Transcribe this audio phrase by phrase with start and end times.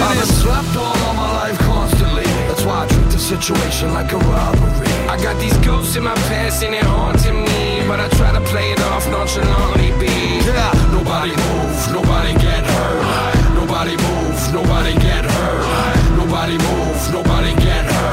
[0.00, 0.42] I've been perfectionist.
[0.42, 2.24] slapped all my life constantly.
[2.48, 4.88] That's why I treat the situation like a robbery.
[5.08, 8.40] I got these ghosts in my past and they're haunting me, but I try to
[8.52, 9.92] play it off nonchalantly.
[10.00, 13.54] Be Yeah, nobody move, nobody get hurt.
[13.54, 16.16] Nobody move, nobody get hurt.
[16.16, 17.31] Nobody move, nobody get hurt.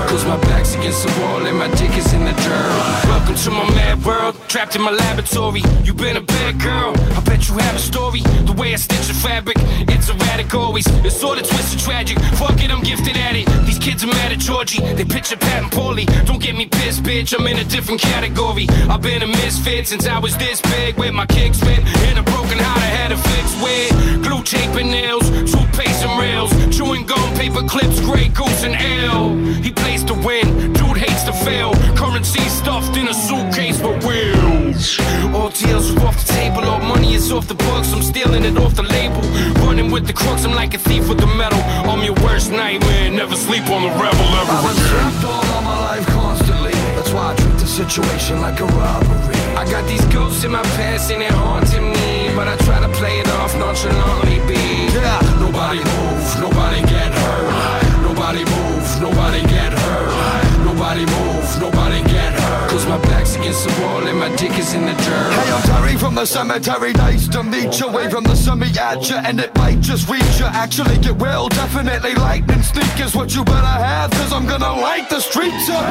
[0.10, 3.06] Cause my back's against the wall and my dick is in the dirt.
[3.06, 5.62] Welcome to my mad world, trapped in my laboratory.
[5.84, 8.22] You been a bad girl, I bet you have a story.
[8.22, 10.88] The way I stitch the fabric, it's erratic always.
[11.06, 12.18] It's sorta twisted tragic.
[12.42, 13.46] Fuck it, I'm gifted at it.
[13.68, 16.06] These kids are mad at Georgie, they picture patent poorly.
[16.26, 18.66] Don't get me pissed, bitch, I'm in a different category.
[18.90, 21.86] I've been a misfit since I was this big with my kicks fit.
[22.10, 26.20] In a broken heart, I had to fix with glue tape and nails, toothpaste and
[26.20, 28.76] rails, chewing gum, paper clips, Grey Goose and
[29.12, 29.36] L.
[29.62, 31.74] He plays to win, dude hates to fail.
[31.94, 34.98] Currency stuffed in a suitcase for wheels.
[35.36, 37.92] All deals are off the table, all money is off the books.
[37.92, 39.22] I'm stealing it off the label,
[39.66, 40.46] running with the crooks.
[40.46, 41.60] I'm like a thief with the metal.
[41.92, 45.26] I'm your worst nightmare, never sleep on the rebel ever I've been again.
[45.26, 46.72] all my life constantly.
[46.96, 49.36] That's why I treat the situation like a robbery.
[49.60, 51.89] I got these ghosts in my past and they're haunting me,
[52.40, 54.40] but I try to play it off nonchalantly.
[54.48, 54.62] Be
[54.96, 57.52] Yeah, Nobody move, nobody get hurt.
[58.08, 60.29] Nobody move, nobody get hurt.
[62.90, 65.32] My back's against the wall and my dick is in the dirt.
[65.38, 66.92] Hey, I'm Terry from the cemetery.
[66.94, 67.88] Nice to meet you.
[67.88, 70.46] Away from the semi at you, and it might just reach you.
[70.46, 75.08] Actually, get will definitely lightning sneak is what you better have, cause I'm gonna light
[75.10, 75.86] the streets up.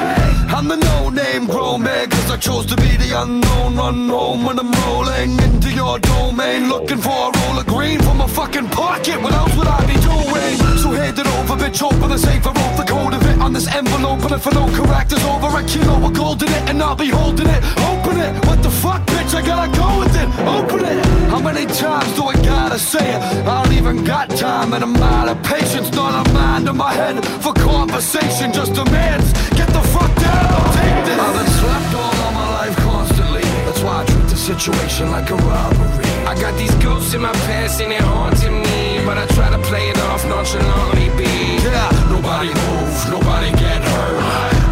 [0.56, 3.76] I'm the no name grown man, cause I chose to be the unknown.
[3.76, 6.68] Run home when I'm rolling into your domain.
[6.68, 9.22] Looking for a roll of green from a fucking pocket.
[9.22, 10.78] What else would I be doing?
[10.82, 11.80] So hand it over, bitch.
[11.80, 12.44] Open the safe.
[12.44, 14.22] I wrote the code of it on this envelope.
[14.22, 16.96] And if I don't correct, it's over a kilo of gold in it, and I'll
[16.96, 17.62] be holding it.
[17.92, 18.32] Open it.
[18.46, 19.34] What the fuck, bitch?
[19.34, 20.28] I gotta go with it.
[20.48, 21.04] Open it.
[21.28, 23.20] How many times do I gotta say it?
[23.46, 25.92] I don't even got time, and I'm out of patience.
[25.92, 28.54] Not a mind in my head for conversation.
[28.54, 29.28] Just demands.
[29.50, 30.46] Get the fuck down.
[30.56, 31.18] I'll take this.
[31.20, 33.44] I've been slapped all my life constantly.
[33.66, 36.08] That's why I treat the situation like a robbery.
[36.24, 39.58] I got these ghosts in my past and they're haunting me, but I try to
[39.58, 41.10] play it off nonchalantly.
[41.20, 41.28] Be
[41.68, 41.92] Yeah.
[42.08, 44.22] Nobody move, nobody get hurt.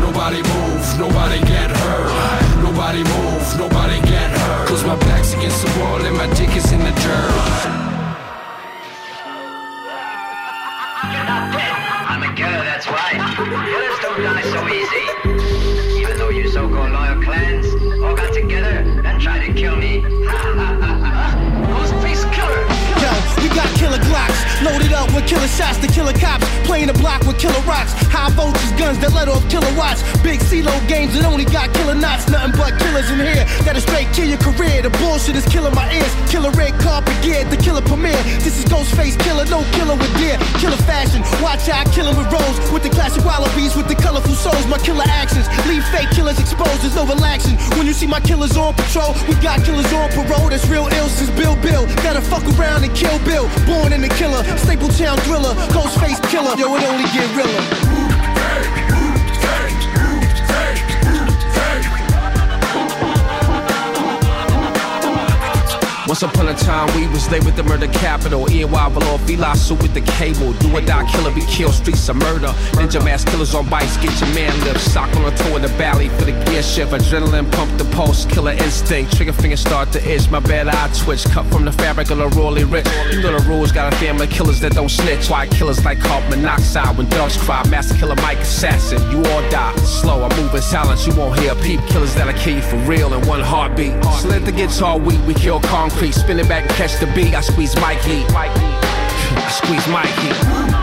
[0.01, 1.56] Nobody move, nobody get hurt.
[2.97, 4.69] Nobody move, nobody get hurt.
[4.69, 7.31] Cause my back's against the wall and my dick is in the dirt.
[12.09, 13.21] I'm a killer, that's right.
[13.37, 16.01] Killers don't die so easy.
[16.01, 17.67] Even though you so-called loyal clans
[18.03, 20.01] all got together and tried to kill me.
[21.77, 22.65] Ghostface Killah!
[23.03, 26.47] Yo, we got killer Glocks loaded up with killer shots to killer cops.
[26.65, 27.93] Playing the block with killer rocks.
[28.09, 30.03] High voltage guns that let off kilowatts.
[30.23, 32.29] Big CeeLo games that only got killer knots.
[32.29, 34.83] Nothing but killers in here that'll straight kill your career.
[34.83, 36.13] The bullshit is killing my ears.
[36.31, 38.23] Killer red carpet gear, the killer premiere.
[38.41, 40.39] This is Ghostface Killah, no killer with gear.
[40.61, 42.57] Killer fashion, watch out, I kill 'em with rolls.
[42.73, 44.67] With the classic wallabies, with the colorful souls.
[44.67, 46.83] My killer actions leave fake killers exposed.
[46.83, 47.57] There's no relaxing.
[47.77, 50.49] When you see my killers on patrol, we got killers on parole.
[50.49, 51.87] That's real ill since Bill Bill.
[52.03, 53.49] Gotta fuck around and kill Bill.
[53.67, 56.57] Born in the killer, Staple Town thriller, Ghostface Killah.
[56.59, 58.06] Yo, it only get realer.
[66.07, 68.49] Once upon a time, we was laid with the murder capital.
[68.49, 70.53] EY below, Fila suit with the cable.
[70.53, 72.55] Do or die, killer be killed, streets of murder.
[72.79, 74.81] Ninja mask killers on bikes, get your man lift.
[74.81, 76.93] Sock on a toe in the valley for the gear shift.
[76.93, 79.17] Adrenaline pump the pulse, killer instinct.
[79.17, 81.25] Trigger finger start to itch, my bad eye twitch.
[81.25, 82.87] Cut from the fabric of the royally rich.
[83.11, 85.29] You know the rules, got a family killers that don't snitch.
[85.29, 87.67] Why killers like carbon monoxide when dogs cry.
[87.69, 89.75] Master killer Mike assassin, you all die.
[89.79, 91.81] Slow, I move in silence, you won't hear a peep.
[91.89, 93.93] Killers that'll kill you for real in one heartbeat.
[94.21, 95.59] Slit the guitar weak, we kill
[95.97, 96.13] concrete.
[96.13, 97.35] Spin it back and catch the beat.
[97.35, 98.25] I squeeze Mikey.
[98.29, 100.76] I squeeze Mikey.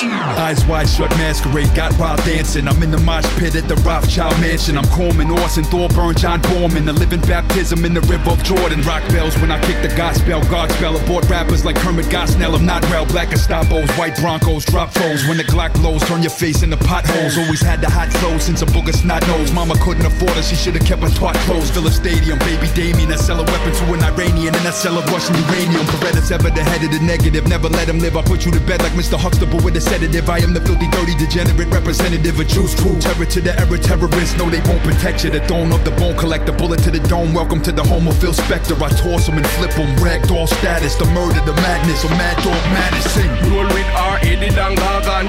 [0.00, 2.68] Eyes wide shut, masquerade, got wild dancing.
[2.68, 4.78] I'm in the mosh pit at the Rothschild mansion.
[4.78, 6.84] I'm Corman, Orson, Thorburn, John Borman.
[6.84, 8.80] The living baptism in the river of Jordan.
[8.82, 10.40] Rock bells when I kick the gospel.
[10.42, 12.54] Godspell aboard rappers like Kermit Gosnell.
[12.54, 13.06] I'm not real.
[13.06, 15.26] Black Estabos, white Broncos, drop foes.
[15.26, 17.36] When the Glock blows, turn your face into potholes.
[17.36, 19.52] Always had the hot flow since a booger snot nose.
[19.52, 21.74] Mama couldn't afford her, she should've kept her twat closed.
[21.74, 23.10] Fill a stadium, baby Damien.
[23.10, 25.86] I sell a weapon to an Iranian and I sell a Russian uranium.
[25.86, 27.48] Beretta's ever the head of the negative.
[27.48, 28.16] Never let him live.
[28.16, 29.18] I put you to bed like Mr.
[29.18, 30.28] Huxtable with a sedative.
[30.28, 32.98] I am the filthy, dirty, degenerate representative of juice crew.
[33.00, 34.36] Terror to the error terrorists.
[34.36, 35.30] No, they won't protect you.
[35.30, 36.52] The throne of the bone collector.
[36.52, 37.32] Bullet to the dome.
[37.32, 38.76] Welcome to the home of Phil Spector.
[38.80, 39.88] I toss them and flip them.
[40.04, 40.94] Ragdoll status.
[40.96, 42.04] The murder, the madness.
[42.04, 42.60] A mad dog.
[43.02, 43.30] Sing.
[43.50, 44.18] Roll with R.
[44.22, 45.26] Eddie Dangagan.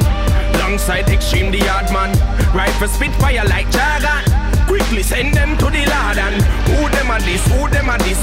[0.55, 2.11] Alongside Extreme the Yard Man.
[2.53, 4.23] Rifle Spitfire like Jargon.
[4.67, 6.37] Quickly send them to the Lord and
[6.69, 8.21] who them a this, who them a this,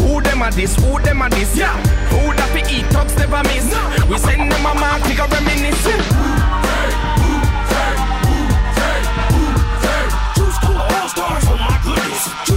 [0.00, 1.76] who them a this, who them a this, yeah.
[2.10, 3.66] Who that fi eat talks never miss.
[4.08, 5.84] We send them a mark, pick a reminisce.
[10.36, 12.47] Juice Crew All Stars, oh my goodness.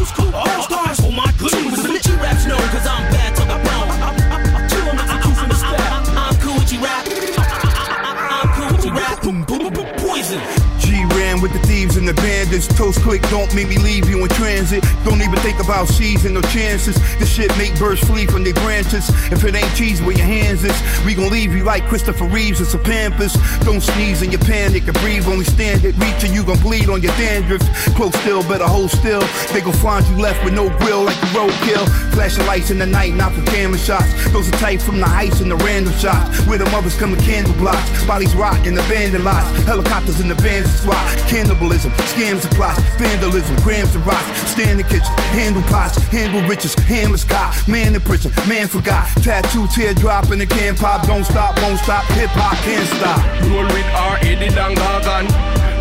[11.41, 12.67] With the thieves and the bandits.
[12.67, 14.83] Toast click, don't make me leave you in transit.
[15.03, 16.95] Don't even think about seizing no chances.
[17.17, 19.09] This shit make birds flee from their branches.
[19.31, 22.59] If it ain't cheese where your hands is, we gon' leave you like Christopher Reeves
[22.59, 23.33] and some Pampers.
[23.65, 25.95] Don't sneeze in your panic and breathe only stand it.
[25.97, 27.61] Reaching, you gon' bleed on your dandruff.
[27.95, 29.21] Close still, better hold still.
[29.51, 32.13] They gon' find you left with no grill like the roadkill.
[32.13, 34.13] Flashing lights in the night, not for camera shots.
[34.31, 36.45] Those are tight from the heights and the random shots.
[36.45, 38.05] Where the mothers come with candle blocks.
[38.05, 39.49] Bodies rot in abandoned lots.
[39.65, 41.01] Helicopters in the vans squat.
[41.31, 42.83] Cannibalism, scams and plots.
[42.99, 44.27] Vandalism, grams and rocks.
[44.51, 47.55] Stand in the kitchen, handle pots, handle riches, handless cop.
[47.69, 49.07] Man in prison, man forgot.
[49.23, 51.07] Tattoo teardrop in the can pop.
[51.07, 52.03] Don't stop, won't stop.
[52.19, 53.23] Hip hop can't stop.
[53.47, 54.17] Roll with R.
[54.27, 55.31] Eddie Dangagan.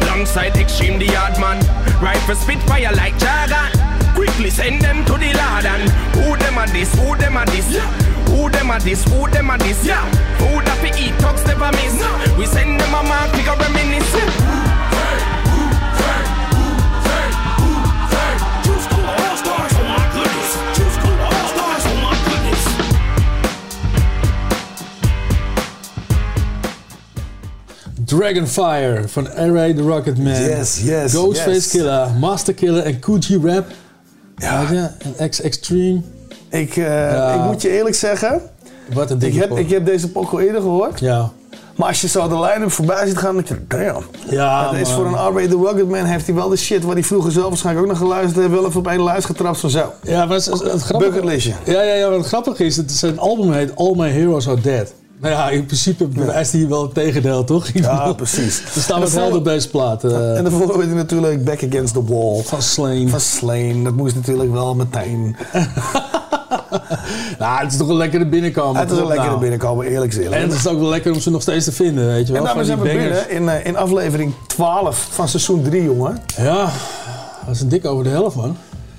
[0.04, 1.58] Alongside Extreme the Yard Man.
[2.00, 3.74] Rifle Spitfire like Jargon.
[4.14, 7.74] Quickly send them to the Lord and who them a this, who them a this,
[8.30, 10.06] who them a this, who them a this, yeah.
[10.38, 11.98] Who that fi eat talks never miss.
[11.98, 12.38] No.
[12.38, 14.69] We send them a mark, pick a reminisce.
[28.16, 30.32] Dragonfire van Array the Rocket Man.
[30.42, 31.68] Yes, yes, Ghostface yes.
[31.68, 33.64] Killer, Master Killer en Coogee Rap.
[34.36, 34.66] Ja.
[35.16, 36.00] En X Extreme.
[36.48, 37.34] Ik, eh, Ja.
[37.34, 38.40] ik moet je eerlijk zeggen,
[38.92, 41.00] Wat een ik heb, ik heb deze pok al eerder gehoord.
[41.00, 41.30] Ja.
[41.76, 44.04] Maar als je zo de line-up voorbij ziet gaan, dan denk je, damn.
[44.30, 45.48] Ja, Het is voor een R.A.
[45.48, 48.00] The Rugged Man heeft hij wel de shit waar hij vroeger zelf waarschijnlijk ook naar
[48.02, 49.92] geluisterd heeft, wel even op één lijst getrapt van zo.
[50.02, 51.10] Ja, maar het, het, het grappige...
[51.10, 51.52] Bucketlistje.
[51.64, 54.92] Ja, ja, ja, wat grappig is, het zijn album heet All My Heroes Are Dead.
[55.20, 57.68] Nou ja, in principe bewijst hij wel het tegendeel, toch?
[57.74, 58.62] Ja, precies.
[58.74, 60.04] Er staan En wat daarvoor- helden op deze plaat.
[60.04, 62.42] eh, En daarvoor weet hij natuurlijk Back Against the Wall.
[62.42, 63.08] van Slain.
[63.08, 65.36] Van Slain, dat moest natuurlijk wel meteen.
[67.38, 68.80] Nou, het is toch wel lekker er binnenkomen.
[68.80, 69.08] Het is een toch?
[69.08, 69.40] lekkere Nou.
[69.40, 70.32] binnenkomen, eerlijk gezegd.
[70.32, 72.46] En het is ook wel lekker om ze nog steeds te vinden, weet je wel.
[72.46, 75.82] En nou, we van zijn we binnen in, eh, in aflevering 12 van seizoen 3,
[75.82, 76.18] jongen.
[76.36, 76.70] We Ja,
[77.46, 78.56] dat is een dik over de helft, man.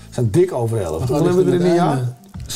[0.10, 1.08] zijn dik over de helft.
[1.08, 2.00] Hoeveel hebben we er in een jaar?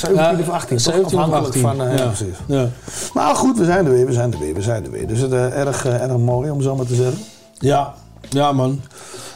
[0.01, 0.43] Het einde.
[0.43, 0.85] 17 of 18, toch?
[0.85, 1.61] 17 of Afhankelijk 18.
[1.61, 1.81] van...
[1.87, 2.05] eh, ja.
[2.05, 2.35] precies.
[2.47, 2.67] Ja.
[3.13, 5.07] Maar goed, we zijn er weer, we zijn er weer, we zijn er weer.
[5.07, 7.17] Dus het is erg, eh, erg mooi om zo maar te zeggen.
[7.59, 7.93] Ja.
[8.29, 8.81] ja, man.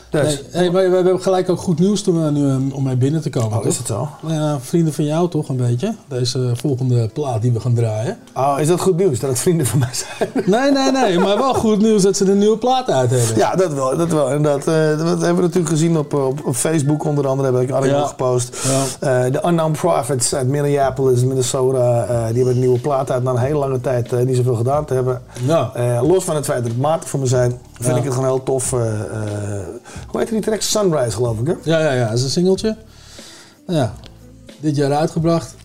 [0.09, 2.83] Dus, Nee, hey, maar we, hebben gelijk ook goed nieuws toen, eh, nu, eh, om
[2.83, 3.57] mee binnen te komen.
[3.59, 4.09] oh, is het zo?
[4.27, 5.95] Ja, vrienden van jou toch een beetje.
[6.07, 8.17] Deze volgende plaat die we gaan draaien.
[8.35, 10.29] Oh, is dat goed nieuws dat het vrienden van mij zijn?
[10.45, 11.19] Nee, nee, nee.
[11.19, 13.37] Maar wel goed nieuws dat ze een nieuwe plaat uit hebben.
[13.37, 13.97] Ja, dat wel.
[13.97, 14.29] Dat wel.
[14.29, 17.51] En dat, eh, dat hebben we natuurlijk gezien op, op, op Facebook onder andere.
[17.53, 18.05] Heb ik een artikel Ja.
[18.07, 18.57] gepost.
[18.99, 19.25] Ja.
[19.25, 22.03] Eh, de Unknown Prophets uit Minneapolis, Minnesota.
[22.05, 24.55] eh, die hebben een nieuwe plaat uit na een hele lange tijd eh, niet zoveel
[24.55, 25.21] gedaan te hebben.
[25.45, 25.71] Ja.
[25.73, 28.29] Eh, los van het feit dat het matig voor me zijn, vind ik het gewoon
[28.29, 28.73] heel tof.
[30.07, 30.61] Hoe heet die track?
[30.61, 31.53] Sunrise, geloof ik, hè?
[31.63, 32.07] Ja, ja, ja.
[32.09, 32.75] Dat is een singeltje.
[33.67, 33.93] Nou Ja.
[34.59, 35.55] Dit jaar uitgebracht.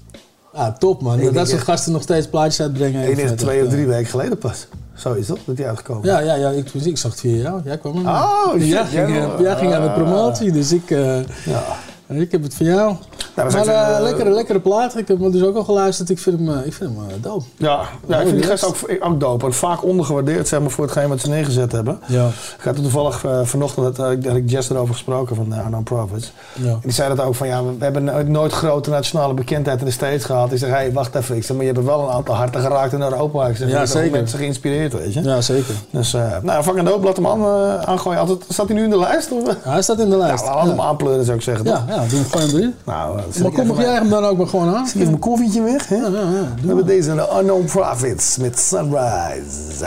[0.55, 1.21] Ja, top man.
[1.21, 3.09] Ik dat soort echt- gasten nog steeds plaatjes uitbrengen.
[3.11, 4.67] Ik denk twee of drie eh, weken geleden pas.
[4.95, 5.39] Zoiets toch?
[5.45, 7.61] Dat die uitgekomen Ja, ja, ja ik, ik zag het via jou.
[7.65, 8.13] Jij kwam er.
[8.13, 11.63] Oh, shit, Jij ging, jij eh, ging aan de promotie, dus ik, eh, Ja.
[12.09, 12.97] ik heb het van jou.
[13.35, 14.97] Is maar een, eh, eh, lekkere, lekkere plaat.
[14.97, 16.11] Ik heb hem dus ook al geluisterd.
[16.11, 17.45] Ik vind hem, eh, ik vind hem dope.
[17.57, 19.47] Ja, ja, ik vind die gast ook, ook dope.
[19.47, 21.99] En vaak ondergewaardeerd zeg maar, voor hetgeen wat ze neergezet hebben.
[22.07, 22.27] Ja.
[22.59, 26.33] Ik had toevallig vanochtend, had ik Jess erover gesproken van uh, Profits.
[26.53, 26.71] Ja.
[26.71, 29.91] En die zei dat ook van, ja, we hebben nooit, grote nationale bekendheid in de
[29.91, 30.53] States gehad.
[30.53, 31.37] Ik zeg, hé, hey, wacht even.
[31.37, 33.47] Ik zeg, maar je hebt wel een aantal harten geraakt in Europa.
[33.47, 34.11] Ik zeg, Ja, zeker.
[34.11, 35.23] mensen geïnspireerd, weet je.
[35.23, 35.75] Ja, zeker.
[35.91, 38.21] Dus, uh, nou, fucking dope, laat hem aan, uh, aangooien.
[38.21, 39.33] Altijd, staat hij nu in de lijst?
[39.33, 39.47] Of?
[39.47, 40.45] Ja, hij staat in de lijst.
[40.45, 41.65] Nou, laat hem aanpleuren, zou ik zeggen.
[41.67, 42.73] Ja, ja, doe hem gewoon.
[42.85, 44.87] Nou, Maar kom jij hem dan ook maar gewoon aan?
[44.87, 45.97] Zet ik even mijn koffietje weg, hè?
[45.97, 46.55] Ja, ja, ja.
[46.61, 49.87] We hebben deze de Unknown Profits met Sunrise.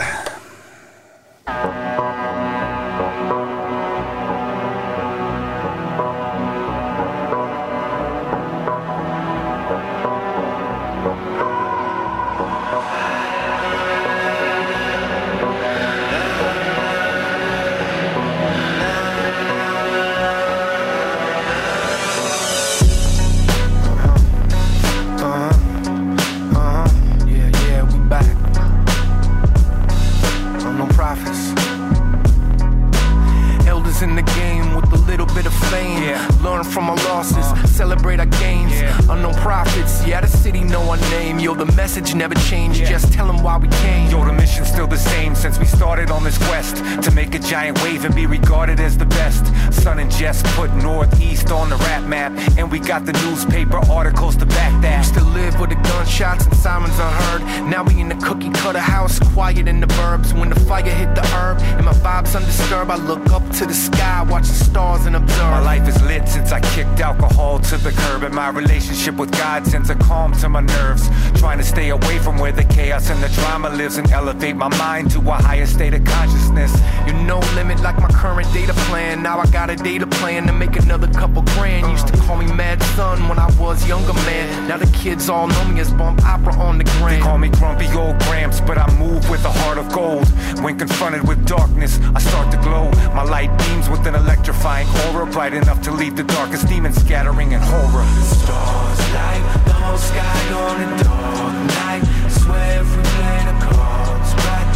[36.58, 38.67] Learn from our losses, celebrate our gains.
[39.10, 41.38] Unknown prophets, yeah, the city know our name.
[41.38, 44.10] Yo, the message never changed, just tell them why we came.
[44.10, 47.38] Yo, the mission's still the same since we started on this quest to make a
[47.38, 49.46] giant wave and be regarded as the best.
[49.72, 54.36] Sun and Jess put Northeast on the rap map, and we got the newspaper articles
[54.36, 54.98] to back that.
[54.98, 57.42] Used to live with the gunshots and sirens unheard.
[57.70, 60.38] Now we in the cookie cutter house, quiet in the burbs.
[60.38, 63.74] When the fire hit the herb and my vibes undisturbed, I look up to the
[63.74, 65.50] sky, watch the stars and observe.
[65.50, 69.30] My life is lit since I kicked alcohol to the curb, and my relationship with
[69.30, 71.08] God sends a calm to my nerves.
[71.38, 74.68] Trying to stay away from where the chaos and the drama lives and elevate my
[74.76, 76.76] mind to a higher state of consciousness.
[77.06, 79.22] You no limit like my current data plan.
[79.22, 81.90] Now I got a data plan to make another couple grand.
[81.92, 84.68] Used to call me Mad Son when I was younger man.
[84.68, 87.22] Now the kids all know me as Bump Opera on the They gram.
[87.22, 90.26] call me grumpy old Gramps, but I move with a heart of gold.
[90.60, 92.90] When confronted with darkness, I start to glow.
[93.14, 97.52] My light beams with an electrifying aura, bright enough to leave the darkest demons scattering
[97.52, 98.04] in horror.
[98.22, 102.02] Stars light the whole sky on a dark night.
[102.30, 104.68] Swear if we play the cards right,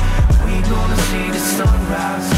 [0.45, 2.32] we gonna see the sunrise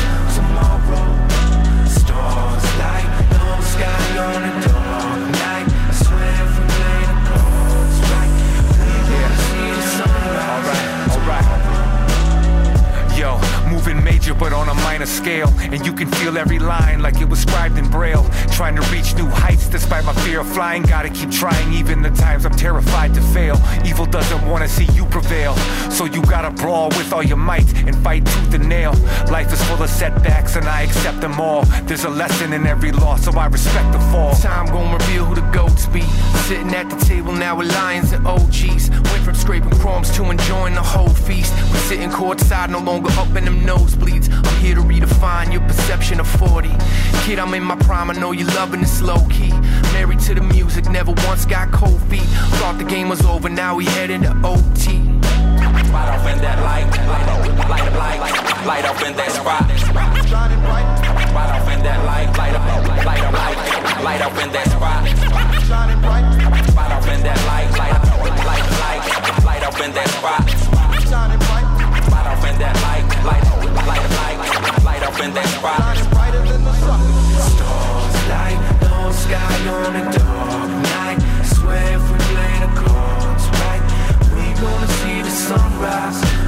[14.38, 15.52] but on a minor scale.
[15.58, 18.26] And you can feel every line like it was scribed in braille.
[18.52, 20.82] Trying to reach new heights despite my fear of flying.
[20.82, 23.56] Gotta keep trying even the times I'm terrified to fail.
[23.84, 25.54] Evil doesn't wanna see you prevail.
[25.90, 28.92] So you gotta brawl with all your might and fight tooth and nail.
[29.30, 31.62] Life is full of setbacks and I accept them all.
[31.86, 34.34] There's a lesson in every loss, so I respect the fall.
[34.34, 36.02] Time gon' reveal who the goats be.
[36.48, 38.90] Sitting at the table now with lions and OGs.
[38.90, 41.52] Went from scraping crumbs to enjoying the whole feast.
[41.70, 44.23] We're sitting courtside, no longer up in them nosebleeds.
[44.32, 46.70] I'm here to redefine your perception of 40.
[47.24, 49.52] Kid, I'm in my prime, I know you loving this low key.
[49.92, 52.28] Married to the music, never once got cold feet.
[52.58, 55.00] Thought the game was over, now we heading to OT.
[55.94, 59.62] Light off in that light, light up, light up, light, light up in that spot.
[60.28, 60.86] Shining bright.
[61.34, 65.06] Light off in that light, light up, light up, light, light up in that spot.
[65.68, 66.26] Shining bright.
[66.74, 68.04] Light off in that light, light up,
[68.42, 70.42] light, light, light up in that spot.
[71.08, 71.66] Shining bright.
[72.10, 73.53] Light off in that light, light, light,
[73.86, 75.96] light, light, light up in that spot.
[77.50, 78.74] Stars light
[79.14, 81.18] sky on a dark night.
[81.44, 83.82] Swear if we play the cards right,
[84.34, 86.43] we gonna see the sunrise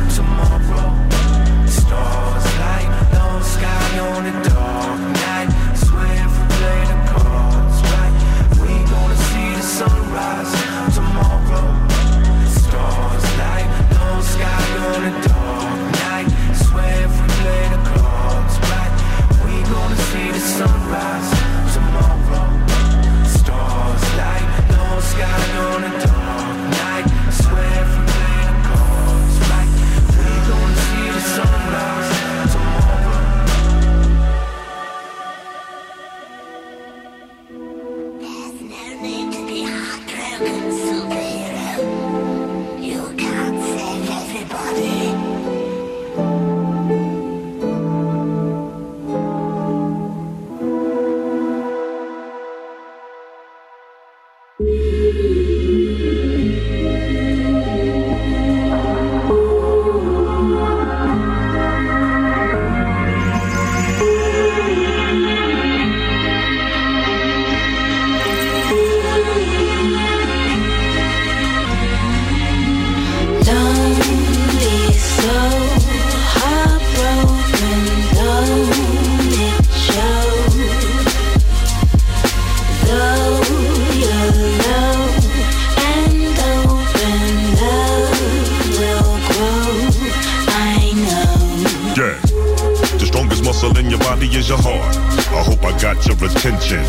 [94.47, 94.97] is your heart.
[95.35, 96.83] I hope I got your attention.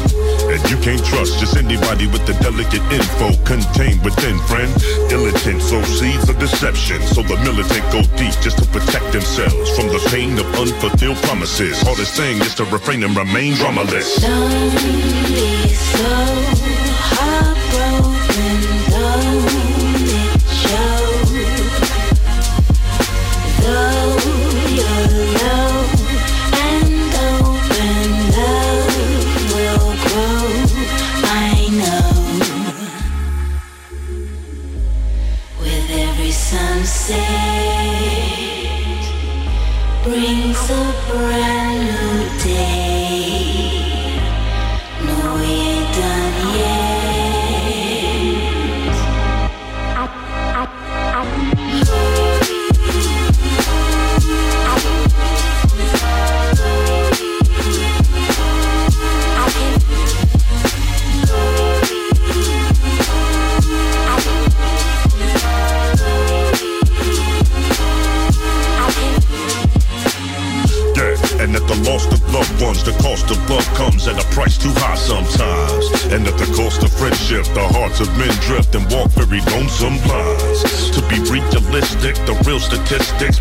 [0.52, 4.70] And you can't trust just anybody with the delicate info contained within, friend.
[5.12, 7.02] Ill intent sow seeds of deception.
[7.02, 11.82] So the militant go deep just to protect themselves from the pain of unfulfilled promises.
[11.82, 14.22] Hardest thing is to refrain and remain dramaless.
[14.22, 14.72] Don't
[15.28, 16.87] be so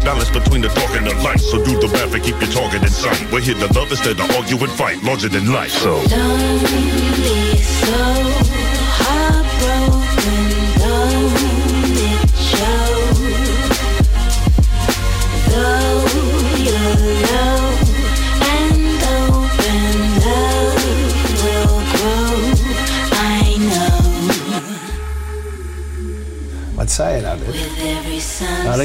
[0.07, 1.41] balance between the dark and the light.
[1.41, 3.21] So do the math and keep your target in sight.
[3.33, 5.73] We're here to love instead of argue and fight, larger than life.
[5.73, 6.01] So.
[6.07, 8.66] Don't be so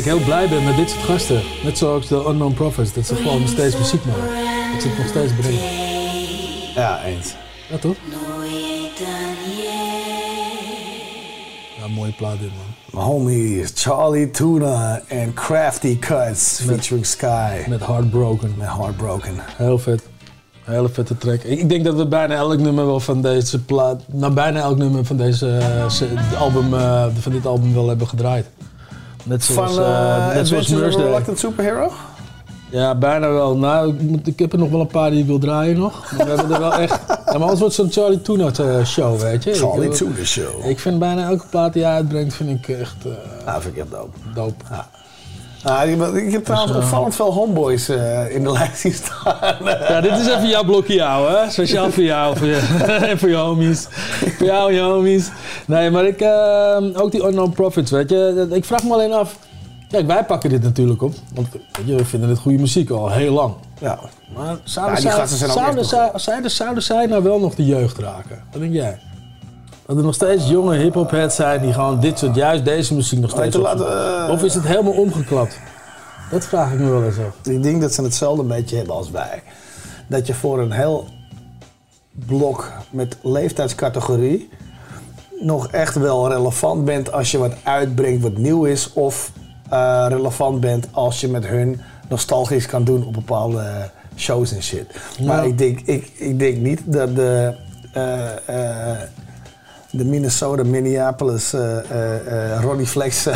[0.02, 1.42] ik heel blij ben met dit soort gasten.
[1.64, 2.94] Net zoals de Unknown Prophets.
[2.94, 4.22] Dat ze gewoon nog steeds muziek maken.
[4.74, 5.62] Dat ze het nog steeds brengen.
[6.76, 7.36] Ja, eens.
[7.70, 7.96] Ja, toch?
[11.78, 13.02] Ja, mooie plaat dit, man.
[13.02, 17.64] My homies Charlie Tuna en Crafty Cuts featuring Sky.
[17.68, 18.54] Met Heartbroken.
[18.58, 19.34] Met Heartbroken.
[19.58, 20.04] Heel vet.
[20.64, 21.42] Hele vette track.
[21.44, 24.02] Ik ik denk dat we bijna elk nummer wel van deze plaat...
[24.08, 28.46] Nou, bijna elk nummer van deze eh, album, eh, van dit album wel hebben gedraaid.
[29.24, 31.02] Net zoals, Van uh, net zoals Adventures of.
[31.02, 31.92] Reluctant Superhero?
[32.70, 33.58] Ja, bijna wel.
[33.58, 36.12] Nou, ik, moet, ik heb er nog wel een paar die ik wil draaien nog.
[36.18, 37.00] Maar we hebben er wel echt...
[37.08, 39.54] Ja, maar anders wordt het zo'n Charlie Tuna eh, show, weet je.
[39.54, 40.66] Charlie Tuna show.
[40.66, 42.96] Ik vind bijna elke plaat die hij uitbrengt, vind ik echt...
[43.06, 44.18] eh Nou, vind ik echt dope.
[44.34, 44.64] dope.
[44.70, 44.80] Ah,
[45.64, 49.56] ik, ik heb trouwens Dus, opvallend veel homeboys eh, in de lijst zien staan.
[49.64, 51.50] Ja, dit is even jouw blokje jou, hè?
[51.50, 53.88] Speciaal voor jou voor je, en voor je homies.
[54.38, 55.30] Voor jou en je homies.
[55.66, 58.48] Nee, maar ik, eh, ook die Unknown Profits, weet je.
[58.52, 59.36] Ik vraag me alleen af.
[59.90, 61.14] Kijk, wij pakken dit natuurlijk op.
[61.34, 63.54] Want weet je, we vinden het goede muziek al heel lang.
[63.80, 64.00] Ja.
[64.36, 68.44] Maar zouden, Ja, zouden, zij, zouden, zouden zij nou wel nog de jeugd raken?
[68.52, 69.00] Wat denk jij?
[69.86, 73.20] Dat er nog steeds jonge hip-hop heads zijn die gewoon dit soort, juist deze muziek
[73.20, 75.60] nog steeds laat, eh, Of is het helemaal omgeklapt?
[76.32, 77.48] Dat vraag ik me wel eens af.
[77.54, 79.44] Ik denk dat ze hetzelfde beetje hebben als wij.
[80.08, 81.08] Dat je voor een heel
[82.26, 84.50] blok met leeftijdscategorie
[85.40, 88.94] nog echt wel relevant bent als je wat uitbrengt wat nieuw is.
[88.94, 89.32] Of
[89.70, 94.86] eh, relevant bent als je met hun nostalgisch kan doen op bepaalde shows en shit.
[95.26, 95.44] Maar Ja.
[95.44, 97.54] ik, denk, ik, ik denk niet dat de,
[97.94, 98.48] eh,
[98.92, 98.98] eh,
[99.92, 101.78] de Minnesota, Minneapolis, eh
[102.54, 103.28] eh, Ronnie Flex...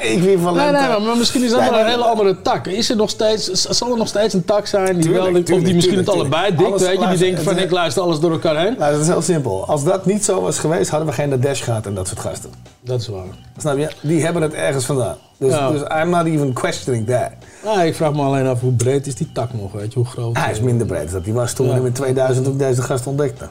[0.00, 0.72] equivalent...
[0.72, 2.66] Nee, nee, maar, misschien is dat Nee, wel een hele andere tak.
[2.66, 5.64] Is er nog steeds, zal er nog steeds een tak zijn die Tuurlijk, wel, of
[5.64, 8.30] die misschien tuurlijk, het allebei dikt, weet je, die denkt van ik luister alles door
[8.30, 8.74] elkaar heen.
[8.78, 9.66] Nou, dat is heel simpel.
[9.66, 12.20] Als dat niet zo was geweest, hadden we geen The Dash gehad en dat soort
[12.20, 12.50] gasten.
[12.80, 13.24] Dat is waar.
[13.56, 13.88] Snap je?
[14.00, 15.16] Die hebben het ergens vandaan.
[15.38, 15.70] Dus, Ja.
[15.70, 17.30] dus I'm not even questioning that.
[17.64, 20.08] Nou, ik vraag me alleen af hoe breed is die tak nog, weet je, hoe
[20.08, 20.36] groot.
[20.38, 21.78] Hij is minder breed dan die was toen we Ja.
[21.78, 23.48] hem in 2000 toen ik deze gast ontdekte.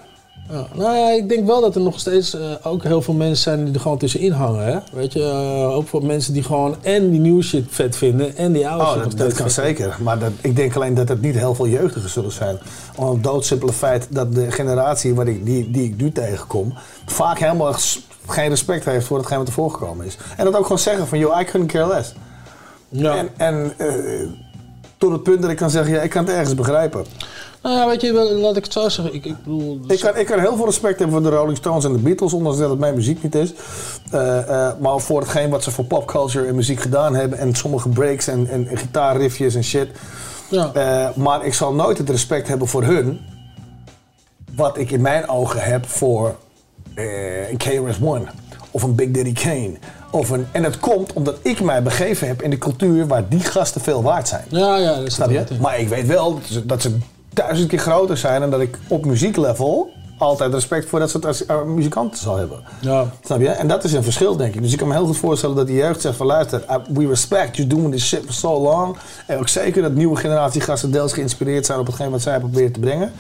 [0.50, 3.44] Ja, nou ja, ik denk wel dat er nog steeds eh, ook heel veel mensen
[3.44, 4.66] zijn die er gewoon tussenin hangen.
[4.66, 4.78] Hè?
[4.92, 8.52] Weet je, eh, ook voor mensen die gewoon en die nieuwe shit vet vinden en
[8.52, 9.98] die oude Oh, shit dat, dat kan zeker.
[10.02, 12.58] Maar dat, ik denk alleen dat het niet heel veel jeugdigen zullen zijn.
[12.96, 16.74] Om het doodsimpele feit dat de generatie waar ik, die, die ik nu tegenkom...
[17.06, 17.76] vaak helemaal
[18.28, 20.18] geen respect heeft voor hetgeen wat er voorgekomen is.
[20.38, 22.14] En dat ook gewoon zeggen van, yo, I couldn't care less.
[22.90, 23.16] Ja.
[23.16, 24.28] En, en eh,
[24.98, 27.06] tot het punt dat ik kan zeggen, ja, ik kan het ergens begrijpen.
[27.66, 29.14] Nou ja, weet je, laat ik het zo zeggen.
[29.14, 31.86] Ik, ik bedoel, Ik kan, ik kan heel veel respect hebben voor de Rolling Stones
[31.86, 33.54] en de Beatles, ondanks dat het mijn muziek niet is.
[34.12, 37.38] Eh, eh, maar voor hetgeen wat ze voor popculture en muziek gedaan hebben.
[37.38, 39.88] En sommige breaks en, en, en gitaarriffjes en shit.
[40.50, 40.72] Ja.
[40.74, 43.20] Eh, maar ik zal nooit het respect hebben voor hun.
[44.56, 46.36] Wat ik in mijn ogen heb voor
[46.96, 48.26] een KRS-One.
[48.72, 49.74] Of een Big Daddy Kane.
[50.12, 53.40] Of een, en het komt omdat ik mij begeven heb in de cultuur waar die
[53.40, 54.46] gasten veel waard zijn.
[54.50, 55.44] Ja, ja, dat is Snap je?
[55.62, 56.98] Maar ik weet wel dat ze, dat ze
[57.36, 61.64] duizend keer groter zijn en dat ik op muzieklevel altijd respect voor dat soort eh,
[61.64, 62.64] muzikanten zal hebben.
[62.82, 63.06] Ja.
[63.24, 63.50] Snap je?
[63.50, 64.62] En dat is een verschil, denk ik.
[64.62, 67.56] Dus ik kan me heel goed voorstellen dat die jeugd zegt van luister, we respect
[67.56, 68.98] you doing this shit for so long.
[69.26, 72.72] En ook zeker dat nieuwe generatie gasten deels geïnspireerd zijn op hetgeen wat zij proberen
[72.72, 73.12] te brengen.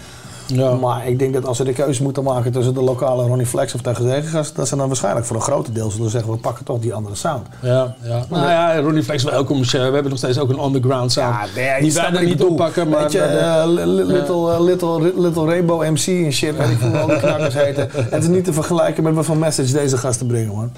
[0.81, 3.73] Maar ik denk dat als ze de keuze moeten maken tussen de lokale Ronnie Flex
[3.73, 6.65] of tegen gasten, dat ze dan waarschijnlijk voor een groot deel zullen zeggen we pakken
[6.65, 7.47] toch die andere sound.
[7.62, 8.25] Ja, ja.
[8.29, 9.86] Nou ja, Ronnie Flex wel commercieel.
[9.88, 11.36] We hebben nog steeds ook een underground sound.
[11.55, 13.01] Ja, die wij wat er niet oppakken, maar...
[13.01, 14.19] Weet je, maar de- eh, li- li- Ja.
[14.19, 17.53] little, eh, little, little Rainbow MC en shit, weet ik veel hoe al die knakkers
[17.53, 17.91] heten.
[17.93, 20.71] En het is niet te vergelijken met wat voor message deze gasten brengen, man.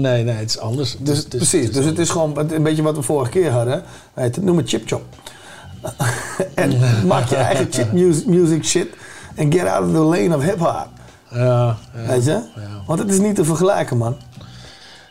[0.00, 0.96] Nee, nee, het is anders.
[1.00, 3.50] Dus, Het is- precies, dus het is gewoon het- een beetje wat we vorige keer
[3.50, 3.82] hadden.
[4.16, 5.02] Je, noem het chip
[6.54, 7.92] en maak je eigen chip
[8.26, 8.88] music, shit
[9.34, 10.88] en get out of the lane of hip hop.
[11.30, 11.76] Ja, ja.
[12.06, 12.40] Weet je?
[12.86, 14.16] Want het is niet te vergelijken, man.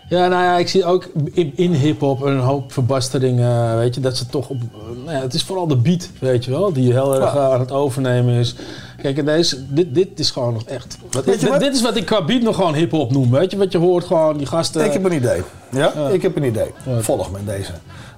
[0.09, 3.39] Ja, nou ja, ik zie ook in, in hip-hop een hoop verbastering.
[3.75, 4.57] weet je, dat ze toch op.
[5.05, 7.59] nou ja, het is vooral de beat, weet je wel, die heel erg eh, aan
[7.59, 8.55] het overnemen is.
[9.01, 10.97] Kijk, en deze, dit, dit is gewoon nog echt.
[11.11, 11.59] Wat, dit, wat?
[11.59, 13.31] dit is wat ik qua beat nog gewoon hip-hop noem.
[13.31, 14.85] Weet je, wat je hoort gewoon, die gasten.
[14.85, 15.41] Ik heb een idee.
[15.71, 15.93] Ja?
[16.09, 16.71] Ik heb een idee.
[16.99, 17.71] Volg me in deze.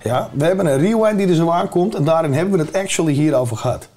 [0.03, 0.29] Ja?
[0.33, 3.57] We hebben een rewind die er zo aankomt en daarin hebben we het actually hierover
[3.57, 3.87] gehad.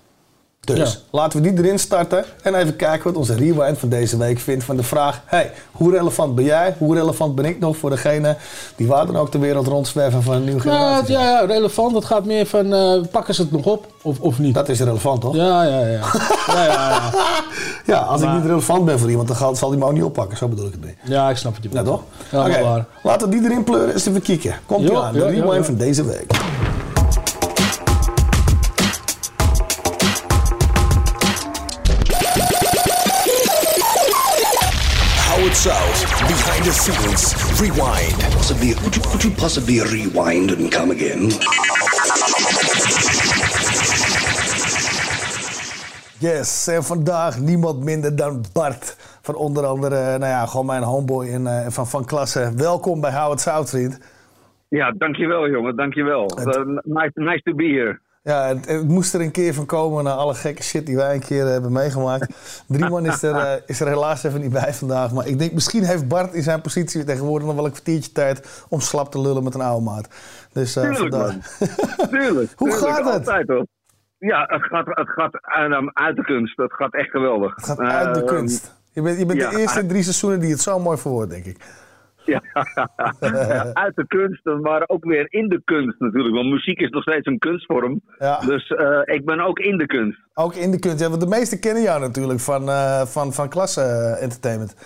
[0.64, 0.98] Dus Ja.
[1.10, 4.64] laten we die erin starten en even kijken wat onze rewind van deze week vindt
[4.64, 6.74] van de vraag: hey, hoe relevant ben jij?
[6.78, 8.36] Hoe relevant ben ik nog voor degene
[8.76, 11.12] die waar dan ook de wereld rondzwerven van een nieuwe Nou, generatie?
[11.14, 11.94] ja, ja, relevant.
[11.94, 14.54] Het gaat meer van, eh, pakken ze het nog op of, of niet?
[14.54, 15.34] Dat is relevant, toch?
[15.34, 15.86] Ja, ja, ja.
[16.46, 17.10] ja, ja, ja.
[17.86, 19.92] Ja, als Maar- ik niet relevant ben voor iemand, dan gaat- zal die me ook
[19.92, 20.36] niet oppakken.
[20.36, 20.96] Zo bedoel ik het mee.
[21.04, 22.02] Ja, ik snap het je Ja, toch?
[22.30, 22.86] Ja, waar.
[23.02, 24.54] laten we die erin pleuren eens even kijken.
[24.66, 26.30] Komt ie Jo, aan, de rewind van deze week.
[36.64, 38.14] The scenes, rewind.
[38.32, 41.30] Possibly, could you, could you possibly rewind and come again?
[46.20, 48.96] Yes, en vandaag niemand minder dan Bart.
[49.22, 52.52] Van onder andere, eh, nou ja, gewoon mijn homeboy en eh, van, van klasse.
[52.56, 54.00] Welkom bij Howard South, vriend.
[54.68, 56.30] Ja, dankjewel jongen, dankjewel.
[56.38, 58.00] Uh, nice, nice to be here.
[58.24, 61.14] Ja, het, het moest er een keer van komen na alle gekke shit die wij
[61.14, 62.34] een keer eh, hebben meegemaakt.
[62.66, 65.12] Drieman is er, eh, is er helaas even niet bij vandaag.
[65.12, 68.64] Maar ik denk, misschien heeft Bart in zijn positie tegenwoordig nog wel een kwartiertje tijd
[68.68, 70.08] om slap te lullen met een oude maat.
[70.52, 71.36] Dus eh, Tuurlijk vandaar.
[71.96, 72.50] man, tuurlijk.
[72.56, 73.14] Hoe tuurlijk, gaat het?
[73.28, 73.66] Altijd hoor.
[74.18, 76.56] Ja, het gaat, het gaat uit, uit de kunst.
[76.56, 77.54] Het gaat echt geweldig.
[77.54, 78.74] Het gaat uit de Eh, kunst.
[78.92, 81.44] Je bent, je bent ja, de eerste drie seizoenen die het zo mooi verwoordt, denk
[81.44, 81.56] ik.
[82.24, 82.42] Ja,
[83.84, 86.34] uit de kunst, maar ook weer in de kunst natuurlijk.
[86.34, 88.00] Want muziek is nog steeds een kunstvorm.
[88.18, 88.38] Ja.
[88.38, 90.18] Dus eh, ik ben ook in de kunst.
[90.34, 91.00] Ook in de kunst.
[91.00, 94.76] Ja, want de meesten kennen jou natuurlijk van, eh, van, van klasse eh, entertainment.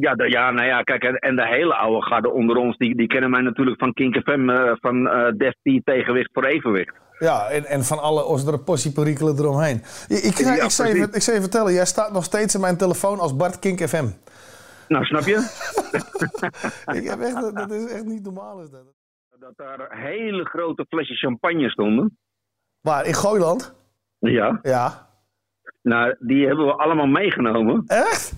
[0.00, 2.96] Ja, de- ja, nou ja, kijk, en, en de hele oude garde onder ons, die,
[2.96, 5.04] die kennen mij natuurlijk van Kink FM, van
[5.36, 6.94] Def T tegenwicht voor evenwicht.
[7.18, 9.82] Ja, en, en van alle osdere possieperikelen eromheen.
[10.08, 12.60] Ik, ik, Ja, ik, zou je, ik zou je vertellen, jij staat nog steeds in
[12.60, 14.04] mijn telefoon als Bart Kink FM.
[14.92, 15.36] Nou, snap je?
[16.98, 18.62] ik heb echt, dat is echt niet normaal.
[18.62, 18.84] Is dat.
[19.38, 22.18] Dat daar hele grote flesjes champagne stonden.
[22.80, 23.74] Waar, in Gooiland?
[24.18, 24.58] Ja.
[24.62, 25.08] Ja.
[25.82, 27.84] Nou, die hebben we allemaal meegenomen.
[27.86, 28.32] Echt?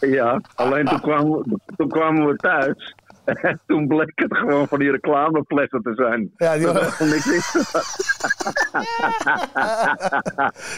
[0.00, 2.94] Ja, alleen toen kwamen we, toen kwamen we thuis.
[3.34, 6.30] En toen bleek het gewoon van die reclameflessen te zijn.
[6.36, 7.52] Ja, die vond ik niet.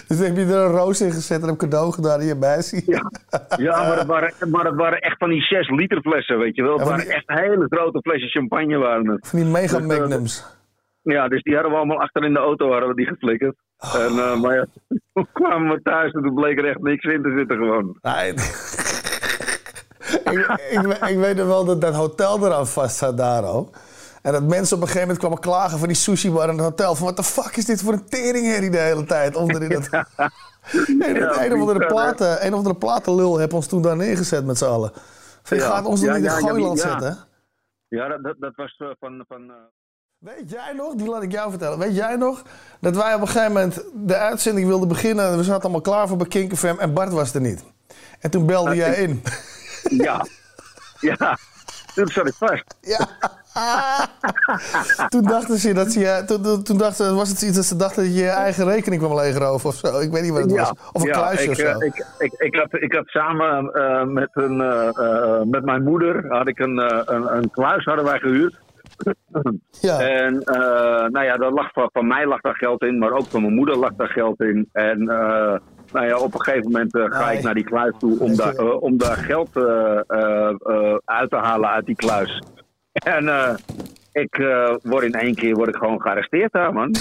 [0.09, 2.83] Dus heb je er een roos in gezet en een cadeau gedaan in je meisje?
[2.87, 3.11] Ja,
[3.57, 6.62] ja maar, het waren, maar het waren echt van die 6 liter flessen, weet je
[6.62, 6.73] wel.
[6.79, 9.29] Het Ja, waren echt hele grote flesjes champagne waren het.
[9.29, 10.61] Van die mega Dus, eh, magnums.
[11.03, 13.57] Ja, dus die hadden we allemaal achter in de auto hadden we die geflikkerd.
[13.79, 14.67] En, eh, maar ja,
[15.12, 17.99] toen kwamen we thuis en toen bleek er echt niks in te zitten gewoon.
[18.03, 18.35] Nee.
[20.14, 23.77] ik, ik, ik weet nog wel dat dat hotel eraan vast zat daar ook.
[24.22, 26.61] En dat mensen op een gegeven moment kwamen klagen voor die sushi bar in het
[26.64, 26.94] hotel.
[26.94, 29.88] Van wat de fuck is dit voor een teringherrie de hele tijd onder in het...
[31.01, 34.44] En Ja, een, of andere platen, een of andere platenlul heb ons toen daar neergezet
[34.44, 34.92] met z'n allen.
[35.42, 35.68] Van, je Ja.
[35.70, 37.07] gaat ons Ja, niet in Gooiland zetten.
[37.09, 37.14] hè?
[37.96, 39.25] Ja, dat, dat, dat was eh, van...
[39.29, 39.55] van eh,
[40.18, 41.79] Weet jij nog, die laat ik jou vertellen.
[41.79, 42.42] Weet jij nog
[42.81, 45.29] dat wij op een gegeven moment de uitzending wilden beginnen.
[45.29, 47.64] en We zaten allemaal klaar voor bij Kink FM en Bart was er niet.
[48.20, 49.22] En toen belde jij in.
[49.90, 50.27] Ja,
[51.01, 51.38] ja.
[51.95, 52.64] Toen zat ik vast.
[52.81, 53.07] Ja.
[55.09, 58.14] toen dachten ze dat je, toen, toen, dachten, was het iets dat ze dachten dat
[58.14, 60.01] je je eigen rekening kwam legeroven of zo.
[60.01, 60.71] Ik weet niet wat het was.
[60.92, 61.64] Of een ja, kluisje ik, of zo.
[61.66, 66.25] eh, Ik, ik, ik, had, ik had samen eh, met, een, eh, met mijn moeder
[66.29, 66.79] had ik een,
[67.14, 68.59] een, een kluis hadden wij gehuurd.
[69.81, 70.01] Ja.
[70.01, 70.42] En
[71.12, 73.55] nou ja, daar lag van, van mij lag daar geld in, maar ook van mijn
[73.55, 74.68] moeder lag daar geld in.
[74.73, 74.99] En
[75.92, 78.55] Nou ja, op een gegeven moment eh, ga ik naar die kluis toe om daar,
[78.55, 82.42] eh, om daar geld eh, uit te halen uit die kluis.
[82.92, 83.57] En
[84.12, 84.37] ik
[84.83, 86.94] word in één keer word ik gewoon gearresteerd daar, man.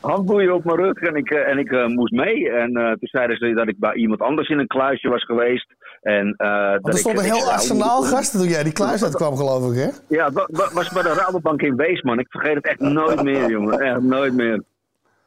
[0.00, 2.50] Handboeien op mijn rug en ik, en ik moest mee.
[2.50, 5.66] En toen zeiden ze dat ik bij iemand anders in een kluisje was geweest.
[6.04, 9.36] En, eh, dat er stond een heel zei, arsenaal gasten toen jij die kluis uitkwam,
[9.36, 9.88] geloof ik, hè?
[10.16, 12.18] Ja, wa- was bij de Rabobank in Wees, man.
[12.18, 13.80] Ik vergeet het echt nooit meer, jongen.
[13.80, 14.62] Echt nooit meer.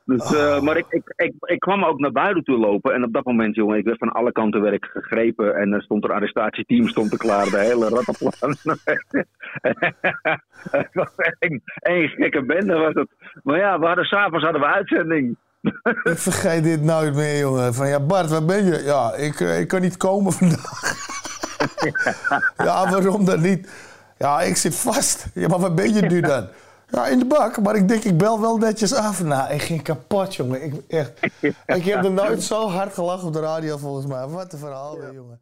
[0.08, 2.94] Dus, eh, maar ik, ik, ik, ik kwam ook naar buiten toe lopen.
[2.94, 5.56] En op dat moment, jongen, ik werd van alle kanten werd ik gegrepen.
[5.56, 7.50] En er stond er arrestatieteam stond er klaar.
[7.50, 8.56] De hele rattenplan.
[10.72, 13.10] het was een, een gekke bende was het.
[13.44, 15.38] Maar ja, we hadden s'avonds hadden we uitzending.
[16.12, 17.74] Ik vergeet dit nooit meer, jongen.
[17.74, 18.84] Van ja, Bart, waar ben je?
[18.84, 20.82] Ja, ik, eh, ik kan niet komen vandaag.
[22.68, 23.70] ja, waarom dan niet?
[24.18, 25.28] Ja, ik zit vast.
[25.34, 26.48] Ja, maar waar ben je nu dan?
[26.90, 27.62] Ja, in de bak.
[27.62, 29.24] Maar ik denk, ik bel wel netjes af.
[29.24, 30.64] Nou, ik ging kapot, jongen.
[30.64, 31.12] Ik, echt,
[31.66, 34.28] ik heb er nooit zo hard gelachen op de radio, volgens mij.
[34.28, 35.40] Wat een verhaal weer, jongen.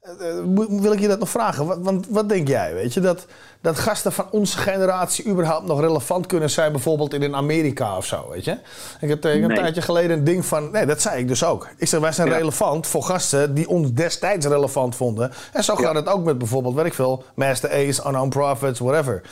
[0.00, 1.66] Eh, eh, wil ik je dat nog vragen?
[1.66, 2.74] Wat, want wat denk jij?
[2.74, 3.26] Weet je, dat,
[3.60, 8.28] dat gasten van onze generatie überhaupt nog relevant kunnen zijn, bijvoorbeeld in Amerika of zo,
[8.30, 8.58] weet je?
[9.00, 10.70] Ik heb tegen een tijdje geleden een ding van.
[10.70, 11.68] Nee, dat zei ik dus ook.
[11.76, 12.36] Ik zeg, wij zijn Ja.
[12.36, 15.32] relevant voor gasten die ons destijds relevant vonden.
[15.52, 19.22] En zo gaat het ook met bijvoorbeeld, weet ik veel, Master Ace, Unknown Prophets, whatever.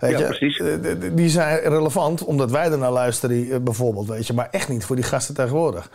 [0.00, 0.24] Weet Ja, je?
[0.24, 0.58] precies.
[0.58, 0.66] Eh,
[1.12, 4.32] Die zijn relevant omdat wij er naar luisteren, eh, bijvoorbeeld, weet je.
[4.32, 5.90] Maar echt niet voor die gasten tegenwoordig.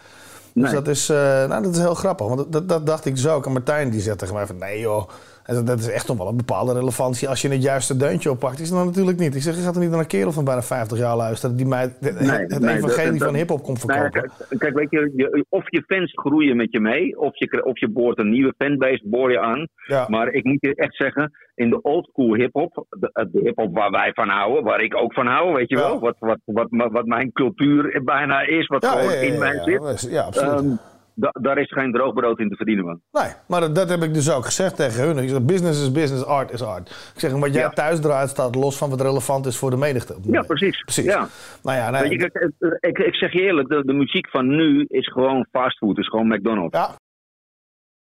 [0.54, 2.28] Dus dat is, eh, nou, dat is heel grappig.
[2.28, 3.46] Want dat, dat dacht ik dus ook.
[3.46, 4.58] En Martijn die zegt tegen mij van...
[4.58, 5.10] Nee joh,
[5.46, 7.30] En dat, dat is echt nog wel een bepaalde relevantie.
[7.30, 9.36] Als je het juiste deuntje oppakt, is het dan natuurlijk niet.
[9.36, 11.56] Ik zeg, je gaat er niet naar een kerel van bijna 50 jaar luisteren...
[11.56, 14.12] die mij Nee, het nee, evangelie dat- van dat- hiphop komt verkopen.
[14.12, 17.80] kijk, kijk, weet je, je, of je fans groeien met je mee, of je, of
[17.80, 19.68] je boort een nieuwe fanbase, boor je aan.
[19.88, 20.06] Ja.
[20.10, 24.12] Maar ik moet je echt zeggen, in de oldschool hip-hop, de, de hip-hop waar wij
[24.14, 27.32] van houden, waar ik ook van hou, weet je wel, wat, wat, wat, wat mijn
[27.32, 29.64] cultuur bijna is, wat Ja, gewoon in mij ja,
[29.98, 30.02] zit.
[30.12, 30.60] ja, ja, absoluut.
[30.60, 30.76] Ehm,
[31.16, 33.02] da- daar is geen droogbrood in te verdienen, man.
[33.12, 35.18] Nee, maar dat, dat heb ik dus ook gezegd tegen hun.
[35.18, 36.90] Ik zeg, business is business, art is art.
[37.14, 37.70] Ik zeg, wat jij Ja.
[37.70, 40.16] thuis draait staat los van wat relevant is voor de menigte.
[40.22, 40.82] Ja, precies.
[40.84, 41.04] Precies.
[41.06, 41.28] Ja.
[41.64, 44.48] Nou ja, nee, je, kijk, eh, ik, ik zeg je eerlijk, de, de muziek van
[44.56, 46.78] nu is gewoon fastfood, is gewoon McDonald's.
[46.78, 46.90] Ja.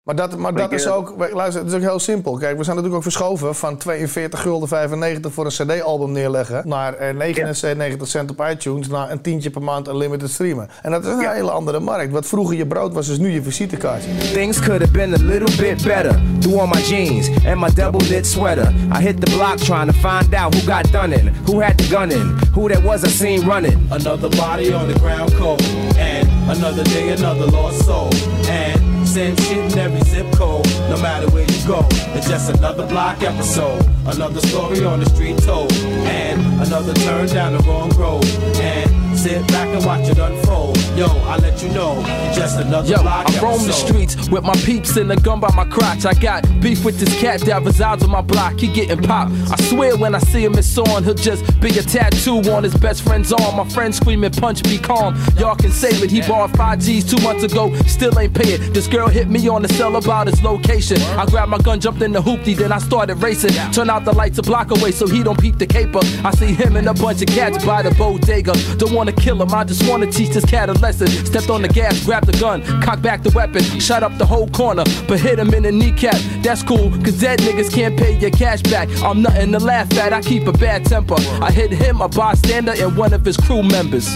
[0.03, 2.37] Maar dat, maar dat is ook, luister, het is ook heel simpel.
[2.37, 6.93] Kijk, we zijn natuurlijk ook verschoven van 42 gulden 95 voor een CD-album neerleggen naar
[6.93, 10.69] eh, 99 cent op iTunes naar een tientje per maand unlimited streamen.
[10.81, 12.11] En dat is een hele andere markt.
[12.11, 14.09] Wat vroeger je brood was, is nu je visitekaartje.
[14.33, 16.21] Things could have been a little bit better.
[16.39, 18.73] Threw on my jeans and my double knit sweater.
[18.97, 21.95] I hit the block trying to find out who got done in, who had the
[21.95, 23.87] gun in, who that was I seen running.
[23.91, 25.61] Another body on the ground cold.
[25.97, 28.09] And another day, another lost soul.
[28.49, 30.65] And same shit in every zip code.
[30.89, 33.85] No matter where you go, it's just another block episode.
[34.05, 35.73] Another story on the street told.
[35.73, 38.23] And another turn down the wrong road.
[38.55, 40.80] And sit back and watch it unfold.
[40.95, 42.03] Yo, I let you know,
[42.35, 45.49] just another Yo, block I roam the streets with my peeps and a gun by
[45.55, 46.05] my crotch.
[46.05, 48.59] I got beef with this cat that resides on my block.
[48.59, 49.31] He getting popped.
[49.49, 51.03] I swear when I see him, it's on.
[51.03, 53.55] He'll just be a tattoo on his best friend's arm.
[53.55, 55.17] My friend screaming, punch, be calm.
[55.37, 56.11] Y'all can save it.
[56.11, 58.73] He borrowed 5 G's two months ago, still ain't pay it.
[58.73, 61.01] This girl hit me on the cell about his location.
[61.17, 63.53] I grabbed my gun, jumped in the hoopty, then I started racing.
[63.71, 66.01] Turn out the lights a block away so he don't peep the caper.
[66.23, 68.53] I see him and a bunch of cats by the bodega.
[68.77, 70.90] Don't wanna kill him, I just wanna teach this cat a lesson.
[70.97, 74.47] Stepped on the gas, grabbed the gun, cocked back the weapon, shot up the whole
[74.49, 76.19] corner, but hit him in the kneecap.
[76.43, 78.89] That's cool, cause dead niggas can't pay your cash back.
[79.01, 81.15] I'm nothing to laugh at, I keep a bad temper.
[81.41, 84.07] I hit him, a bystander, and one of his crew members.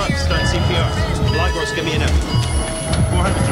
[0.00, 1.36] Right, start CPR.
[1.36, 2.10] Light give me an F.
[3.10, 3.49] 400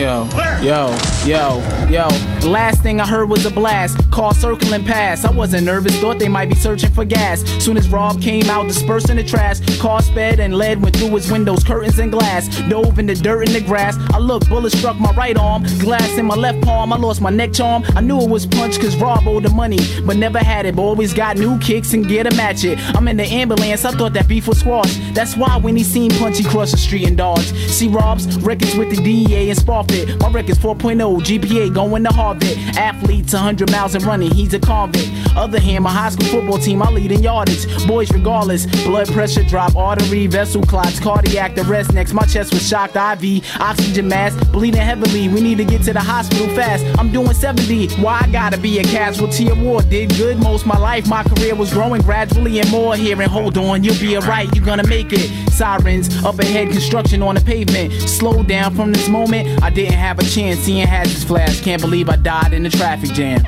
[0.00, 0.26] Yo,
[0.62, 2.08] yo, yo, yo.
[2.48, 4.10] Last thing I heard was a blast.
[4.10, 5.26] Car circling past.
[5.26, 7.42] I wasn't nervous, thought they might be searching for gas.
[7.62, 9.60] Soon as Rob came out, dispersing the trash.
[9.78, 12.48] Car sped and lead went through his windows, curtains and glass.
[12.70, 13.98] Dove in the dirt and the grass.
[14.14, 15.64] I looked, bullet struck my right arm.
[15.80, 16.94] Glass in my left palm.
[16.94, 17.84] I lost my neck charm.
[17.94, 20.76] I knew it was punch cause Rob owed the money, but never had it.
[20.76, 22.78] But always got new kicks and gear to match it.
[22.96, 24.98] I'm in the ambulance, I thought that beef was squashed.
[25.12, 27.54] That's why when he seen Punch, he crossed the street and dodged.
[27.68, 29.58] See Rob's records with the DEA and
[29.90, 30.20] Sparfit.
[30.20, 32.56] My record's 4.0, GPA going to Harvard.
[32.76, 35.10] Athletes 100 miles and running, he's a convict.
[35.36, 37.66] Other hand, my high school football team, I lead in yardage.
[37.86, 41.92] Boys, regardless, blood pressure drop, artery, vessel clots, cardiac arrest.
[41.92, 45.28] Next, my chest was shocked, IV, oxygen mask, bleeding heavily.
[45.28, 46.84] We need to get to the hospital fast.
[46.98, 47.88] I'm doing 70.
[48.02, 49.82] Why I gotta be a casualty of war?
[49.82, 51.08] Did good most my life.
[51.08, 53.20] My career was growing gradually and more here.
[53.20, 54.52] And hold on, you'll be alright.
[54.54, 55.30] You're gonna make it.
[55.50, 57.92] Sirens up ahead, construction on the pavement.
[58.08, 59.62] Slow down from this moment.
[59.62, 60.60] I didn't have a chance.
[60.60, 61.60] Seeing hazards flash.
[61.62, 63.40] Can't believe I died in the traffic jam.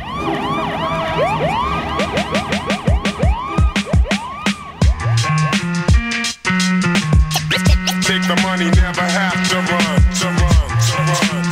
[8.03, 10.57] Take the money never have to run, to run,
[10.89, 11.45] to run.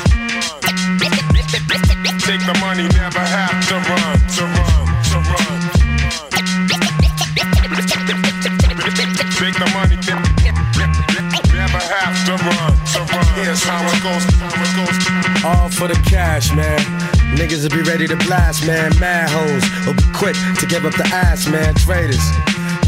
[2.20, 5.60] Take the money never have to run, to run, to run.
[9.40, 9.89] Take the money
[15.44, 16.79] All for the cash, man.
[17.37, 18.99] Niggas will be ready to blast, man.
[18.99, 21.75] Mad hoes will be quick to give up the ass, man.
[21.75, 22.25] Traitors,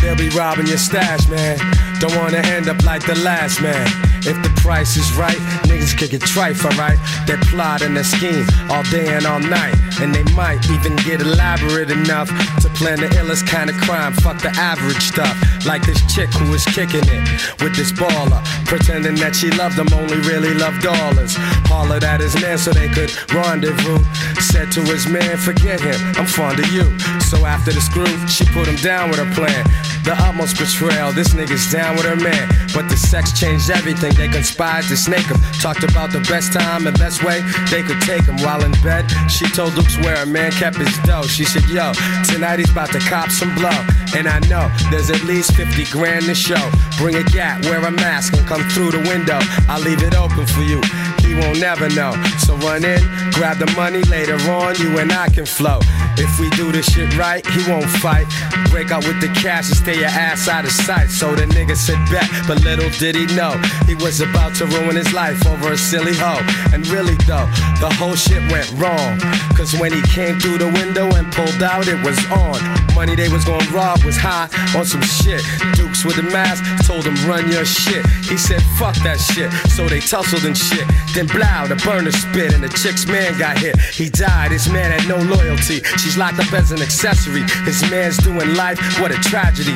[0.00, 1.58] they'll be robbing your stash, man.
[2.02, 3.86] Don't wanna end up like the last man.
[4.26, 5.38] If the price is right,
[5.70, 6.98] niggas could get trife, alright?
[7.28, 9.74] They plot and they scheme all day and all night.
[10.00, 12.26] And they might even get elaborate enough
[12.62, 14.14] to plan the illest kind of crime.
[14.14, 15.38] Fuck the average stuff.
[15.64, 17.22] Like this chick who was kicking it
[17.62, 18.42] with this baller.
[18.66, 21.34] Pretending that she loved him, only really loved dollars.
[21.70, 24.02] Hollered at his man so they could rendezvous.
[24.42, 26.98] Said to his man, forget him, I'm fond of you.
[27.30, 29.62] So after the screw, she put him down with her plan.
[30.02, 32.48] The utmost betrayal, this nigga's down with her man.
[32.74, 35.40] But the sex changed everything, they conspired to snake him.
[35.60, 38.36] Talked about the best time and best way they could take him.
[38.42, 41.22] While in bed, she told Dukes where a man kept his dough.
[41.22, 41.92] She said, Yo,
[42.30, 43.76] tonight he's about to cop some blow.
[44.16, 46.70] And I know there's at least 50 grand to show.
[46.98, 49.38] Bring a gat, wear a mask, and come through the window.
[49.68, 50.80] I'll leave it open for you.
[51.24, 52.12] He won't never know.
[52.38, 53.00] So run in,
[53.32, 55.80] grab the money later on, you and I can flow.
[56.16, 58.26] If we do this shit right, he won't fight.
[58.70, 61.08] Break out with the cash and stay your ass out of sight.
[61.08, 63.50] So the nigga said bet, but little did he know
[63.90, 66.38] he was about to ruin his life over a silly hoe.
[66.72, 67.50] And really though,
[67.82, 69.18] the whole shit went wrong.
[69.58, 72.62] Cause when he came through the window and pulled out, it was on.
[72.94, 74.46] Money they was gonna rob was high
[74.78, 75.42] on some shit.
[75.74, 78.06] Dukes with a mask told him run your shit.
[78.30, 79.50] He said fuck that shit.
[79.74, 80.86] So they tussled and shit.
[81.14, 83.74] Then blow, the burner spit and the chick's man got hit.
[83.80, 85.82] He died, his man had no loyalty.
[85.98, 87.42] She's locked up as an accessory.
[87.66, 89.74] His man's doing life, what a tragedy.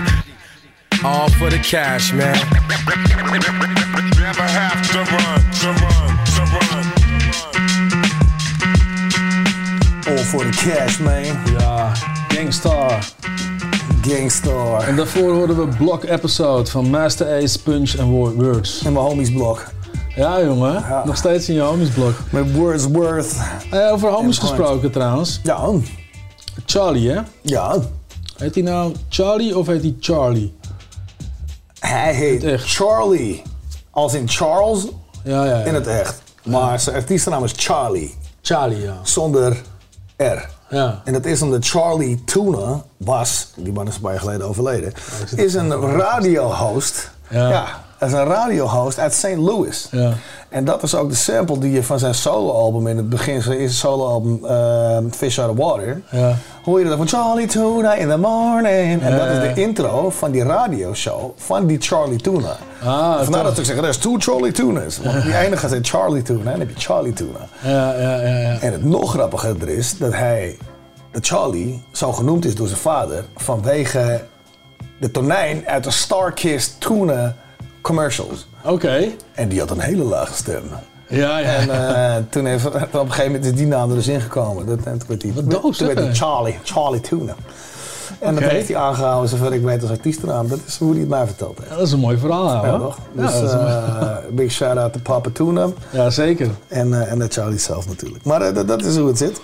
[1.02, 2.34] All for the cash, man.
[4.18, 6.84] Never have to run, to run, to run.
[10.08, 11.24] All for the cash, man.
[11.58, 11.92] Ja,
[12.28, 13.04] Gangstar.
[14.02, 14.80] Gangstar.
[14.88, 18.82] En daarvoor hoorden we Block Episode van Master Ace, Punch en Wo- Words.
[18.84, 19.64] En mijn homies blok.
[20.16, 20.84] Ja, jongen.
[21.04, 22.14] Nog steeds in je homies blok.
[22.30, 23.36] Met Wordsworth.
[23.70, 24.54] Eh, over homies Point.
[24.54, 25.40] gesproken trouwens.
[25.42, 25.68] Ja.
[26.66, 27.20] Charlie, hè?
[27.42, 27.76] Ja.
[28.36, 30.54] Heet hij nou Charlie of heet hij Charlie?
[31.86, 33.42] Hij heet Charlie.
[33.90, 34.86] Als in Charles
[35.24, 35.64] Ja, ja, ja.
[35.64, 36.22] in het echt.
[36.44, 38.14] Maar zijn artiestennaam is Charlie.
[38.42, 38.96] Charlie, ja.
[39.02, 39.62] Zonder
[40.16, 40.48] R.
[40.68, 41.00] Ja.
[41.04, 44.92] En dat is omdat Charlie Tuna was, die man is een paar jaar geleden overleden,
[45.36, 47.10] is een radiohost.
[47.30, 47.84] Ja.
[48.06, 49.36] Is een radiohost uit St.
[49.36, 49.88] Louis.
[49.90, 50.12] Ja.
[50.48, 53.58] En dat is ook de sample die je van zijn soloalbum in het begin, zijn
[53.58, 56.36] eerste soloalbum uh, Fish Out of Water, Ja.
[56.64, 59.02] hoor je dat van Charlie Tuna in the morning.
[59.02, 62.56] En Ja, dat is de intro van die radioshow van die Charlie Tuna.
[62.84, 64.98] Ah, Vandaar dat ik zeg, er is two Charlie Tuna's.
[65.02, 67.48] Want die ene gaat zijn Charlie Tuna en dan heb je Charlie Tuna.
[67.62, 68.58] Ja, ja, ja, ja.
[68.60, 70.56] En het nog grappiger er is dat hij,
[71.12, 74.20] dat Charlie, zo genoemd is door zijn vader vanwege
[75.00, 77.34] de tonijn uit de Starkist Tuna
[77.86, 78.46] commercials.
[78.64, 79.08] Oké.
[79.34, 80.62] En die had een hele lage stem.
[81.08, 81.46] Ja, ja.
[81.54, 82.80] En eh, toen heeft, op een
[83.12, 84.66] gegeven moment is die naam er dus ingekomen.
[84.66, 86.14] Dat, en toen werd hij, doof, toen zeg, werd hij hè?
[86.14, 87.34] Charlie, Charlie Tuna.
[88.20, 88.52] En dat Oké.
[88.52, 90.48] heeft hij aangehouden, zover ik weet, als artiestennaam.
[90.48, 91.70] Dat is hoe hij het mij verteld heeft.
[91.70, 92.78] Ja, dat is een mooi verhaal, Ja, hoor.
[92.78, 92.98] toch?
[93.12, 95.68] Ja, Dus dat is een mooi- eh, big shout-out to Papa Tuna.
[95.90, 96.48] ja, zeker.
[96.68, 98.24] En, eh, en de Charlie zelf natuurlijk.
[98.24, 99.40] Maar dat- dat is hoe het zit.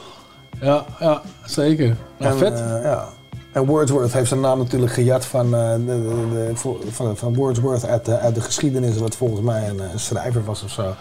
[0.61, 1.97] Ja, ja, zeker.
[2.19, 2.59] Nou, en, vet.
[2.83, 3.09] ja.
[3.53, 7.35] En Wordsworth heeft zijn naam natuurlijk gejat van, eh, de, de, de- vo- van, van
[7.35, 10.71] Wordsworth uit de, uit de geschiedenis, wat volgens mij een, eh, een schrijver was of
[10.71, 10.95] zo.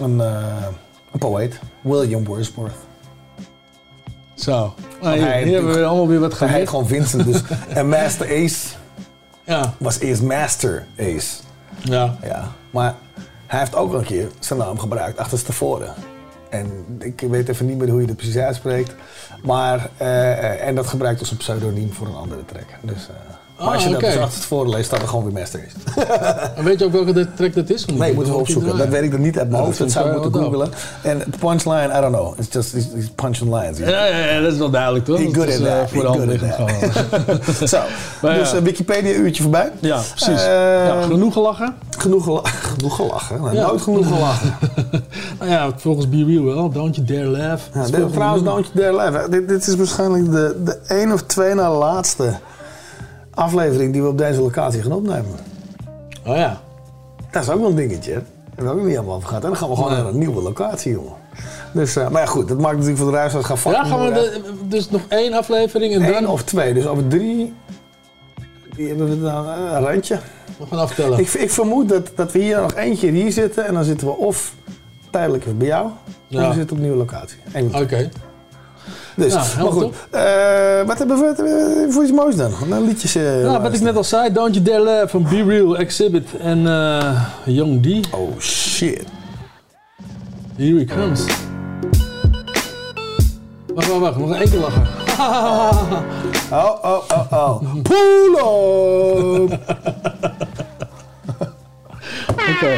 [0.04, 0.18] een,
[1.12, 2.74] een poëet, William Wordsworth.
[4.34, 4.74] Zo.
[5.02, 7.42] Nou, hier, hij hier hebben we allemaal weer wat Hij heet gewoon Vincent dus.
[7.68, 8.66] en Master Ace
[9.44, 9.74] Ja.
[9.78, 11.36] was eerst Master Ace.
[11.82, 12.16] Ja.
[12.22, 12.94] Ja, maar
[13.46, 15.94] hij heeft ook een keer zijn naam gebruikt achterstevoren.
[16.50, 18.94] En ik weet even niet meer hoe je dat precies uitspreekt.
[19.42, 22.66] Maar, eh, en dat gebruikt als een pseudoniem voor een andere track.
[22.82, 24.00] Dus, eh, maar Ah, als je oké.
[24.00, 25.60] dat dus achterstevoren leest, staat er gewoon weer Master.
[26.56, 27.86] En weet je ook welke track dat is?
[27.86, 28.76] Nee, moeten we opzoeken.
[28.76, 29.78] Dat weet ik er niet uit mijn hoofd.
[29.78, 30.68] dat zou ik moeten wel googlen.
[31.02, 32.38] En de punchline, I don't know.
[32.38, 33.78] It's just he's punching lines.
[33.78, 35.18] Ja, ja, ja, dat is wel duidelijk, toch?
[35.18, 35.90] He good is, eh, that.
[35.90, 37.68] Voor de hand liggend gewoon.
[37.68, 37.78] Zo,
[38.22, 39.72] Maar dus een Wikipedia-uurtje voorbij.
[39.78, 40.42] Ja, precies.
[40.42, 41.74] Eh, ja, genoeg gelachen?
[41.98, 43.40] Genoeg, gela- genoeg gelachen.
[43.40, 43.66] Nou, Ja.
[43.66, 44.54] Nooit genoeg gelachen.
[45.38, 46.70] Nou ja, volgens Be Real wel.
[46.70, 47.62] Don't you dare laugh.
[47.74, 49.30] Ja, is trouwens, Don't You Dare Live.
[49.30, 52.32] Dit, dit is waarschijnlijk de, de één of twee na laatste
[53.38, 55.30] aflevering die we op deze locatie gaan opnemen.
[56.26, 56.60] Oh ja.
[57.30, 58.12] Dat is ook wel een dingetje.
[58.12, 58.18] hè?
[58.18, 59.42] Daar hebben we ook niet helemaal over gehad.
[59.42, 61.12] En dan gaan we gewoon naar een nieuwe locatie, jongen.
[61.72, 64.12] Dus, eh, maar ja, goed, dat maakt natuurlijk voor de reis gaan Ja, gaan we
[64.12, 66.26] de- dus nog één aflevering en Eén dan...
[66.26, 66.74] of twee.
[66.74, 67.54] Dus over drie...
[68.76, 70.18] Die hebben we dan eh, een randje.
[70.58, 71.18] Nog een aftellen.
[71.18, 74.12] Ik, ik vermoed dat, dat we hier nog keer hier zitten en dan zitten we
[74.16, 74.54] of
[75.10, 75.92] tijdelijk bij jou, of
[76.26, 76.48] Ja.
[76.48, 77.38] we zitten op een nieuwe locatie.
[77.74, 78.10] Oké.
[79.18, 79.94] Dus, Nou, maar goed.
[80.10, 82.50] Eh, wat hebben we we voor iets moois dan?
[82.68, 83.14] Nou, liedjes.
[83.14, 86.28] eh, Nou, wat ik net al zei, Don't You Dare Laugh van Be Real, Exhibit
[86.40, 88.14] en eh Young D.
[88.14, 89.04] Oh shit.
[90.56, 91.24] Here he comes.
[93.74, 94.16] Wacht, wacht, wacht.
[94.16, 94.86] Nog één keer lachen.
[96.50, 97.60] Oh, oh, oh, oh.
[97.88, 99.52] Pull up!
[102.50, 102.72] Oké.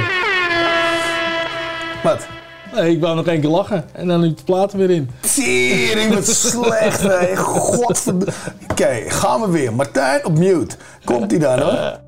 [2.03, 2.27] Wat?
[2.75, 3.85] Nee, ik wou nog één keer lachen.
[3.93, 5.11] En dan liep de platen weer in.
[5.35, 7.37] Tering, wat slecht, hè.
[7.37, 8.33] Godverdomme.
[8.71, 9.75] Oké, gaan we weer.
[9.75, 10.77] Martijn op mute.
[11.05, 11.99] Komt hij dan, hoor.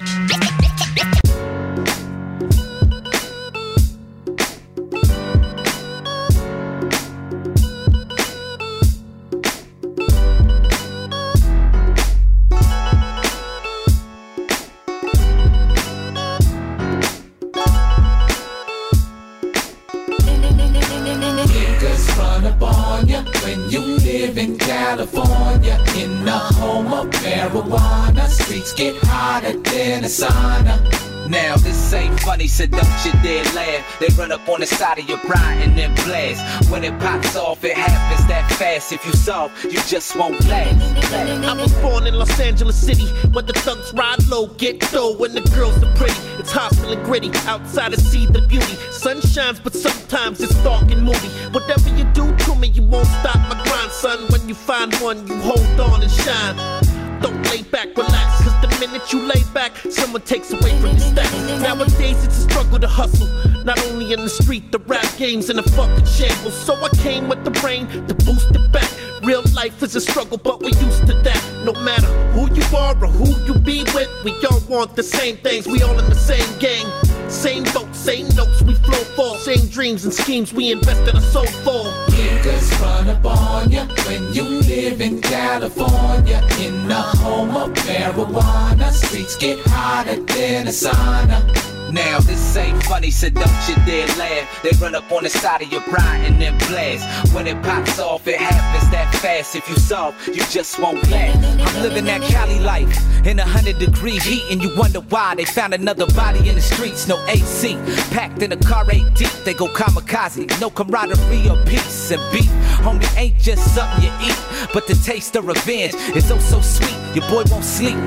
[28.75, 31.03] Get hotter than a sauna.
[31.29, 33.99] Now this ain't funny, so don't you dare laugh.
[34.01, 36.71] They run up on the side of your bride and then blast.
[36.71, 38.93] When it pops off, it happens that fast.
[38.93, 41.15] If you soft, you just won't last.
[41.15, 45.35] I was born in Los Angeles City, where the thugs ride low, get dough, and
[45.35, 46.21] the girls are pretty.
[46.39, 48.75] It's hostile and gritty, outside I see the beauty.
[48.91, 51.29] Sun shines, but sometimes it's dark and moody.
[51.53, 54.19] Whatever you do to me, you won't stop my grind, son.
[54.29, 56.92] When you find one, you hold on and shine.
[57.23, 61.07] Don't lay back, relax, cause the minute you lay back, someone takes away from your
[61.13, 61.63] stats.
[61.63, 63.29] Nowadays it's a struggle to hustle.
[63.65, 66.55] Not only in the street, the rap game's in a fucking shambles.
[66.55, 68.91] So I came with the brain to boost it back.
[69.25, 71.63] Real life is a struggle, but we're used to that.
[71.65, 75.37] No matter who you are or who you be with, we all want the same
[75.37, 75.65] things.
[75.69, 76.87] We all in the same gang.
[77.31, 79.39] Same boat, same notes, we flow for.
[79.39, 81.85] Same dreams and schemes we invested our soul for.
[82.11, 86.43] Niggas run up on ya when you live in California.
[86.59, 91.73] In the home of marijuana, streets get hotter than a sauna.
[91.93, 94.63] Now this ain't funny, so don't you dare laugh.
[94.63, 97.35] They run up on the side of your bride and then blast.
[97.35, 99.55] When it pops off, it happens that fast.
[99.57, 101.37] If you soft, you just won't last.
[101.61, 105.45] I'm living that Cali life in a hundred degree heat, and you wonder why they
[105.45, 107.09] found another body in the streets.
[107.09, 107.77] No AC,
[108.11, 109.33] packed in a car eight deep.
[109.45, 112.51] They go kamikaze, no camaraderie or peace and beef.
[112.85, 114.39] Homie, ain't just something you eat,
[114.73, 116.97] but the taste of revenge is oh so sweet.
[117.15, 117.99] Your boy won't sleep.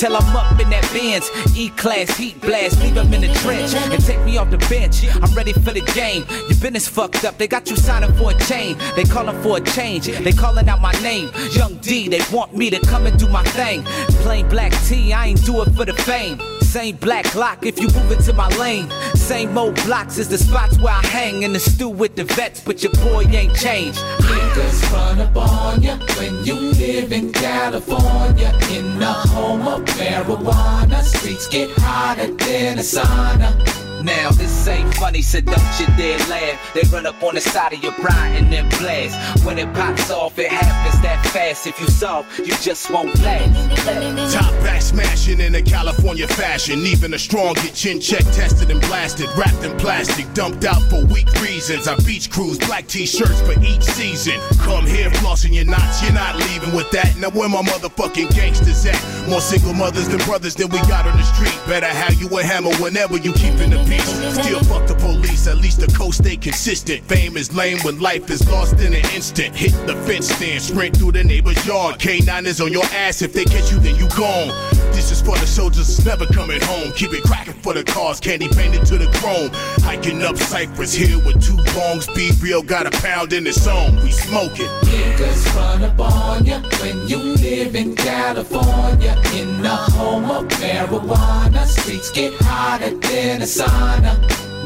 [0.00, 4.02] Till I'm up in that Benz, E-class heat blast, leave him in the trench and
[4.02, 5.04] take me off the bench.
[5.16, 6.24] I'm ready for the game.
[6.48, 8.78] Your business fucked up, they got you signing for a chain.
[8.96, 11.28] They calling for a change, they calling out my name.
[11.52, 13.82] Young De, they want me to come and do my thing.
[14.24, 16.38] Plain black T, I ain't do it for the fame.
[16.70, 18.88] Same black lock if you move into my lane.
[19.16, 22.60] Same old blocks is the spots where I hang in the stew with the vets,
[22.60, 23.98] but your boy ain't changed.
[23.98, 28.56] Niggas run up on ya when you live in California.
[28.70, 33.79] In the home of marijuana, streets get hotter than a sauna.
[34.02, 36.74] Now this ain't funny, so don't you dare laugh.
[36.74, 39.44] They run up on the side of your bride and then blast.
[39.44, 41.66] When it pops off, it happens that fast.
[41.66, 44.32] If you soft, you just won't last.
[44.32, 46.78] Top back smashing in a California fashion.
[46.80, 49.28] Even a strong get chin check tested and blasted.
[49.36, 51.86] Wrapped in plastic, dumped out for weak reasons.
[51.86, 54.40] I beach cruise, black t shirts for each season.
[54.60, 57.18] Come here, flossing your knots, you're not leaving with that.
[57.18, 59.28] Now, where my motherfucking gangsters at?
[59.28, 61.58] More single mothers than brothers than we got on the street.
[61.66, 63.89] Better have you a hammer whenever you keeping the.
[63.98, 67.02] Still fuck the police, at least the coast stay consistent.
[67.04, 69.54] Fame is lame when life is lost in an instant.
[69.54, 71.98] Hit the fence stand, sprint through the neighbor's yard.
[71.98, 74.48] K9 is on your ass, if they catch you, then you gone.
[74.92, 76.92] This is for the soldiers that's never coming home.
[76.92, 79.50] Keep it cracking for the cars, candy painted to the chrome.
[79.82, 82.06] Hiking up Cypress Hill with two bongs.
[82.14, 83.96] Be real, got a pound in the song.
[84.02, 84.66] We smoking.
[84.86, 89.16] Niggas run up on ya when you live in California.
[89.34, 93.79] In the home of marijuana, streets get hotter than a sauna.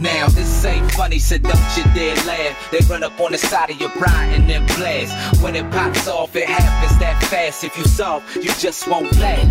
[0.01, 2.71] Now this ain't funny, so don't you dare laugh.
[2.71, 5.41] They run up on the side of your bride and then blast.
[5.43, 7.65] When it pops off, it happens that fast.
[7.65, 9.47] If you soft, you just won't last.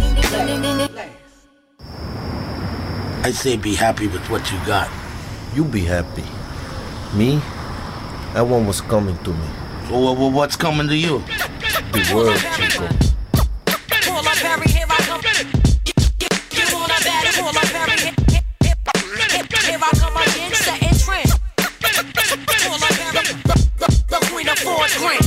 [3.26, 4.90] I say be happy with what you got.
[5.56, 6.24] You be happy.
[7.18, 7.42] Me?
[8.34, 9.48] That one was coming to me.
[9.88, 11.20] So wha- wha- what's coming to you?
[11.94, 12.88] The world, Chico.
[14.04, 15.22] Pull up, Harry, here I come.
[16.52, 17.36] You wanna bet it?
[17.40, 17.93] Pull up, Harry,
[19.84, 21.34] I come against the entrance.
[22.64, 23.36] All I have is
[24.08, 25.20] between a four green.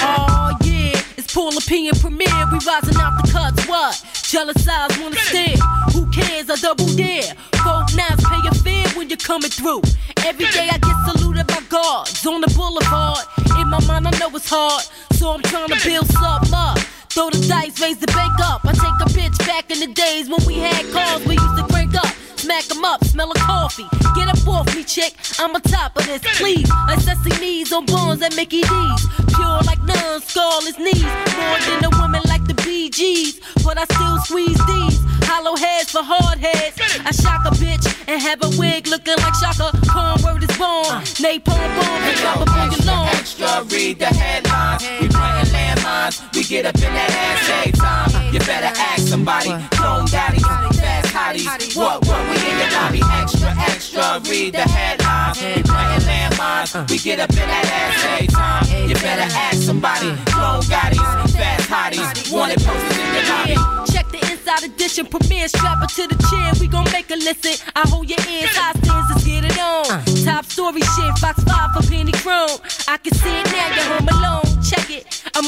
[0.00, 2.46] Oh yeah, it's Paul Opinion Premiere.
[2.50, 3.68] We rising out the cuts.
[3.68, 4.02] What?
[4.22, 5.56] Jealous eyes wanna stare.
[5.92, 6.48] Who cares?
[6.48, 7.34] I double dare.
[7.62, 9.82] Four nines pay a fare when you're coming through.
[10.24, 13.26] Every day I get saluted by guards on the boulevard.
[13.60, 16.78] In my mind, I know it's hard, so I'm trying to build some up.
[17.14, 18.64] Throw the dice, raise the bank up.
[18.64, 21.62] I take a bitch back in the days when we had calls, we used to
[21.70, 22.12] crank up.
[22.34, 23.86] Smack 'em up, smell of coffee.
[24.16, 25.14] Get up off me, chick.
[25.38, 26.68] I'm on top of this, please.
[26.90, 29.06] Assessing Sesame's on bones at Mickey D's.
[29.28, 31.06] Pure like none, scarless knees.
[31.38, 32.33] More than a woman like
[32.64, 33.64] BGs.
[33.64, 34.98] But I still squeeze these.
[35.28, 36.80] Hollow heads for hard heads.
[37.04, 39.76] I shock a bitch and have a wig looking like Chaka.
[39.86, 40.88] Khan word is born.
[40.88, 41.00] Uh.
[41.20, 43.08] Napalm bomb and drop up on your lawn.
[43.08, 44.82] Extra, read the headlines.
[45.00, 46.16] We playing landmines.
[46.34, 48.32] We get up in that ass every time.
[48.32, 49.52] You better ask somebody.
[49.76, 50.40] Clone daddy,
[51.14, 51.76] hotties.
[51.76, 53.00] What, what, we in your lobby.
[53.22, 55.38] Extra, extra, read the headlines.
[55.38, 56.74] We playing landmines.
[56.74, 56.86] Uh.
[56.90, 58.88] We get up in that ass every time.
[58.88, 60.10] You better ask somebody.
[60.34, 60.98] Clone daddies,
[61.38, 62.32] fast hotties.
[62.34, 63.56] Wanted posters in your lobby.
[63.92, 65.46] Check the inside edition premiere.
[65.48, 66.50] Strap her to the chair.
[66.60, 67.54] We gon' make her listen.
[67.76, 68.50] I hold your ears.
[68.50, 69.06] High stands.
[69.10, 69.86] Let's get it on.
[69.86, 70.02] Uh.
[70.26, 71.12] Top story shit.
[71.22, 72.58] Fox 5 for Penny Chrome.
[72.88, 73.43] I can see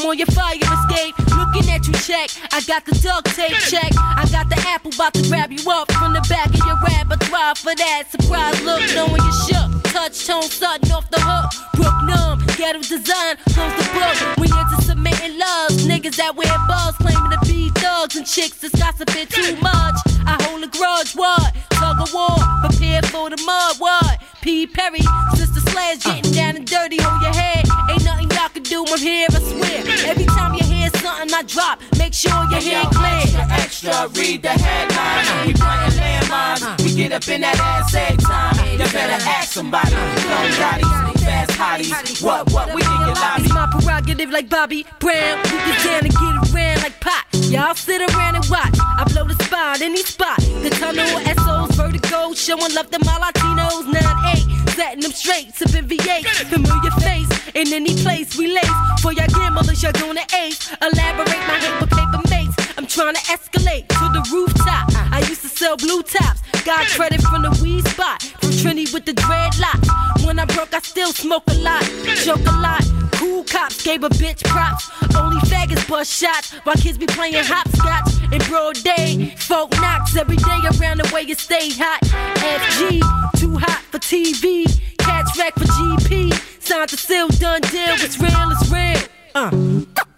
[0.07, 1.17] on your fire escape.
[1.35, 1.93] Looking at you.
[1.93, 2.29] Check.
[2.53, 3.57] I got the duct tape.
[3.67, 3.91] Check.
[3.95, 4.91] I got the apple.
[4.93, 8.81] About to grab you up from the back of your repertoire for that surprise look.
[8.95, 9.69] Knowing you shook.
[9.91, 11.51] Touch tone sudden off the hook.
[11.75, 12.39] Brook numb.
[12.55, 13.35] Ghetto design.
[13.51, 14.37] Close the book.
[14.37, 15.85] We into submitting loves.
[15.85, 19.97] Niggas that wear buzz claiming to be thugs and chicks that's gossiping too much.
[20.25, 21.55] I hold a grudge, what?
[21.71, 24.21] Tug of war, prepare for the mud, what?
[24.41, 24.67] P.
[24.67, 25.01] Perry,
[25.35, 27.66] Sister Slash getting down and dirty on your head.
[28.89, 30.09] Ain't nothing y'all can do, I'm here, I swear.
[30.11, 33.47] Every time you hear something I drop, make sure your Hey, head yo, clear.
[33.51, 35.47] Extra, extra, read the headlines.
[35.47, 36.83] We playing landmines.
[36.83, 38.55] We get up in that ass every time.
[38.71, 39.91] You better ask somebody.
[39.91, 42.23] Clone fast hotties.
[42.23, 43.43] What, what, we in your lobby.
[43.43, 45.43] It's my prerogative like Bobby Brown.
[45.43, 47.25] We get down and get around like pot.
[47.51, 48.75] Y'all sit around and watch.
[48.79, 50.39] I blow the spot, any spot.
[50.63, 51.07] The tunnel,
[51.43, 53.83] SOs, vertigo, showing love to my Latinos.
[53.91, 56.23] 9-8, setting them straight, sipping V8.
[56.47, 58.77] Familiar face in any place we lace.
[59.01, 60.71] For y'all gamblers, y'all gonna ace.
[60.81, 62.55] Elaborate my hate with paper mates.
[62.77, 64.96] I'm trying to escalate to the rooftop.
[65.17, 66.41] I used to sell blue tops.
[66.63, 68.21] Got credit from the weed spot.
[68.21, 69.81] From Trini with the dreadlock.
[70.23, 71.81] When I broke, I still smoke a lot.
[72.23, 72.83] Joke a lot.
[73.13, 74.91] Cool cops gave a bitch props.
[75.15, 79.33] Only faggots bust shots while kids be playing hopscotch in broad day.
[79.39, 82.01] Folk knocks every day around the way you stay hot.
[82.37, 83.01] FG,
[83.39, 84.69] too hot for TV.
[84.99, 86.61] Catch wreck for GP.
[86.61, 87.95] Signed to seal, done deal.
[88.05, 89.01] It's real, it's real.
[89.33, 90.16] Uh.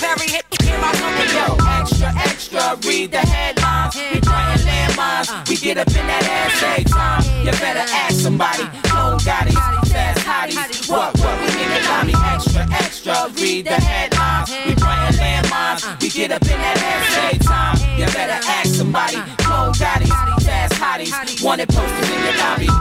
[0.00, 1.12] Perry, hit, I come.
[1.12, 3.94] Hey, yo, extra, extra, read the headlines.
[3.96, 5.28] We playing landmines.
[5.46, 7.20] We get up in that ass every time.
[7.44, 8.64] You better ask somebody.
[8.88, 9.60] Clone daddies,
[9.92, 10.88] fast hotties.
[10.88, 12.14] What, what, we in the lobby.
[12.32, 14.48] Extra, extra, read the headlines.
[14.64, 15.84] We playing landmines.
[16.00, 17.76] We get up in that ass every time.
[18.00, 19.20] You better ask somebody.
[19.44, 21.44] Clone daddies, fast hotties.
[21.44, 22.72] Wanted posters in your lobby.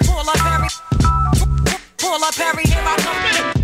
[0.00, 0.68] Paula Perry.
[2.00, 2.64] Paula Perry.
[2.64, 3.58] Here I come.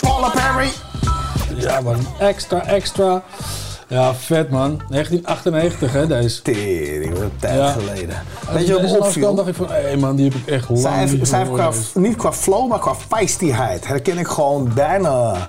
[0.00, 0.70] Paula Perry.
[1.58, 3.22] Ja man, extra, extra.
[3.88, 4.80] Ja, vet man.
[4.88, 6.42] 1998 hè, deze.
[6.42, 8.22] Tering, wat een tijd geleden.
[8.52, 9.34] Weet je wat me opviel?
[9.34, 12.16] dacht ik van, hé man, die heb ik echt lang Zij niet zij qua, niet
[12.16, 13.86] qua flow, maar qua feistyheid.
[13.86, 15.48] Herken ik gewoon bijna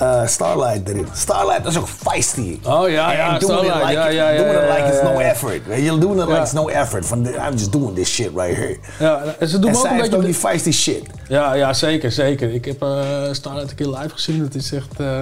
[0.00, 1.06] eh, Starlight erin.
[1.14, 2.58] Starlight is ook feisty.
[2.64, 5.60] Oh ja, ja, it Starlight, like, ja, ja, ja, Doing it like it's no effort.
[5.76, 7.06] Je, doing it like it's no effort.
[7.06, 8.78] Van, I'm just doing this shit right here.
[8.98, 10.16] Ja, en ze doen en ook een beetje...
[10.16, 11.02] ook die feisty shit.
[11.28, 12.54] Ja, ja, zeker, zeker.
[12.54, 12.98] Ik heb eh
[13.32, 14.42] Starlight een keer live gezien.
[14.42, 15.18] Het is echt eh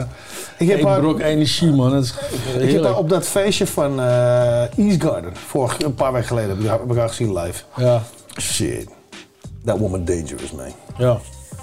[0.58, 1.92] Ik heb haar- brok energie, man.
[1.94, 2.14] Het is
[2.58, 6.58] Ik heb haar op dat feestje van East Garden, vorig, een paar weken geleden, heb
[6.60, 7.62] ik haar- heb ik haar gezien live.
[7.76, 8.02] Ja.
[8.40, 8.88] Shit.
[9.64, 10.72] That woman dangerous, man.
[10.98, 11.18] Ja,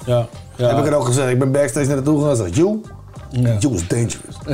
[0.06, 0.68] ja, ja.
[0.68, 2.82] Heb ik er ook gezegd, ik ben backstage naar naartoe gegaan en zei, you?
[3.42, 4.36] You was dangerous.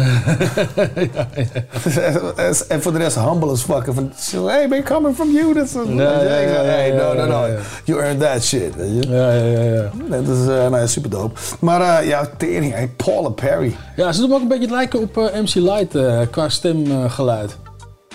[2.36, 3.84] En- en voor de rest humble as fuck.
[3.86, 4.12] Van,
[4.48, 5.54] hey, man, coming from you.
[5.54, 7.46] That's a, Ja, ja, ja, ja, hey, no, ja, no, no.
[7.46, 7.60] ja, ja.
[7.84, 8.76] You earned that shit.
[8.76, 9.10] Weet je?
[9.10, 9.92] Ja, ja, ja, ja.
[10.10, 11.40] Dat is uh, nou, ja, super dope.
[11.60, 13.76] Maar eh, ja, tering, hey, Paula Perry.
[13.96, 15.98] Ja, ze doen ook een beetje lijken op eh, MC Light
[16.30, 17.58] qua stemgeluid.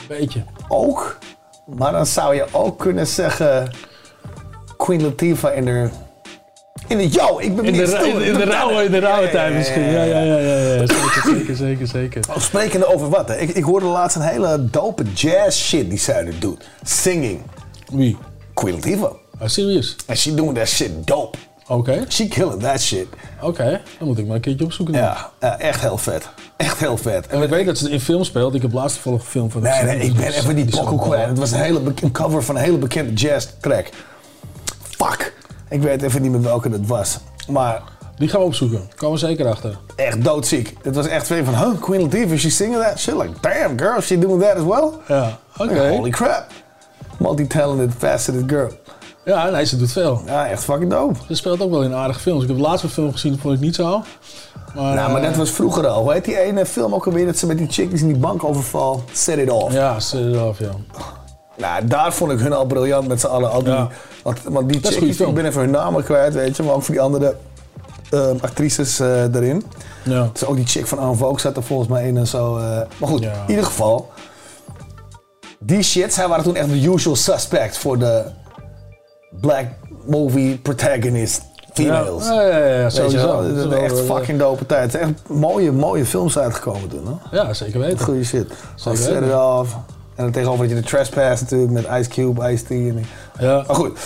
[0.09, 0.43] Beetje.
[0.69, 1.19] Ook.
[1.77, 3.71] Maar dan zou je ook kunnen zeggen...
[4.77, 5.89] Queen Latifah in de...
[6.89, 7.78] In de yo, ik ben In de,
[8.14, 9.82] in, in de rauwe, in de rauwe tijd misschien.
[9.82, 10.37] ja, Ja, ja.
[10.39, 10.87] ja, ja.
[10.87, 12.22] Zeker, zeker, zeker, zeker.
[12.30, 13.28] Oh, sprekende over wat?
[13.28, 13.37] Hè?
[13.37, 16.64] Ik, ik hoorde laatst een hele dope jazz shit die zij nu doet.
[16.82, 17.41] Singing.
[17.93, 18.16] Wie?
[18.55, 19.12] Queen Latifah.
[19.41, 19.97] Oh, serieus?
[20.07, 21.39] And she doing that shit dope.
[21.68, 22.05] Oké.
[22.09, 23.07] She killing that shit.
[23.41, 24.95] Oké, dan moet ik maar een keertje opzoeken.
[24.95, 25.03] dan.
[25.03, 26.28] Ja, ja, echt heel vet.
[26.57, 27.26] Echt heel vet.
[27.26, 28.55] En ik weet dat ze in film speelt.
[28.55, 31.28] Ik heb laatst toevallig een film van Nee, nee, ik ben even die wel- kwijt.
[31.28, 33.89] Het was een, hele, een cover van een hele bekende jazz track.
[34.97, 35.34] Fuck.
[35.69, 37.19] Ik weet even niet meer welke het was.
[37.49, 37.83] Maar
[38.17, 38.91] Die gaan we opzoeken.
[38.97, 39.79] Komen we zeker achter.
[39.97, 40.77] echt doodziek.
[40.83, 43.14] Dit was echt van, huh, Queen Latifah, she's singing that shit?
[43.14, 44.91] Like, damn girl, she doing that as well?
[45.09, 45.73] Ja, oké.
[45.73, 46.47] Like, holy crap.
[47.19, 48.71] Multi-talented, faceted girl.
[49.25, 50.23] Ja, nee, ze doet veel.
[50.27, 51.19] Ja, echt fucking dope.
[51.29, 52.43] Ze speelt ook wel in aardige films.
[52.43, 54.03] Ik heb de laatste film gezien, dat vond ik niet zo.
[54.75, 56.03] Maar, nou, maar eh, dat was vroeger al.
[56.03, 58.45] Hoe heet die ene film ook alweer dat ze met die chickies in die bank
[58.45, 59.05] overval?
[59.12, 59.73] Set it off.
[59.75, 60.71] Ja, set it off, ja.
[61.57, 63.51] Nou, daar vond ik hun al briljant met z'n allen.
[63.51, 63.89] Al die, Ja.
[64.23, 66.63] want, want die goede chickies, ik ben even hun namen kwijt, weet je.
[66.63, 67.37] Maar ook voor die andere
[68.11, 69.63] ehm, actrices eh, erin.
[70.03, 70.29] Ja.
[70.33, 72.57] Dus ook die chick van Anne Vogue zat er volgens mij in en zo.
[72.57, 72.81] eh.
[72.99, 74.11] maar goed, in ieder geval.
[75.59, 78.23] Die shit, zij waren toen echt de usual suspect voor de
[79.41, 79.65] black
[80.07, 81.43] movie protagonist
[81.73, 82.27] females.
[82.27, 83.55] Ja, ja, ja, ja, sowieso.
[83.55, 84.83] Dat is echt eh, fucking dope tijd.
[84.83, 87.21] Het zijn echt mooie, mooie films uitgekomen toen.
[87.31, 87.37] Hè?
[87.37, 87.99] Ja, zeker weten.
[87.99, 88.53] Goeie shit.
[88.75, 89.29] Zeker weten.
[90.17, 92.71] En dan tegenover je de Trespass natuurlijk met Ice Cube, Ice-T.
[92.71, 93.05] En...
[93.39, 93.64] Ja.
[93.67, 93.99] Maar goed,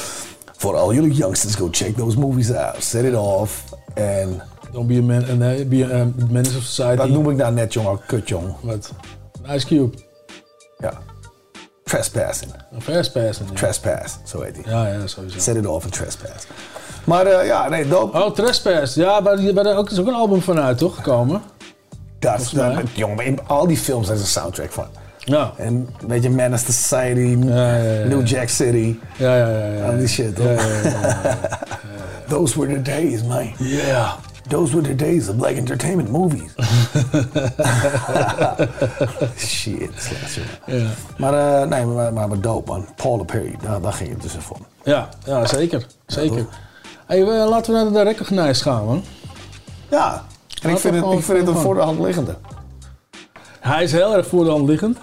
[0.56, 2.82] voor al jullie youngsters, go check those movies out.
[2.82, 3.64] Set It Off.
[3.94, 4.42] En
[4.72, 6.96] Don't be a man, uh, nee, be a um, menace of society.
[6.96, 8.00] wat noem ik nou net, jongen?
[8.06, 8.54] Kut, jong.
[8.61, 8.92] Wat?
[9.48, 9.96] Ice Cube.
[10.78, 10.92] Ja.
[11.84, 12.52] Trespassing.
[12.78, 13.46] Fastpassen.
[13.46, 13.54] Ja.
[13.54, 14.72] Trespass, zo heet hij.
[14.72, 15.38] ja, ja, sowieso.
[15.38, 16.46] Set It Off en Trespass.
[17.04, 18.22] Maar eh, ja, nee, dope.
[18.22, 18.94] Oh, Trespass.
[18.94, 20.94] Ja, maar er is ook een album van uit, toch?
[20.94, 21.42] Gekomen.
[22.18, 24.86] Dat, dat, jongen, al die films zijn een soundtrack van.
[25.30, 25.52] Ja.
[25.56, 27.34] En weet je, Menace to Society,
[28.08, 28.96] New Jack City.
[29.16, 29.66] Ja, ja, ja.
[29.66, 29.84] ja.
[29.84, 30.44] Al die shit, toch?
[30.44, 31.36] Ja, ja, ja, ja,
[32.28, 33.50] Those were the days, man.
[33.58, 34.12] Yeah.
[34.48, 36.50] Those were the days of black entertainment movies.
[39.36, 40.84] Shit, slecht, jongen.
[40.84, 40.90] Ja.
[41.18, 42.86] Maar, eh, nee, maar, maar, maar dope, man.
[42.96, 44.66] Paula Perry, daar, daar ging het dus even om.
[44.84, 45.86] Ja, ja, zeker.
[46.06, 46.46] Zeker.
[47.06, 49.02] Hey, we- laten we naar de Recognized gaan, man.
[49.90, 50.24] Ja,
[50.62, 52.36] en ik vind, het, ik vind het een voor de hand liggende.
[53.60, 54.98] Hij is heel erg voor de hand liggend.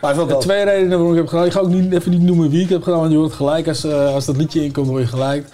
[0.00, 0.36] Maar Er dope.
[0.38, 1.44] twee redenen waarom ik heb gedaan.
[1.46, 3.68] Ik ga ook niet, even niet noemen wie ik heb gedaan, want je hoort gelijk
[3.68, 5.46] als, eh, als dat liedje inkomt, hoor je gelijk.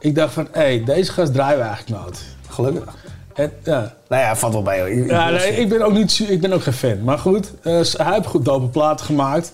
[0.00, 2.24] Ik dacht van, hé, hey, deze gast draaien we eigenlijk nooit.
[2.48, 2.94] Gelukkig.
[3.34, 3.94] En, ja.
[4.08, 4.90] Nou ja, valt wel bij.
[4.90, 7.04] Ik- Ja, nee, ik ben ook niet, ik ben ook geen fan.
[7.04, 9.52] Maar goed, eh, hij heeft goed dope platen gemaakt.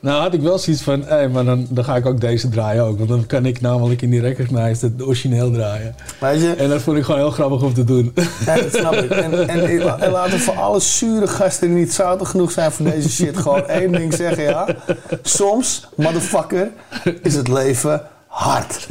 [0.00, 2.84] Nou had ik wel zoiets van, hé, maar dan, dan ga ik ook deze draaien
[2.84, 2.96] ook.
[2.98, 5.94] Want dan kan ik namelijk in die Recognized het origineel draaien.
[6.20, 6.54] Weet je?
[6.54, 8.14] En dat vond ik gewoon heel grappig om te doen.
[8.46, 9.10] Ja, dat snap ik.
[9.10, 9.68] En, en,
[10.00, 13.36] en laten we voor alle zure gasten die niet zoutig genoeg zijn voor deze shit
[13.36, 14.66] gewoon één ding zeggen, ja.
[15.22, 16.70] Soms, motherfucker,
[17.22, 18.86] is het leven hard.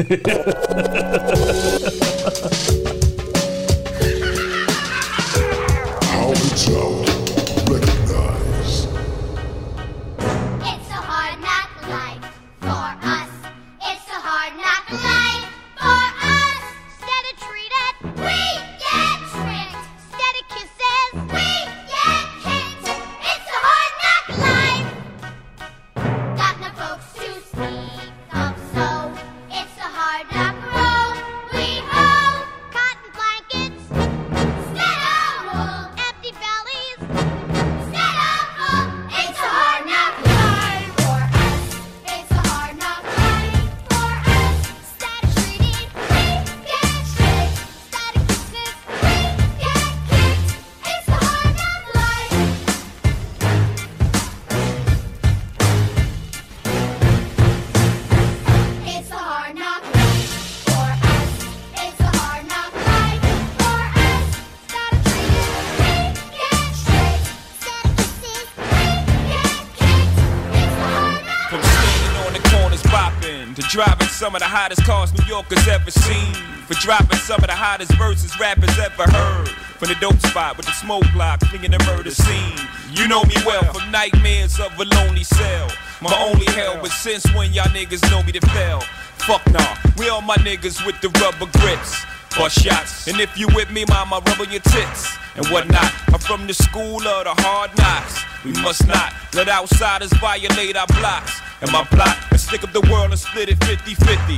[77.68, 79.50] Hottest verses rappers ever heard.
[79.76, 82.56] From the dope spot with the smoke block, flinging the murder scene.
[82.96, 85.68] You know me well from nightmares of a lonely cell.
[86.02, 88.80] My only hell, but since when y'all niggas know me to fail?
[89.28, 92.06] Fuck nah, we all my niggas with the rubber grips.
[92.38, 95.92] Bust shots, and if you with me, mama, rub on your tits and whatnot.
[96.08, 98.24] I'm from the school of the hard knocks.
[98.46, 101.42] We must not let outsiders violate our blocks.
[101.60, 104.38] And my plot is stick up the world and split it 50 50.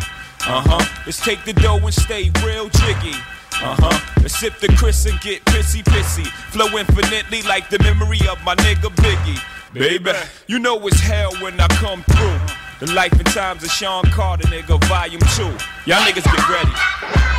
[0.49, 1.03] Uh huh.
[1.05, 3.13] Let's take the dough and stay real jiggy.
[3.61, 4.13] Uh huh.
[4.19, 6.25] Let's sip the Chris and get pissy pissy.
[6.49, 9.39] Flow infinitely like the memory of my nigga Biggie.
[9.73, 10.11] Baby,
[10.47, 12.39] you know it's hell when I come through.
[12.79, 15.43] The life and times of Sean Carter, nigga, volume 2.
[15.85, 17.38] Y'all niggas get ready.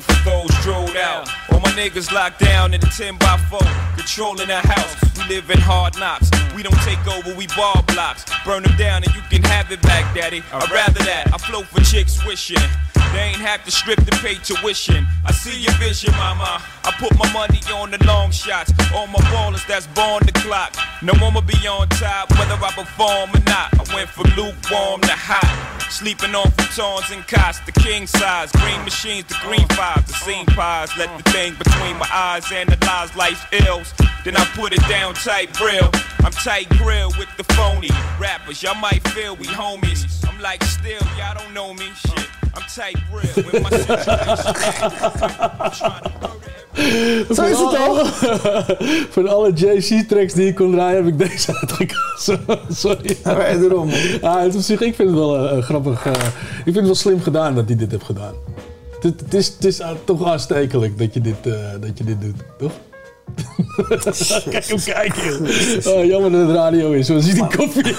[0.00, 1.28] For those drilled out.
[1.52, 3.60] All niggas locked down in a 10 by 4,
[3.94, 4.96] controlling the house.
[5.16, 6.28] We live in hard knocks.
[6.56, 8.24] We don't take over, we ball blocks.
[8.44, 10.42] Burn them down and you can have it back, daddy.
[10.52, 11.30] I'd rather that.
[11.32, 12.58] I flow for chicks wishing
[13.12, 15.06] They ain't have to strip to pay tuition.
[15.24, 16.60] I see your vision, mama.
[16.82, 18.72] I put my money on the long shots.
[18.92, 20.74] All my ballers that's born the clock.
[21.00, 23.70] No one will be on top, whether I perform or not.
[23.78, 25.78] I went from lukewarm to hot.
[25.90, 28.52] Sleeping on futons and cots, the king size.
[28.52, 30.90] Green machines, the green fives, the scene pies.
[30.98, 33.92] Let the thing between my eyes analyze life's ills.
[34.24, 35.90] Then I put it down tight grill.
[36.24, 37.90] I'm tight grill with the phony
[38.20, 38.62] rappers.
[38.62, 40.02] Y'all might feel we homies.
[40.28, 41.88] I'm like still, y'all don't know me.
[42.02, 43.70] Shit, I'm tight grill with my
[47.34, 48.04] Zo is het al.
[49.16, 52.40] Van alle JC-tracks die ik kon draaien, heb ik deze uitgekozen.
[52.82, 53.16] Sorry.
[53.24, 53.90] Ja, maar daarom.
[54.22, 56.06] Ah, het is op zich, ik vind het wel eh, grappig.
[56.06, 58.34] eh, ik vind het wel slim gedaan dat hij dit heeft gedaan.
[59.00, 62.72] Het, is, is toch aanstekelijk dat je dit, eh, dat je dit doet, toch?
[64.50, 65.22] Kijk hem kijken,
[65.82, 65.96] joh.
[65.96, 67.94] Oh, jammer dat het radio is, zo ziet die koffie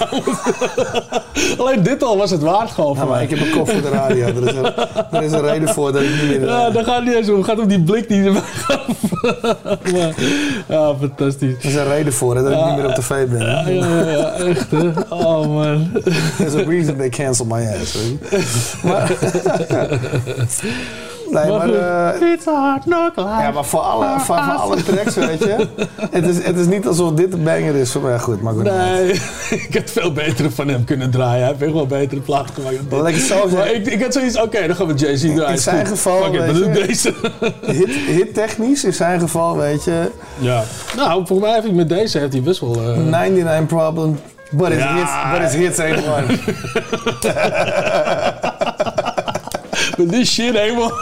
[1.63, 3.23] Alleen dit al was het waard gewoon voor Ja, maar mij.
[3.23, 4.25] ik heb een kop voor de radio.
[4.25, 4.65] Er is, een,
[5.11, 6.45] er is een reden voor dat ik niet meer...
[6.45, 7.35] Ja, daar gaat niet eens om.
[7.35, 8.87] Het gaat om die blik die erbij gaf.
[9.91, 10.13] Maar,
[10.67, 11.53] ja, fantastisch.
[11.59, 13.39] Er is een reden voor hè, dat ik niet meer op tv ben.
[13.45, 14.89] Ja, ja, ja, echt hè.
[15.09, 15.91] Oh man.
[16.37, 17.97] There's a reason they cancel my ass.
[18.83, 19.11] Maar,
[21.31, 21.69] nee, maar...
[22.21, 23.29] eh, It's hard knock life.
[23.41, 25.67] ja, maar voor alle, voor, voor alle tracks, weet je.
[26.11, 28.19] Het is, het is niet alsof dit een banger is voor mij.
[28.19, 28.63] Goed, maar goed.
[28.63, 29.11] Nee,
[29.67, 31.39] ik had veel betere van hem kunnen draaien.
[31.39, 32.89] Hij heeft echt wel betere platen gemaakt.
[32.89, 33.21] dan dit.
[33.21, 35.49] Zo Maar ik, ik had zoiets, oké, dan gaan we Jay-Z draaien.
[35.49, 35.87] In zijn goed.
[35.87, 36.69] geval, Fuck weet je.
[36.87, 37.13] deze.
[37.65, 40.11] Hit, hit technisch, in zijn geval, weet je.
[40.39, 40.63] Ja.
[40.95, 42.75] Nou, volgens mij heeft hij met deze heeft hij best wel...
[42.75, 44.19] eh, 99 problem.
[44.51, 44.95] But his, Ja.
[44.95, 46.25] hits, but his hits ain't one.
[49.99, 50.91] Met die shit helemaal.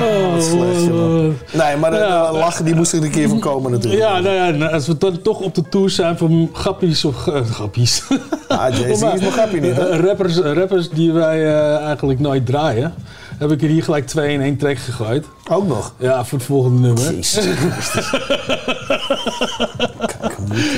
[0.00, 1.38] Oh, Wat slecht, jongen.
[1.52, 2.30] Nee, maar de, Ja.
[2.30, 4.02] de lachen die moest er een keer van komen natuurlijk.
[4.02, 7.26] Ja, nou ja, nou, als we dan toch op de tour zijn van grappies of
[7.26, 8.02] eh, grappies.
[8.48, 9.88] Ah, Jay-Z is nog grappig niet, hè?
[9.88, 12.94] Eh, rappers, rappers die wij eh, eigenlijk nooit draaien,
[13.38, 15.26] heb ik er hier gelijk twee in één track gegooid.
[15.50, 15.92] Ook nog?
[15.98, 17.14] Ja, voor het volgende nummer.
[17.14, 17.46] Jezus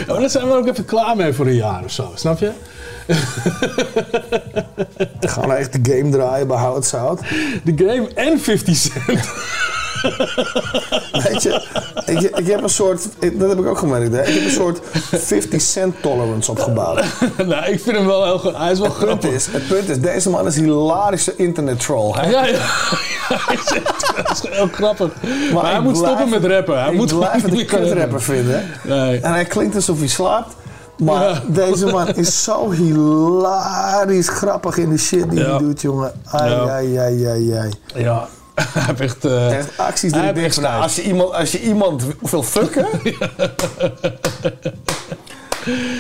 [0.09, 2.51] Oh, daar zijn we ook even klaar mee voor een jaar of zo, snap je?
[5.20, 7.20] Dan gaan we echt de game draaien bij How It Sound.
[7.64, 9.28] De game en 50 Cent.
[11.12, 11.62] Weet je,
[12.07, 14.20] ik, ik heb een soort, ik- dat heb ik ook gemerkt, hè.
[14.26, 14.80] ik heb een soort
[15.12, 17.05] 50 cent tolerance opgebouwd.
[17.36, 18.57] nou, ik vind hem wel heel goed.
[18.57, 19.30] Hij is wel Het punt grappig.
[19.30, 22.12] is, het punt is, deze man is een hilarische internet troll.
[22.12, 22.59] Hij, Ja, ja.
[23.46, 25.11] hij is echt dat is heel grappig.
[25.53, 26.80] Maar, hij moet blijf- stoppen met rappen.
[26.82, 28.70] Hij ik moet blijf gewoon het een kutrapper vinden.
[28.82, 29.20] Nee.
[29.20, 30.55] En hij klinkt alsof hij slaapt.
[31.03, 31.42] Maar Ja.
[31.66, 35.48] deze man is zo hilarisch grappig in de shit die Ja.
[35.48, 36.12] hij doet, jongen.
[36.24, 36.68] Ai, Ja.
[36.68, 37.70] ai, ai, ai, ai.
[37.94, 38.28] Ja,
[38.61, 39.24] hij heeft echt...
[39.24, 42.86] eh, Echt acties die ik denk van, als je iemand, als je iemand wil fucken...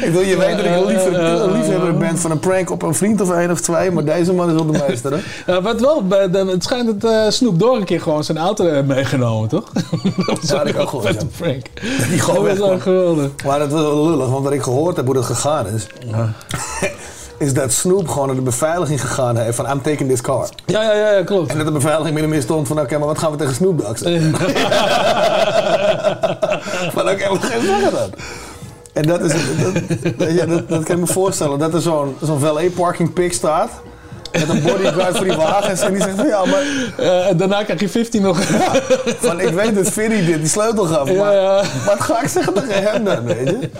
[0.02, 2.82] ik wil je weten dat ik een, lief, een liefhebber ben van een prank op
[2.82, 5.18] een vriend of één of twee, maar deze man is wel de meester, hè?
[5.52, 6.04] Ja, wat wel,
[6.46, 9.70] het schijnt dat eh, Snoop Dogg een keer gewoon zijn auto heeft meegenomen, toch?
[10.26, 11.66] dat was Ja, dat ook ik ook een prank.
[12.08, 13.30] Die gewoon dat was geweldig.
[13.44, 15.86] Maar dat was wel lullig, want wat ik gehoord heb hoe dat gegaan is...
[17.38, 20.48] is dat Snoop gewoon naar de beveiliging gegaan heeft van I'm taking this car.
[20.66, 21.50] Ja, ja, ja, ja, klopt.
[21.50, 23.78] En dat de beveiliging met in stond van oké, maar wat gaan we tegen Snoop
[23.78, 24.34] Dogg zeggen?
[26.96, 28.10] van oké, wat gaan we zeggen dan?
[28.92, 29.32] En dat is,
[30.16, 33.32] dat, je, dat, dat kan ik me voorstellen, dat er zo'n zo'n valet parking pik
[33.32, 33.70] staat.
[34.32, 35.80] Met een bodyguard voor die wagens.
[35.80, 36.62] En die zegt van ja, maar
[36.96, 38.38] Eh, en daarna krijg je 15 nog.
[39.20, 41.08] van, ik weet dat Ferry dit die sleutel gaf.
[41.10, 41.62] Ja, Maar ja.
[41.86, 43.70] wat ga ik zeggen tegen hem dan, weet je?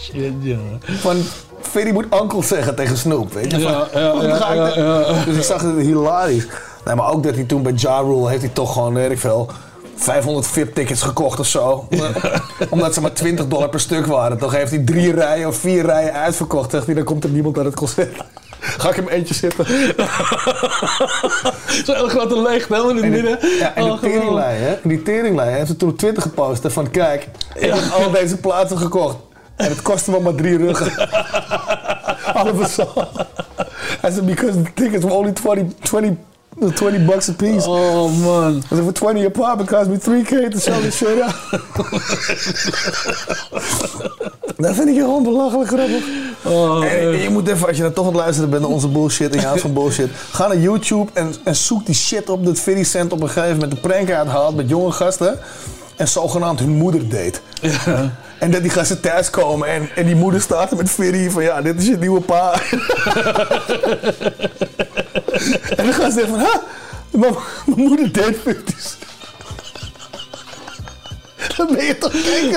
[0.00, 0.80] Shit, jongen.
[1.00, 1.16] Van,
[1.60, 3.60] Ferry moet uncle zeggen tegen Snoop, weet je?
[3.60, 5.24] Van, Ja, ja, ja, ga ik ja, ja.
[5.24, 6.46] Dus ik zag het hilarisch.
[6.84, 9.18] Nee, maar ook dat hij toen bij Ja Rule heeft hij toch gewoon, weet ik
[9.18, 9.50] veel...
[10.00, 11.88] 500 VIP-tickets gekocht of zo.
[12.70, 14.38] Omdat- ze maar 20 dollar per stuk waren.
[14.38, 16.70] Toch heeft hij drie rijen of vier rijen uitverkocht.
[16.70, 18.16] Zegt hij, dan komt er niemand naar het concert.
[18.60, 19.66] Ga ik hem eentje zitten.
[21.86, 23.38] Zo'n grote leegte, helemaal in het midden.
[23.58, 24.00] ja, en Oh, die geweldig.
[24.00, 24.76] teringlijn, hè?
[24.82, 26.62] Die teringlijn heeft ze toen op Twitter gepost.
[26.62, 29.16] hè, Van kijk, ik heb al deze plaatsen gekocht.
[29.56, 31.08] En het kostte me maar drie ruggen.
[32.34, 32.88] Allemaal zo.
[34.00, 36.10] Hij zei, because the tickets were only 20, 20,
[36.58, 37.64] 20 bucks a piece.
[37.66, 38.58] Oh man.
[38.58, 41.34] I said, for 20 a pop, it cost me 3k to sell this shit out.
[44.56, 46.04] Dat vind ik gewoon belachelijk grappig.
[46.44, 48.70] Oh, en, en je moet even, als je dan toch aan het luisteren bent naar
[48.70, 52.28] onze bullshit en je houdt van bullshit, ga naar YouTube en, en zoek die shit
[52.28, 55.38] op dat 50 Cent op een gegeven moment de prank uithaalt met jonge gasten
[55.96, 57.42] en zogenaamd hun moeder deed.
[58.40, 61.80] En dat die gasten thuiskomen en, en die moeder staat met Ferry van ja, dit
[61.80, 62.52] is je nieuwe pa.
[65.76, 66.62] en dan gaan ze zeggen van, ha,
[67.10, 67.34] mijn,
[67.64, 69.09] moeder deed 50 Cent.
[71.56, 72.52] Dan ben je toch gek.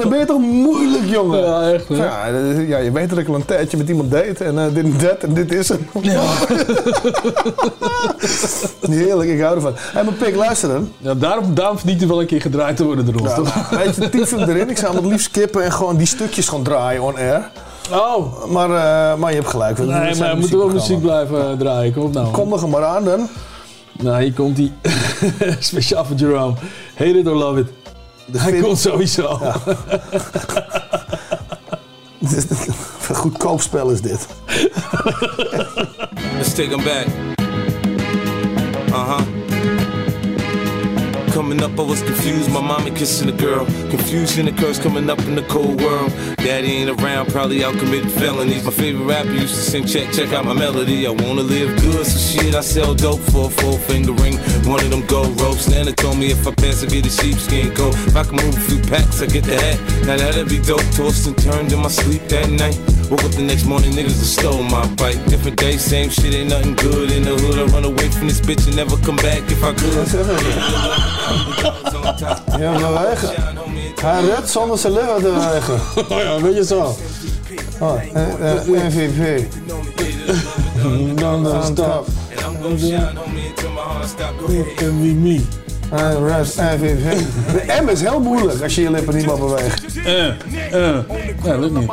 [0.00, 1.38] Dan ben je toch moeilijk, jongen.
[1.38, 1.96] Ja, echt, hè?
[1.96, 2.26] Ja,
[2.66, 4.94] ja, je weet dat ik al een tijdje met iemand date en eh, dit en
[4.98, 5.80] dat en dit is het.
[8.90, 9.72] Heerlijk, ik hou ervan.
[9.76, 10.92] Hé, maar Pik, luister dan.
[10.98, 13.70] Ja, daarom, daarom verdient hij wel een keer gedraaid te worden door ons, Ja, toch?
[13.70, 14.70] weet je, tyf hem erin.
[14.70, 17.50] Ik zou hem het liefst skippen en gewoon die stukjes gewoon draaien on air.
[17.92, 18.44] Oh.
[18.44, 19.78] Maar, eh, maar je hebt gelijk.
[19.78, 21.92] Nee, maar we moeten wel muziek blijven eh, draaien.
[21.92, 22.30] Kom op nou.
[22.30, 23.28] Kom er maar aan dan.
[23.92, 24.72] Nou, hier komt hij.
[25.58, 26.54] Speciaal voor Jerome.
[26.96, 27.68] Hate it or love it.
[28.32, 29.38] Hij film- komt sowieso.
[33.08, 34.26] Een goedkoop spel is dit.
[36.36, 37.06] Let's take them back.
[41.34, 42.48] Coming up, I was confused.
[42.52, 43.66] My mommy kissing a girl.
[43.90, 46.12] Confusion occurs coming up in the cold world.
[46.36, 48.64] Daddy ain't around, probably out committing felonies.
[48.64, 51.08] My favorite rapper used to sing, check, check out my melody.
[51.08, 54.36] I wanna live good, so shit, I sell dope for a four finger ring.
[54.62, 55.68] One of them gold ropes.
[55.68, 57.94] Nana told me if I pass, I get a sheepskin coat.
[58.06, 60.06] If I can move a few packs, I get the hat.
[60.06, 60.86] Now that'd be dope.
[60.94, 62.78] Tossed and turned in my sleep that night.
[63.14, 65.24] Woke up the next morning, niggas have stole my bike.
[65.26, 67.60] Different day, same shit, ain't nothing good in the hood.
[67.60, 69.94] I run away from this bitch and never come back if I could.
[72.58, 73.28] Ja, bewegen.
[74.02, 75.80] Hij redt zonder zijn lichaam te bewegen.
[76.08, 76.96] Oh ja, weet je zo.
[77.80, 78.02] Oh,
[78.66, 79.44] MVP.
[81.20, 82.06] Dan dan stop.
[84.78, 85.63] Envy me.
[85.90, 87.18] Hij redt MVP.
[87.52, 89.84] De M is heel moeilijk als je je lippen niet meer beweegt.
[90.04, 90.98] Eh, eh.
[91.44, 91.90] Ja, lukt niet.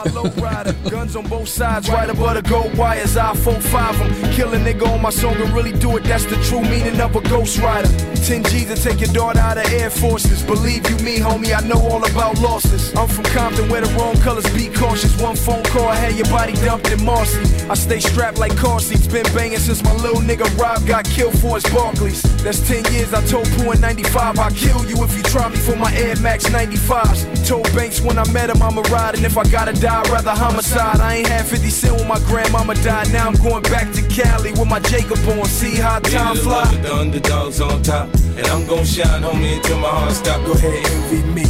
[0.93, 3.15] Guns on both sides, right above the gold wires.
[3.15, 4.29] I 4-5 them.
[4.35, 6.03] Kill a nigga on my song and really do it.
[6.03, 7.89] That's the true meaning of a ghost rider.
[8.25, 10.43] 10 G's to take your daughter out of Air Forces.
[10.43, 12.93] Believe you me, homie, I know all about losses.
[12.95, 15.19] I'm from Compton where the wrong colors be cautious.
[15.21, 17.41] One phone call, I had your body dumped in Marcy.
[17.69, 19.07] I stay strapped like car seats.
[19.07, 22.21] Been banging since my little nigga Rob got killed for his Barclays.
[22.43, 23.13] That's 10 years.
[23.13, 26.15] I told Pooh in 95, I'll kill you if you try me for my Air
[26.21, 27.47] Max 95s.
[27.47, 29.15] Told Banks when I met him, I'ma ride.
[29.15, 31.01] And if I gotta die, I'd rather homicide.
[31.01, 33.11] I ain't had 50 cent when my grandmama died.
[33.11, 35.45] Now I'm going back to Cali with my Jacob on.
[35.45, 36.69] See how time fly.
[36.71, 38.13] With the underdogs on top.
[38.37, 40.45] And I'm gon' shine, homie, until my heart stop.
[40.45, 41.45] Go ahead, envy me.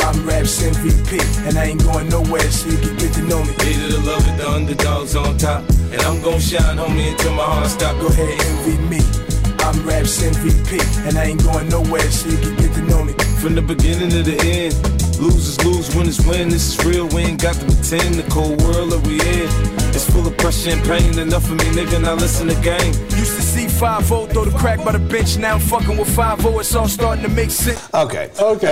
[0.00, 3.52] I'm Raps MVP, and I ain't going nowhere, so you can get to know me.
[3.52, 5.68] Hated to love with the underdogs on top.
[5.92, 8.00] And I'm gon' shine, homie, until my heart stop.
[8.00, 9.25] Go ahead, envy me.
[9.66, 13.12] I'm Raps MVP, and I ain't going nowhere, so you can get to know me.
[13.42, 14.74] From the beginning to the end,
[15.18, 16.48] losers lose, winners win.
[16.50, 18.14] This is real, we ain't got to pretend.
[18.14, 19.48] The cold world that we in,
[19.94, 21.18] it's full of pressure and pain.
[21.18, 22.92] Enough of me, nigga, now listen to game.
[23.18, 26.14] Used to see 5 0 throw the crack by the bench, now I'm fucking with
[26.14, 27.80] 5 it's all starting to make sense.
[27.90, 28.28] Oké.
[28.38, 28.66] Oké.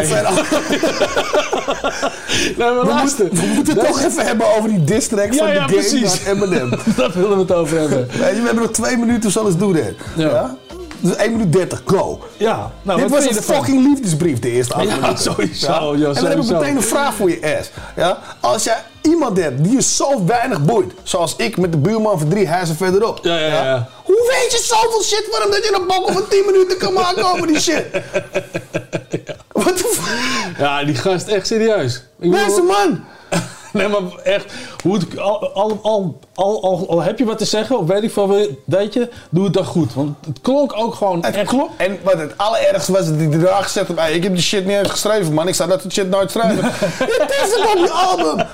[2.58, 3.24] Nee, maar We, luister.
[3.26, 5.60] moeten- we moeten het toch even hebben over die diss track Ja, van ja, de
[5.60, 6.24] game precies.
[6.24, 6.70] naar Eminem.
[6.96, 7.98] Daar willen we het over hebben.
[8.06, 9.94] Weet je, we hebben nog twee minuten, zo eens doen dit.
[10.16, 10.56] Ja.
[11.00, 12.20] Dus 1 minuut 30, go.
[12.36, 15.18] Ja, nou, Dit was een fucking liefdesbrief, de eerste Ja, aflevering.
[15.18, 17.70] sowieso, ja, en dan heb ik meteen een vraag voor je ass.
[17.96, 18.18] Ja?
[18.40, 22.28] Als jij iemand hebt die je zo weinig boeit, zoals ik met de buurman van
[22.28, 23.18] drie huizen verderop.
[23.22, 23.64] Ja, ja, ja.
[23.64, 23.88] ja.
[24.04, 26.92] Hoe weet je zoveel shit van hem dat je een bokkel van 10 minuten kan
[26.92, 27.84] maken over die shit?
[29.52, 30.58] Wat de fuck?
[30.58, 32.02] Ja, die gast echt serieus.
[32.20, 33.04] Ik Deze man!
[33.72, 37.44] Nee, maar echt, hoe het, al, al, al, al, al, al heb je wat te
[37.44, 39.94] zeggen, of weet ik veel, weet je, doe het dan goed.
[39.94, 41.48] Want het klonk ook gewoon Het echt...
[41.48, 41.70] klopt.
[41.76, 43.98] En wat het allerergste was, dat hij eraan gezet heeft.
[44.00, 45.48] "Hey, Ik heb die shit niet eens geschreven, man.
[45.48, 46.64] Ik zou dat shit nooit schrijven.
[46.98, 48.46] Het is op je album.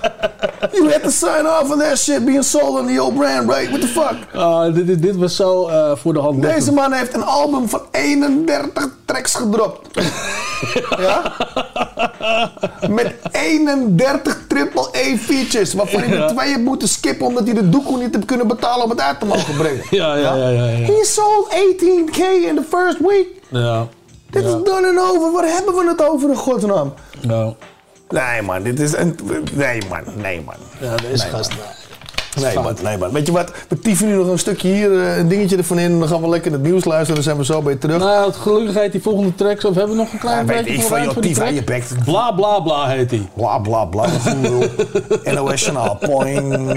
[0.73, 3.69] You had to sign off on that shit being sold on the old brand, right?
[3.69, 4.41] What the fuck?
[4.41, 7.69] Ah, dit, dit, dit was zo eh, voor de hand Deze man heeft een album
[7.69, 9.89] van 31 tracks gedropt.
[10.99, 11.33] ja?
[12.89, 15.75] Met 31 triple A features.
[15.75, 16.15] Waarvan Ja.
[16.23, 19.01] er twee heeft moeten skippen omdat hij de doekoe niet heeft kunnen betalen om het
[19.01, 19.85] uit te mogen brengen.
[20.01, 20.65] Ja, ja, ja, ja.
[20.65, 20.87] ja.
[20.93, 22.19] He sold 18k
[22.49, 23.27] in the first week.
[23.49, 23.87] Ja.
[24.31, 24.49] Dit Ja.
[24.49, 25.33] is done and over.
[25.33, 26.95] Waar hebben we het over in godsnaam?
[27.21, 27.55] Nou.
[28.09, 29.19] Nee man, dit is een...
[29.53, 30.55] Nee man, nee man.
[30.81, 31.51] Ja, deze Nee, gast.
[31.51, 31.59] man.
[32.41, 33.13] Nee man, nee man.
[33.13, 35.99] Weet je wat, we tieven nu nog een stukje hier, eh, een dingetje ervan in.
[35.99, 37.15] Dan gaan we lekker het nieuws luisteren.
[37.15, 37.99] Dan zijn we zo bij je terug.
[37.99, 40.81] Nou, het gelukkig heet die volgende tracks, of hebben we nog een klein Ja, beetje
[40.83, 41.55] van, die tief aan track?
[41.55, 41.85] je bek.
[42.05, 43.29] Bla bla bla heet die.
[43.35, 44.07] Bla bla bla.
[45.25, 45.97] NOS Journaal.
[46.01, 46.69] Poing.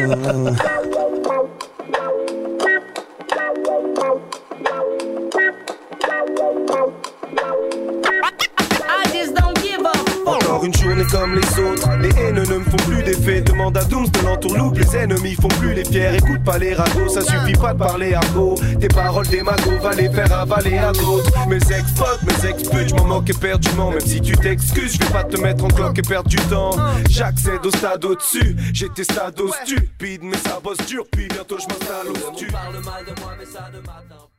[11.12, 13.42] Comme les autres, les haines ne me font plus d'effet.
[13.42, 16.16] Demande à Dooms de l'entourloupe, les ennemis font plus les fiers.
[16.16, 18.56] Écoute pas les ragots, ça suffit pas de parler argot.
[18.80, 21.48] Tes paroles des magots, va les faire avaler à d'autres.
[21.48, 23.92] Mes ex-potes, mes ex-putes, je m'en moque éperdument.
[23.92, 26.76] Même si tu t'excuses, je vais pas te mettre en cloque et perdre du temps.
[27.10, 32.10] J'accède au stade au-dessus, j'étais stade stupide, mais ça bosse dur, puis bientôt je m'installe
[32.10, 32.48] au stu.
[32.48, 33.94] And now for something completely.
[33.94, 34.33] CNN, on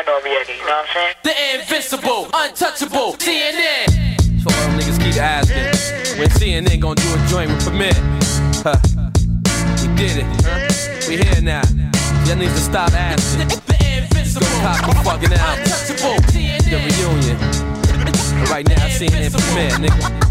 [0.00, 1.14] and over here, you know what I'm saying?
[1.22, 3.99] The invincible, untouchable, CNN.
[5.20, 7.92] Asking when CNN gonna do a joint with Premier.
[8.64, 8.76] Huh.
[9.82, 11.08] We did it.
[11.08, 11.60] We here now.
[12.24, 13.48] Y'all need to stop asking.
[13.48, 15.64] Go cop the fucking album.
[16.70, 17.69] The reunion.
[18.50, 20.30] Right now, CNN Premier, nigga.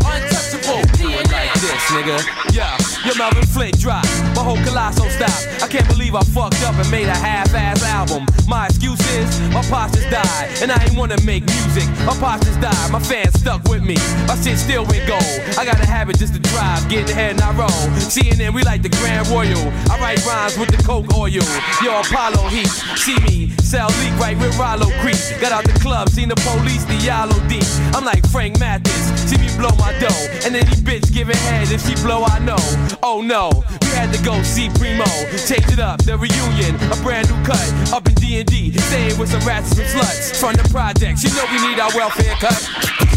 [0.99, 2.19] Do it like this, nigga.
[2.53, 4.03] Yeah, your Melvin Flynt drop.
[4.35, 5.33] My whole colossal stop.
[5.63, 8.27] I can't believe I fucked up and made a half-ass album.
[8.47, 11.87] My excuse is my pops just died, and I ain't wanna make music.
[12.05, 13.95] My pops just died, my fans stuck with me.
[14.27, 15.23] My shit still went gold.
[15.57, 17.81] I got a habit just to drive, get ahead and I roll.
[17.97, 19.71] CNN, we like the Grand Royal.
[19.89, 21.29] I write rhymes with the Coke oil.
[21.29, 25.17] Yo, Apollo Heat, see me sell leak right with Rollo Creek.
[25.41, 27.61] Got out the club, seen the police, the Yellow D.
[27.95, 31.85] I'm like Frank Matthews, see me blow my dough, and any bitch giving head if
[31.85, 32.59] she blow, I know.
[33.03, 33.49] Oh no,
[33.81, 35.05] we had to go see Primo,
[35.47, 37.61] change it up, the reunion, a brand new cut,
[37.93, 41.23] up in D&D, staying with some rats and some sluts from the projects.
[41.23, 42.57] You know we need our welfare cut.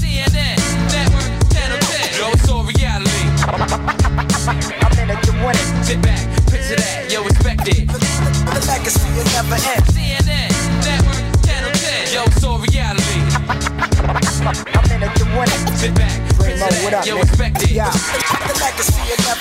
[0.01, 0.59] CNN,
[0.91, 2.19] network, channel 10.
[2.19, 3.27] Yo, it's all reality.
[4.83, 5.69] I'm in it to win it.
[5.85, 7.87] Sit back, picture that, yo, expect it.
[7.87, 9.85] The legacy will never end.
[9.93, 10.51] CNN,
[14.47, 15.79] I'm in it to win it.
[15.79, 16.23] Sit back.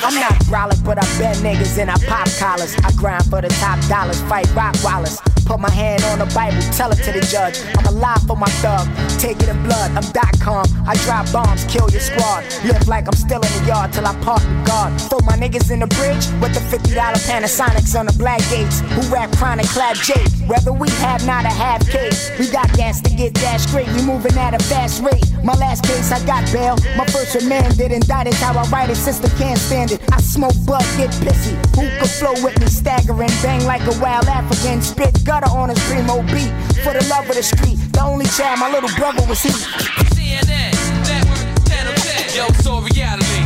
[0.03, 2.75] I'm not brolic, but I bet niggas and I pop collars.
[2.83, 5.19] I grind for the top dollars, fight rock wallers.
[5.45, 7.59] Put my hand on the Bible, tell it to the judge.
[7.77, 8.87] I'm alive for my thug,
[9.19, 9.91] take it in blood.
[9.91, 12.45] I'm dot com, I drop bombs, kill your squad.
[12.63, 14.99] Live like I'm still in the yard till I park the guard.
[15.01, 16.95] Throw my niggas in the bridge with the $50
[17.27, 18.81] Panasonics on the black gates.
[18.93, 20.40] Who rap chronic, clap Jake.
[20.51, 23.87] Whether we have not a half case, we got gas to get that straight.
[23.95, 25.23] We moving at a fast rate.
[25.45, 26.75] My last case, I got bail.
[26.97, 28.33] My first remanded, indicted.
[28.33, 30.01] How I write it, sister can't stand it.
[30.11, 31.55] I smoke bud, get pissy.
[31.79, 34.81] Who could flow with me, staggering, bang like a wild African.
[34.81, 36.51] Spit gutter on his primo beat.
[36.83, 39.55] For the love of the street, the only child my little brother was he.
[40.11, 40.75] CNN,
[41.07, 42.35] network, channel 10.
[42.35, 43.39] Yo, all reality.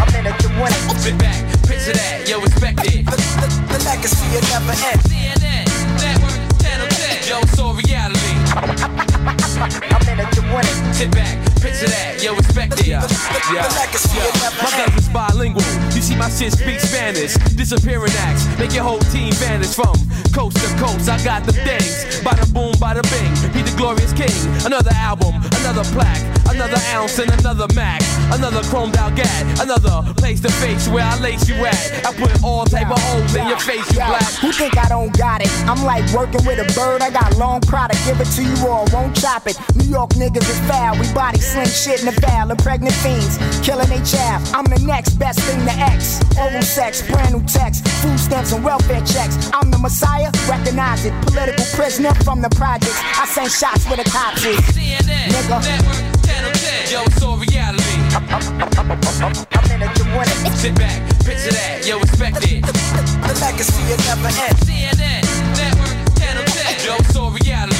[0.00, 0.96] I'm in to win it.
[0.96, 3.04] Sit that, yo, expect it.
[3.04, 5.02] The, the, the legacy will never end.
[5.10, 5.66] CNN,
[5.98, 7.26] network, channel 10.
[7.26, 8.38] Yo, it's all reality.
[9.90, 10.94] I'm in it to.
[10.94, 12.86] Sit back, picture that, yo, expect it.
[12.86, 13.06] Yeah,
[13.52, 13.64] yeah.
[14.60, 15.64] My guns is bilingual.
[15.94, 17.34] You see, my shit speaks Spanish.
[17.56, 19.96] Disappearing acts, make your whole team vanish from
[20.32, 21.08] coast to coast.
[21.08, 22.04] I got the things.
[22.20, 23.32] Bada boom, bada bing.
[23.52, 24.32] Be the glorious king.
[24.64, 28.02] Another album, another plaque, another ounce and another Mac.
[28.32, 32.06] Another chromed out gat, another place to face where I lace you at.
[32.06, 34.24] I put all type of holes in your face, you black.
[34.40, 35.50] Who think I don't got it?
[35.68, 37.02] I'm like working with a bird.
[37.02, 38.00] I got long product.
[38.06, 39.58] Give it to you or I won't chop it.
[39.76, 40.98] New York niggas is foul.
[40.98, 42.50] We body sling shit in the val.
[42.50, 44.42] And pregnant fiends killing they child.
[44.54, 46.20] I'm the next best thing to X.
[46.38, 49.50] Oral sex, brand new text, food stamps and welfare checks.
[49.52, 50.30] I'm the messiah.
[50.48, 51.14] Recognize it.
[51.26, 52.98] Political prisoner from the projects.
[53.18, 54.60] I send shots where the cops is.
[55.32, 56.12] Nigga.
[56.26, 57.98] Channel 10, yo, it's all reality.
[59.52, 60.52] I'm in it to win it.
[60.56, 62.62] Sit back, picture that, yo, expect it.
[62.62, 64.56] The legacy will never end.
[64.62, 65.22] CNN,
[65.58, 67.76] network, channel 10, yo, it's all reality.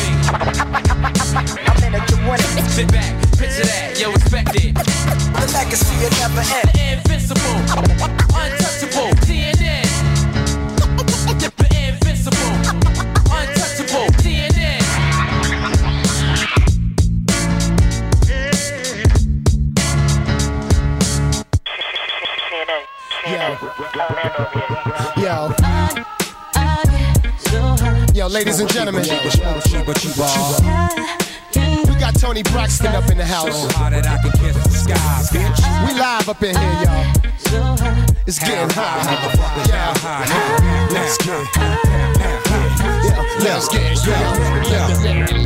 [1.67, 2.71] I'm in it to win it.
[2.71, 4.75] Sit back, picture that, yo, expect it.
[4.75, 6.71] The legacy will never end.
[6.79, 7.59] Invincible,
[8.39, 9.87] untouchable, CNN.
[11.39, 11.51] The
[11.89, 12.53] invincible,
[13.31, 14.83] untouchable, CNN.
[23.27, 23.73] Yo.
[25.23, 25.72] Yo,
[28.29, 29.03] ladies and gentlemen.
[29.03, 29.09] We
[32.01, 33.67] got Toni Braxton up in the house.
[35.87, 37.07] We live up in here, y'all.
[38.27, 39.69] It's getting hot.
[39.69, 39.93] Yeah.
[40.93, 42.52] Let's get
[43.43, 43.83] Let's get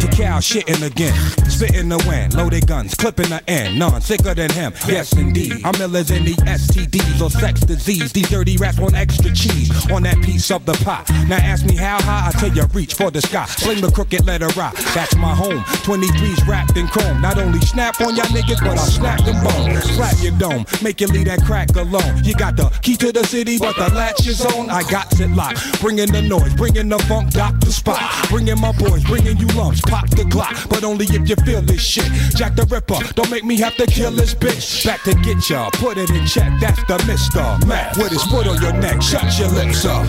[0.00, 1.14] Cacao shitting again,
[1.48, 4.72] spitting the wind, loaded guns, clipping the end, none sicker than him.
[4.86, 5.60] Yes, indeed.
[5.64, 8.12] I'm iller than the STDs or sex disease.
[8.12, 11.04] These dirty rats want extra cheese on that piece of the pie.
[11.28, 13.46] Now ask me how high, I tell you reach for the sky.
[13.46, 15.60] Sling the crooked letter rock, that's my home.
[15.84, 17.20] 23s wrapped in chrome.
[17.20, 19.84] Not only snap on y'all niggas, but I'll snap them bones.
[19.96, 22.24] Slap your dome, make you leave that crack alone.
[22.24, 24.70] You got the key to the city, but the latch is on.
[24.70, 27.32] I got it locked, bringing the noise, bringing the funk.
[27.32, 27.76] Spoon.
[27.76, 28.28] spot.
[28.28, 29.80] Bringing my boys, bringing you lumps.
[29.80, 32.10] Pop the Glock, but only if you feel this shit.
[32.34, 34.84] Jack the Ripper, don't make me have to kill this bitch.
[34.84, 36.52] Back to get ya, put it in check.
[36.60, 39.02] That's the Mister Mac with his foot on your neck.
[39.02, 40.06] Shut your lips up.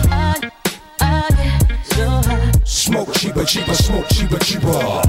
[2.64, 5.02] Smoke cheaper, cheaper, smoke cheaper, cheaper.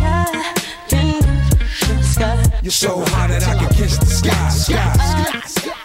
[2.61, 5.78] You're so hot that I can kiss the sky, sky, sky.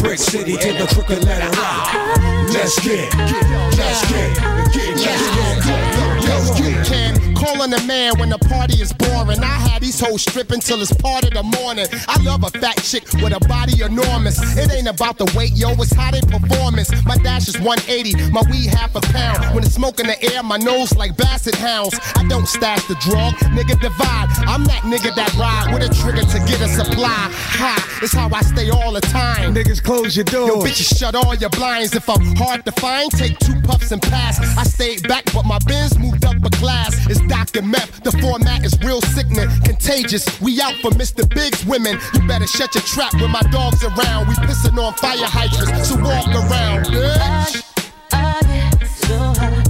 [0.00, 1.94] Brick City in the crooked letter rock.
[2.52, 4.36] Let's get, let's get,
[4.72, 9.40] get, let's get, Let's get calling a man when the party is boring.
[9.40, 11.86] I had these hoes stripping till it's part of the morning.
[12.06, 14.36] I love a fat chick with a body enormous.
[14.56, 16.90] It ain't about the weight, yo, it's how they performance.
[17.04, 19.54] My dash is 180, my weed half a pound.
[19.54, 21.98] When it's smoke in the air, my nose like basset hounds.
[22.16, 24.28] I don't stash the drug, nigga divide.
[24.44, 27.32] I'm that nigga that ride with a trigger to get a supply.
[27.56, 29.54] Ha, it's how I stay all the time.
[29.54, 30.48] Niggas close your doors.
[30.48, 31.94] Yo, bitches shut all your blinds.
[31.94, 34.38] If I'm hard to find, take two puffs and pass.
[34.58, 36.94] I stayed back, but my biz moved up a class.
[37.08, 37.62] It's Dr.
[37.62, 38.02] Meth.
[38.02, 40.26] The format is real sickening, contagious.
[40.40, 41.22] We out for Mr.
[41.32, 41.96] Big's women.
[42.12, 44.26] You better shut your trap when my dog's around.
[44.26, 47.62] We pissing on fire hydrants, so walk around, bitch.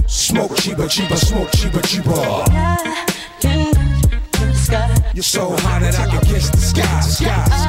[0.09, 2.43] Smoke cheaper, cheaper, smoke cheaper, cheaper.
[5.13, 7.61] You're so hot that I can kiss the sky, sky.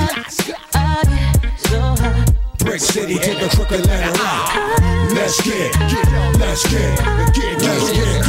[2.65, 4.81] Brick City in the crooked letter rock.
[5.15, 5.79] Let's get,
[6.39, 6.99] let's get,
[7.35, 8.29] get, let's get,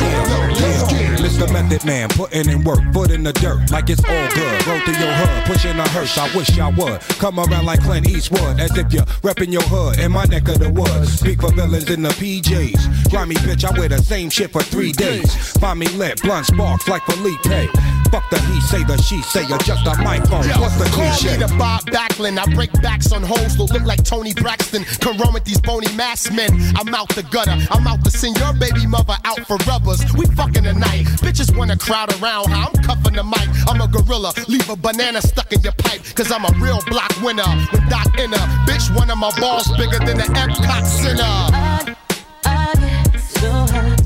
[0.59, 1.19] let's get.
[1.19, 1.51] Mr.
[1.51, 4.67] Method Man, putting in work, foot in the dirt, like it's all good.
[4.67, 6.17] Roll through your hood, pushing a hearse.
[6.17, 9.99] I wish I would come around like Clint Eastwood, as if you're repping your hood
[9.99, 11.19] in my neck of the woods.
[11.19, 13.09] Speak for villains in the PJs.
[13.09, 15.34] Grimy bitch, I wear the same shit for three days.
[15.57, 18.03] Find me lit, blunt sparks like Felipe.
[18.14, 20.45] Fuck the he say, the she say, or just a microphone.
[20.61, 21.34] What's the Call cliche?
[21.34, 22.38] me the Bob Backlund.
[22.38, 24.84] I break backs on hoes that look like Toni Braxton.
[25.01, 26.51] Come run with these bony mass men.
[26.78, 27.57] I'm out the gutter.
[27.72, 30.05] I'm out to send your baby mother out for rubbers.
[30.14, 31.09] We fucking tonight.
[31.26, 33.49] Bitches wanna crowd around I'm cuffing the mic.
[33.66, 34.32] I'm a gorilla.
[34.47, 36.05] Leave a banana stuck in your pipe.
[36.14, 38.45] Cause I'm a real block winner with Doc Inner.
[38.70, 41.34] Bitch, one of my balls bigger than the Epcot Center.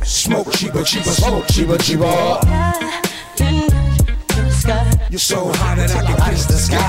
[0.06, 3.07] Smoke cheaper, cheaper, smoke cheaper, cheaper.
[5.10, 6.84] You're so hot that I can kiss the sky.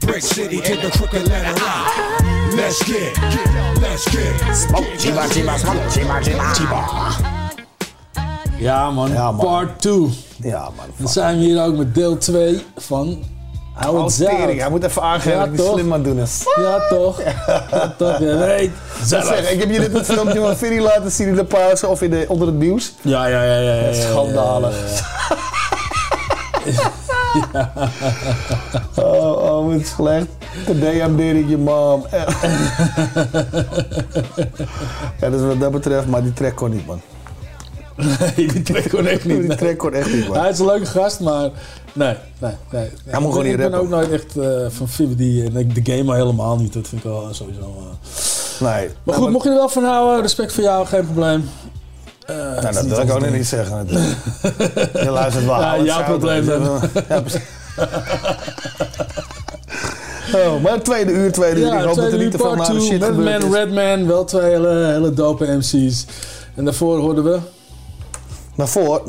[0.00, 1.88] Brick City in the crooked letter rock.
[2.54, 3.16] Let's get,
[3.80, 4.54] let's get.
[4.54, 6.20] Smoke cheaper, cheaper, smoke cheaper,
[6.54, 6.84] cheaper.
[8.58, 10.10] Ja man, part 2.
[10.42, 10.90] Ja man.
[10.98, 13.24] Dan zijn we hier ook met deel 2 van
[14.16, 16.46] Tering, Hij moet even aangeven Ja, dat ik die slim aan doen is.
[16.56, 17.22] Ja toch?
[17.70, 18.70] Ja toch, je weet.
[18.98, 19.26] Dat Zelf.
[19.26, 22.02] zeg, ik heb je dit een filmpje van Vinnie laten zien in de pauze of
[22.02, 22.94] in de, onder het nieuws.
[23.02, 23.60] Ja, ja, ja, ja.
[23.60, 24.74] ja, ja, ja, Schandalig.
[28.96, 30.26] Oh, oh, wat slecht.
[30.66, 32.06] Today I'm dating your mom.
[35.20, 37.00] ja, dus wat dat betreft, maar die track kon niet, man.
[38.36, 39.40] Nee, die track kon echt niet.
[39.40, 40.38] Die track kon echt niet, man.
[40.38, 41.50] Hij is een leuke gast, maar
[41.94, 42.90] nee, nee, nee.
[43.06, 45.92] Hij moet gewoon niet Ik ben ook nooit echt eh, van Vividi en ik- de
[45.92, 46.72] game al helemaal niet.
[46.72, 47.60] Dat vind ik wel sowieso...
[47.60, 48.10] eh.
[48.60, 48.88] Nee.
[49.02, 51.48] Maar goed, mocht je er wel van houden, respect voor jou, geen probleem.
[52.26, 53.86] Eh, het Nou, dat wil ik ook niet zeggen.
[55.04, 55.60] Je luistert wel.
[55.60, 56.62] Ja, jouw probleem dan.
[56.62, 56.80] wel.
[57.08, 57.42] Ja, precies.
[60.34, 61.66] Oh, maar het tweede uur, tweede uur.
[61.74, 63.50] ik hoop dat er niet te veel two, shit Redman, is.
[63.52, 66.04] Redman, wel twee hele, hele dope MC's.
[66.54, 67.38] En daarvoor hoorden we...
[68.56, 69.02] Daarvoor...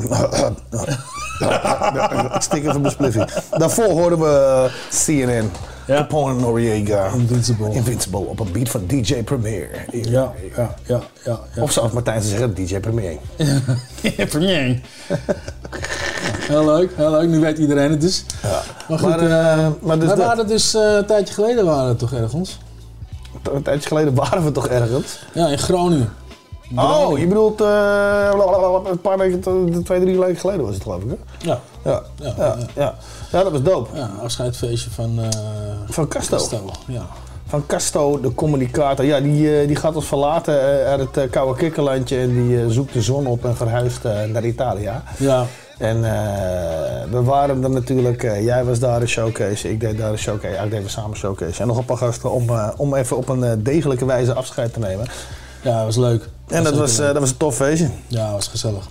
[2.34, 3.24] ik stik even mijn spliffie.
[3.50, 5.50] Daarvoor hoorden we CNN.
[5.86, 7.06] Capone en Noriega.
[7.14, 7.72] Invincible.
[7.72, 8.18] Invincible.
[8.18, 9.68] Op een beat van DJ Premier.
[9.92, 11.38] Ja, ja, ja, ja.
[11.54, 11.62] ja.
[11.62, 13.16] Of zoals Martijn zou zeggen, DJ Premier.
[14.28, 14.80] Premier.
[16.40, 17.28] Heel leuk, heel leuk.
[17.28, 18.24] Nu weet iedereen het dus.
[18.42, 18.62] Ja.
[18.88, 20.26] Maar goed, Maar, eh, eh, maar dus we dat.
[20.26, 22.58] waren dus eh, een tijdje geleden waren we toch ergens?
[23.52, 25.18] Een tijdje geleden waren we toch ergens?
[25.34, 26.08] Ja, in Groningen.
[26.76, 28.30] Oh, je bedoelt eh,
[28.90, 29.40] een paar weken,
[29.84, 31.48] twee, drie weken geleden was het geloof ik, hè?
[31.50, 31.60] Ja.
[31.84, 32.56] Ja, ja, ja.
[32.74, 32.94] ja.
[33.32, 33.96] Ja, dat was dope.
[33.96, 35.18] Ja, afscheidsfeestje van...
[35.20, 35.28] eh,
[35.88, 36.38] Van Casto.
[36.86, 37.06] ja.
[37.46, 39.04] Van Casto, de communicator.
[39.04, 43.02] Ja, die, eh, die gaat ons verlaten uit het koude kikkerlandje en die zoekt de
[43.02, 44.02] zon op en verhuist
[44.32, 44.90] naar Italië.
[45.18, 45.44] Ja.
[45.78, 46.00] En
[47.10, 50.70] we waren er natuurlijk, jij was daar een showcase, ik deed daar een showcase, eigenlijk
[50.70, 51.60] deden we samen een showcase.
[51.60, 52.44] En nog een paar gasten om,
[52.76, 55.06] om even op een degelijke wijze afscheid te nemen.
[55.66, 56.28] Ja, dat was leuk.
[56.48, 57.12] En dat was, eh, leuk.
[57.12, 57.88] dat was een tof feestje.
[58.06, 58.88] Ja, dat was gezellig.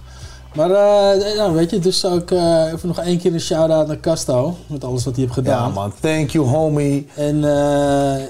[0.56, 3.99] Maar nou, weet je, dus zou ik eh, even nog één keer een shout-out naar
[3.99, 4.56] Casto.
[4.68, 5.68] Met alles wat hij heeft gedaan.
[5.68, 7.07] Ja man, thank you homie.
[7.15, 7.38] En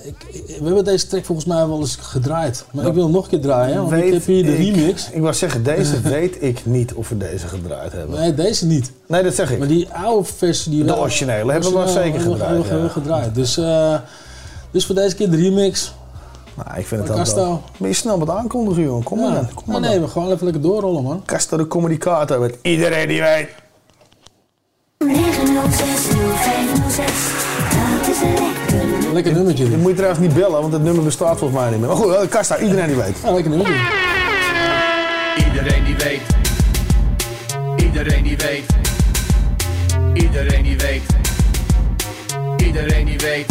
[0.04, 0.16] ik,
[0.60, 2.66] we hebben deze track volgens mij wel eens gedraaid.
[2.72, 5.10] Maar ik wil hem nog een keer draaien, want ik heb hier de ik- remix.
[5.12, 8.20] Ik wou zeggen, deze weet ik niet of we deze gedraaid hebben.
[8.20, 8.92] Nee, deze niet.
[9.08, 9.60] Nee, dat zeg ik.
[9.60, 10.72] Maar die oude versie...
[10.72, 12.90] Die De originele hebben we wel zeker gedraaid, hebben we ja.
[12.90, 13.36] gedraaid.
[13.36, 13.60] Dus,
[14.72, 15.94] dus voor deze keer de remix.
[16.56, 17.18] Nou, ik vind het wel.
[17.18, 17.62] Castel.
[17.78, 19.04] Ben je snel met aankondigen, jongen?
[19.04, 19.34] Kom maar Ja.
[19.34, 19.54] dan.
[19.54, 21.22] Kom maar nee, we gewoon even lekker doorrollen, man.
[21.26, 23.50] Castel de communicator met iedereen die weet.
[24.98, 25.12] 9060506,
[28.02, 29.14] dat is lekker.
[29.14, 29.70] Lekker nummertje.
[29.70, 31.88] Je moet je trouwens niet bellen, want het nummer bestaat volgens mij niet meer.
[31.88, 33.18] Maar goed, eh, Kasta, iedereen die weet.
[33.24, 33.76] Ja, lekker nummertje.
[35.46, 36.22] Iedereen die weet.
[37.78, 38.64] Iedereen die weet.
[40.14, 41.04] Iedereen die weet.
[42.58, 43.46] Iedereen die weet.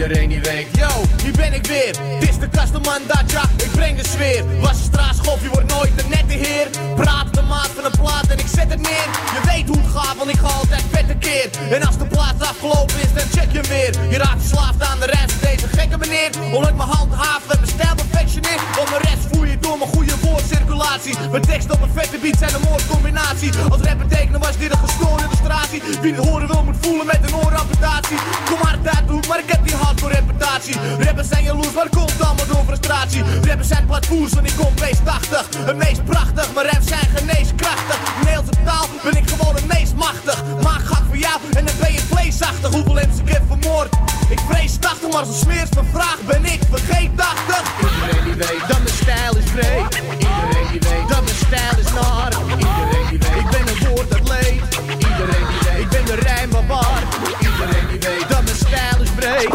[0.00, 0.66] Iedereen die weet.
[0.72, 0.88] Yo,
[1.22, 1.92] hier ben ik weer.
[2.20, 4.60] Dit is de kasteman dat ja, ik breng de sfeer.
[4.60, 6.66] Was een straatschop, je wordt nooit de nette heer.
[6.94, 9.08] Praat de maat van een plaat en ik zet het neer.
[9.36, 11.48] Je weet hoe het gaat, want ik ga altijd vette keer.
[11.70, 14.10] En als de plaat afgelopen is, dan check je weer.
[14.10, 16.30] Je raakt verslaafd aan de rest, deze gekke meneer.
[16.54, 18.60] Omdat ik mijn hand haaf en mijn stijl perfectioneer.
[18.80, 21.14] Op mijn rest voer je door mijn goede woordcirculatie.
[21.30, 23.50] Mijn tekst op een vette beat zijn een moordcombinatie.
[23.70, 25.82] Als rapper tekenen was dit een gestoorde illustratie.
[26.00, 28.18] Wie het horen wil, moet voelen met een ooramputatie.
[28.48, 30.76] Kom maar uit de maar ik heb die hard voor reputatie.
[30.98, 33.22] Rappers zijn jaloers, maar komt allemaal door frustratie.
[33.46, 35.46] Rappers zijn platvoers, want ik kom 80.
[35.64, 37.98] Het meest prachtig, mijn raps zijn geneeskrachtig.
[38.18, 40.42] Nederlandse taal ben ik gewoon het meest machtig.
[40.62, 42.72] Maak gat voor jou en dan ben je vleesachtig.
[42.72, 43.88] Hoeveel mensen ik heb vermoord?
[44.28, 47.62] Ik vrees 80, maar als een smeers me vraag ben ik vergeet 80.
[47.80, 49.94] Iedereen die weet dat mijn stijl is breed.
[50.18, 52.32] Iedereen die weet dat mijn stijl is naar.
[52.58, 54.78] Iedereen die weet, ik ben een woord dat leeft.
[55.08, 57.02] Iedereen die weet, ik ben de rijmbaar.
[57.40, 58.19] Iedereen die weet
[59.20, 59.48] Iedereen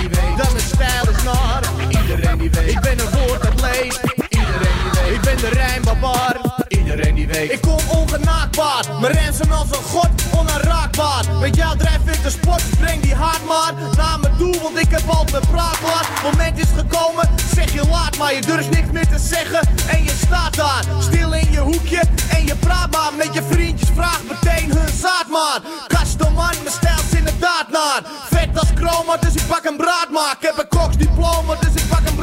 [0.00, 1.62] die weet dat mijn stijl is naar.
[1.88, 4.00] Iedereen die weet, ik ben een woord dat leeft.
[4.28, 5.81] Iedereen die weet, ik ben de rijmbaar.
[6.78, 8.84] Iedereen die weet, ik kom ongenaakbaar.
[9.00, 11.24] Mijn rens zijn als een god, onaanraakbaar.
[11.40, 14.90] Met jou drijf ik de sport, breng die hard maar naar me toe, want ik
[14.90, 16.06] heb al mijn praat gehad.
[16.22, 18.34] Moment is gekomen, zeg je laat maar.
[18.34, 20.84] Je durft niks meer te zeggen en je staat daar.
[20.98, 23.88] Stil in je hoekje en je praat maar met je vriendjes.
[23.94, 25.60] Vraag meteen hun zaad maar.
[25.86, 28.00] Kastoman, mijn stijl is inderdaad naar.
[28.30, 30.36] Vet als chroma, dus ik pak een braad maar.
[30.40, 32.21] Ik heb een koksdiploma, dus ik pak een braad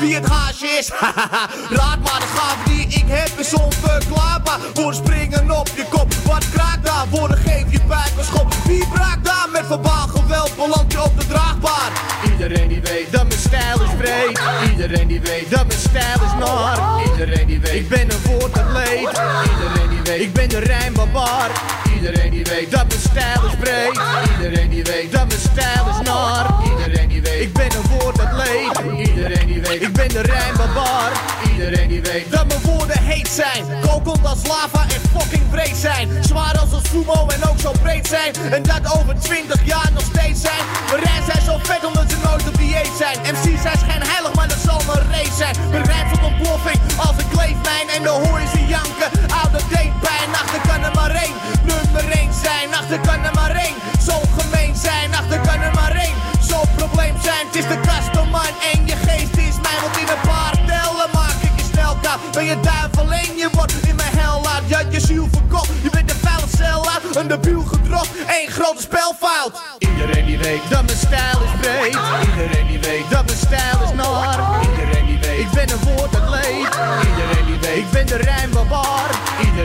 [0.00, 0.88] Wie het haasje is,
[1.78, 4.58] raad maar de gave die ik heb is onverklaarbaar.
[4.74, 7.06] Woorden springen op je kop, wat kraakt daar?
[7.10, 8.54] Woorden geef je buik een schop.
[8.64, 10.56] Wie braakt daar met verbaal geweld?
[10.56, 11.90] Beland je op de draagbaar.
[12.24, 14.40] Iedereen die weet dat mijn stijl is breed.
[14.70, 16.78] Iedereen die weet dat mijn stijl is naar.
[17.04, 18.98] Iedereen die weet, ik ben een woord dat leed.
[18.98, 21.50] Iedereen die ik ben de rijmbaar.
[21.94, 24.00] Iedereen die weet dat mijn stijl is breed.
[24.36, 26.46] Iedereen die weet dat mijn stijl is naar.
[26.64, 29.08] Iedereen die weet, ik ben een woord dat leed.
[29.08, 31.12] Iedereen die weet, ik ben de rijmbaar.
[31.52, 33.64] Iedereen die weet dat mijn woorden heet zijn.
[33.80, 36.08] Kokend als lava en fucking breed zijn.
[36.20, 38.34] Zwaar als een sumo en ook zo breed zijn.
[38.50, 40.64] En dat over 20 jaar nog steeds zijn.
[40.90, 43.18] Rijms zijn zo vet omdat ze nooit op dieet zijn.
[43.20, 45.54] MC's zijn schijnheilig, maar dat zal mijn race zijn.
[45.84, 47.88] Rijms op ontploffing als een kleefmijn.
[47.96, 49.10] En dan hoor ze janken.
[49.40, 51.34] Oude date pijn, achter kan er maar één.
[51.62, 53.76] Nummer 1 zijn, achter kan er maar één.
[54.08, 56.14] Zo gemeen zijn, achter kan er maar één.
[56.48, 58.52] Zo probleem zijn, het is de kastoman.
[58.72, 62.20] En je geest is mij, want in een paar tellen maak ik je snel kaap.
[62.32, 64.62] Ben je duivel en je wordt in mijn hel laat.
[64.70, 66.84] Had je ziel verkocht, je bent een vuile cel.
[67.16, 69.52] Een debiel gedrocht, één grote spelfout.
[69.78, 71.98] Iedereen die weet dat mijn stijl is breed.
[72.28, 74.38] Iedereen die weet dat mijn stijl is naar.
[74.62, 76.68] Iedereen die weet, ik ben een woord dat leed.
[77.08, 78.55] Iedereen die weet, ik ben de rijmbaar.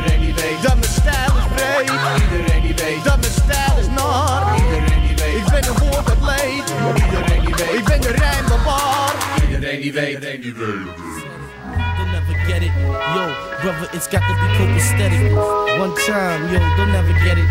[0.03, 1.89] Iedereen die weet dat mijn stijl is breed.
[1.89, 4.55] Iedereen die weet dat mijn stijl is naar.
[4.55, 6.73] Iedereen die weet, ik ben een woord dat leed.
[7.05, 9.13] Iedereen die weet, ik ben de rijmbaar.
[9.49, 10.87] Iedereen die weet, iedereen die weet.
[11.95, 12.71] They'll never get it.
[13.15, 13.23] Yo,
[13.61, 15.31] brother, it's got to be copacetic.
[15.79, 17.49] One time, yo, they'll never get it.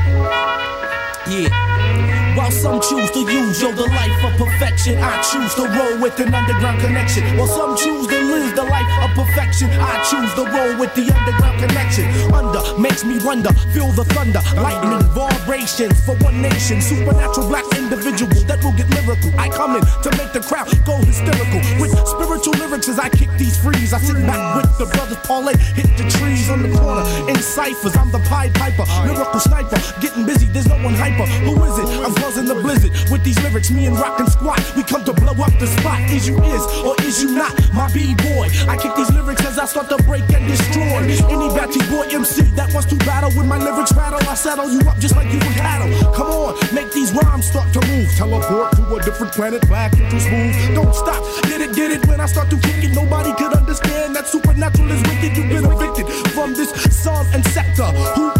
[1.29, 2.10] Yeah.
[2.37, 6.19] While some choose to use, yo, the life of perfection, I choose to roll with
[6.21, 7.25] an underground connection.
[7.37, 11.11] While some choose to live the life of perfection, I choose to roll with the
[11.11, 12.07] underground connection.
[12.33, 18.45] Under makes me wonder, feel the thunder, lightning, vibrations for one nation, supernatural black individuals
[18.47, 19.31] that will get lyrical.
[19.39, 23.31] I come in to make the crowd go hysterical with spiritual lyrics as I kick
[23.39, 23.93] these frees.
[23.93, 27.97] I sit back with the brothers parlay, hit the trees on the corner in ciphers.
[27.97, 30.47] I'm the Pied Piper, lyrical sniper, getting busy.
[30.47, 31.27] There's no one hyper.
[31.45, 31.89] Who is it?
[32.07, 33.71] I'm causing the blizzard with these lyrics.
[33.71, 36.01] Me and Rockin' Squat, we come to blow up the spot.
[36.11, 38.49] Is you is or is you not my b-boy?
[38.69, 41.01] I kick these lyrics as I start to break and destroy
[41.33, 44.21] any batty boy MC that wants to battle with my lyrics rattle.
[44.29, 45.89] I settle you up just like you would cattle.
[46.13, 48.09] Come on, make these rhymes start to move.
[48.17, 50.75] Teleport to a different planet, back into smooth.
[50.75, 52.07] Don't stop, get it, get it.
[52.07, 55.37] When I start to kick it, nobody could understand that supernatural is wicked.
[55.37, 57.89] You've been evicted from this song and sector.
[58.17, 58.33] Who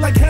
[0.00, 0.20] like?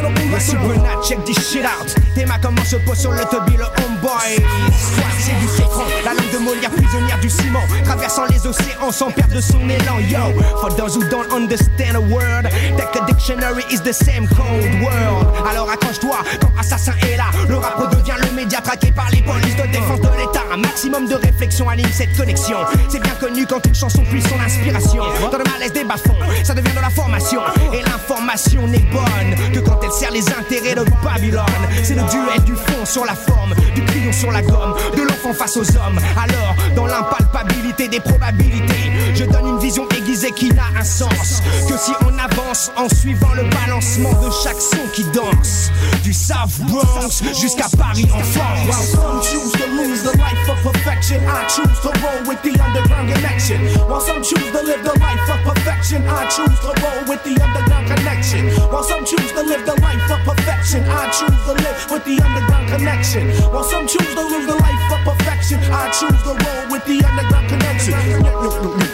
[0.63, 1.95] Bruna, check this shit out.
[2.15, 4.37] Tes mains comme on se pose sur le toby, le homeboy.
[4.73, 9.11] Soit c'est du citron, la langue de Molière prisonnière du balbutiements, traversant les océans sans
[9.11, 9.99] perdre son élan.
[10.09, 12.45] Yo, for those who don't understand a word,
[12.77, 15.27] that the dictionary is the same code word.
[15.49, 17.27] Alors accroche-toi quand Assassin est là.
[17.49, 20.45] Le rap redevient le média traqué par les polices de défense de l'État.
[20.53, 22.59] Un maximum de réflexion anime cette connexion.
[22.89, 25.05] C'est bien connu quand une chanson puise son inspiration.
[25.31, 27.41] Dans le malaise des bas-fonds, ça devient de la formation.
[27.73, 31.45] Et l'information n'est bonne que quand elle sert les intérêts de Babylone.
[31.83, 35.33] C'est le duel du fond sur la forme, du crayon sur la gomme, de l'enfant
[35.33, 35.99] face aux hommes.
[36.17, 41.77] Alors, dans l'impalpabilité des probabilités, je donne une vision aiguisée qui n'a un sens que
[41.77, 45.71] si on avance en suivant le balancement de chaque son qui danse.
[46.03, 48.87] Du South Bronx jusqu'à Paris en While France.
[48.91, 53.13] some choose to lose the life of perfection, I choose to roll with the underground
[53.13, 53.61] connection.
[53.89, 57.41] While some choose to live the life of perfection, I choose to roll with the
[57.43, 58.49] underground connection.
[58.71, 62.23] While some choose to live the life of perfection, I choose to live with the
[62.23, 63.27] underground connection.
[63.51, 67.03] While some choose to live the life of perfection, I choose to roll with the
[67.03, 67.95] underground connection.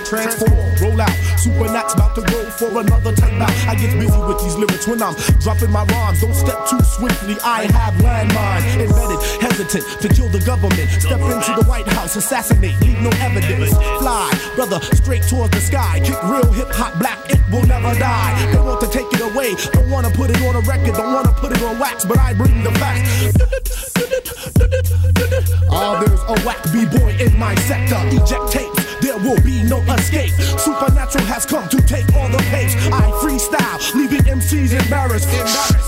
[0.07, 1.13] Transform, roll out.
[1.37, 3.51] Super Supernat's about to go for another time out.
[3.69, 6.21] I get busy with these lyrics when I'm dropping my rhymes.
[6.23, 7.37] Don't step too swiftly.
[7.45, 10.89] I have landmine embedded, hesitant to kill the government.
[11.01, 13.73] Step into the White House, assassinate, leave no evidence.
[14.01, 16.01] Fly, brother, straight towards the sky.
[16.01, 18.53] Kick real hip hop black, it will never die.
[18.53, 21.33] They want to take it away, don't wanna put it on a record, don't wanna
[21.33, 23.37] put it on wax, but I bring the facts.
[25.71, 27.99] Ah, there's a whack b-boy in my sector.
[28.15, 28.86] Eject tapes,
[29.17, 30.33] there will be no escape.
[30.59, 32.75] Supernatural has come to take all the pace.
[32.93, 35.29] I freestyle, leaving MCs embarrassed.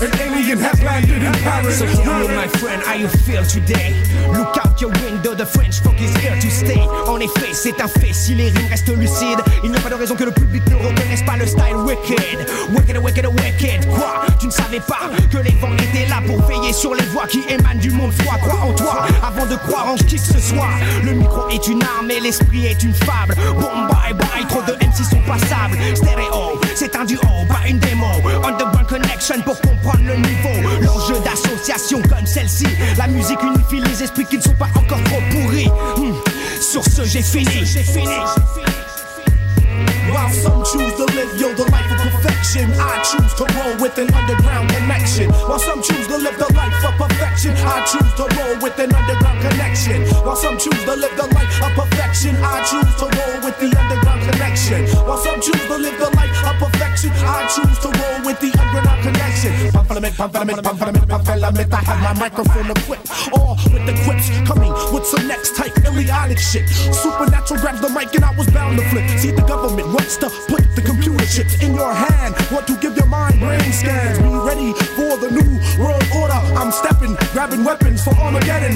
[0.01, 1.79] An alien has landed in Paris.
[1.79, 3.95] So my friend, how you feel today?
[4.31, 6.79] Look out your window, the French funk is here to stay.
[7.07, 9.95] En effet, c'est un fait, si les rimes restent lucides, il n'y a pas de
[9.95, 12.47] raison que le public ne reconnaisse pas le style wicked.
[12.71, 13.87] Wicked, wicked, wicked.
[13.87, 14.25] Quoi?
[14.39, 17.41] Tu ne savais pas que les vents étaient là pour veiller sur les voix qui
[17.49, 18.37] émanent du monde froid.
[18.37, 19.07] Crois en toi?
[19.23, 20.69] Avant de croire en qui que ce soit.
[21.03, 23.35] Le micro est une arme et l'esprit est une fable.
[23.53, 25.77] Bon, bye bye, trop de MC sont passables.
[25.95, 28.07] Stéréo, c'est un duo, pas une démo.
[28.43, 30.69] Underground Connection pour comprendre le niveau.
[30.81, 32.67] L'enjeu d'association comme celle-ci.
[32.97, 35.69] La musique unifie les esprits qui ne sont pas encore trop pourris.
[35.97, 36.13] Hmm.
[36.61, 37.65] Sur ce, j'ai fini.
[37.65, 38.07] J'ai fini.
[40.43, 45.29] Some choose the life I choose to roll with an underground connection.
[45.29, 48.95] While some choose to live the life of perfection, I choose to roll with an
[48.95, 50.07] underground connection.
[50.23, 53.67] While some choose to live the life of perfection, I choose to roll with the
[53.75, 54.87] underground connection.
[55.03, 58.55] While some choose to live the life of perfection, I choose to roll with the
[58.55, 59.51] underground connection.
[59.75, 65.05] Pamphlet, pamphlet, pamphlet, pamphlet, I have my microphone equipped, all with the quips coming with
[65.05, 66.67] some next type Ilionic shit.
[66.95, 69.07] Supernatural grabs the mic and I was bound to flip.
[69.19, 71.93] See the government wants to put the computer chips in your
[72.29, 72.51] hand.
[72.51, 74.17] Want to give your mind brain scans.
[74.19, 76.39] Be ready for the new world order.
[76.57, 78.75] I'm stepping, grabbing weapons for Armageddon.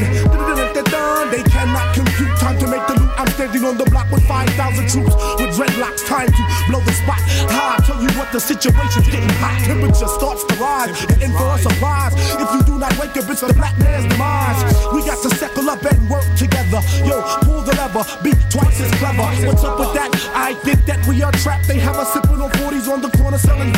[1.32, 3.10] They cannot compute time to make the loot.
[3.18, 6.06] I'm standing on the block with 5,000 troops with dreadlocks.
[6.06, 7.22] Time to blow the spot.
[7.50, 9.62] I tell you what, the situation's getting hot.
[9.66, 10.94] Temperature starts to rise.
[11.34, 12.14] For a surprise.
[12.38, 14.62] If you do not wake up, it's the black man's demise.
[14.94, 16.82] We got to settle up and work together.
[17.02, 19.26] Yo, pull the lever, be twice as clever.
[19.48, 20.14] What's up with that?
[20.36, 21.68] I think that we are trapped.
[21.68, 23.74] They have us sipping on 40s on the corner selling.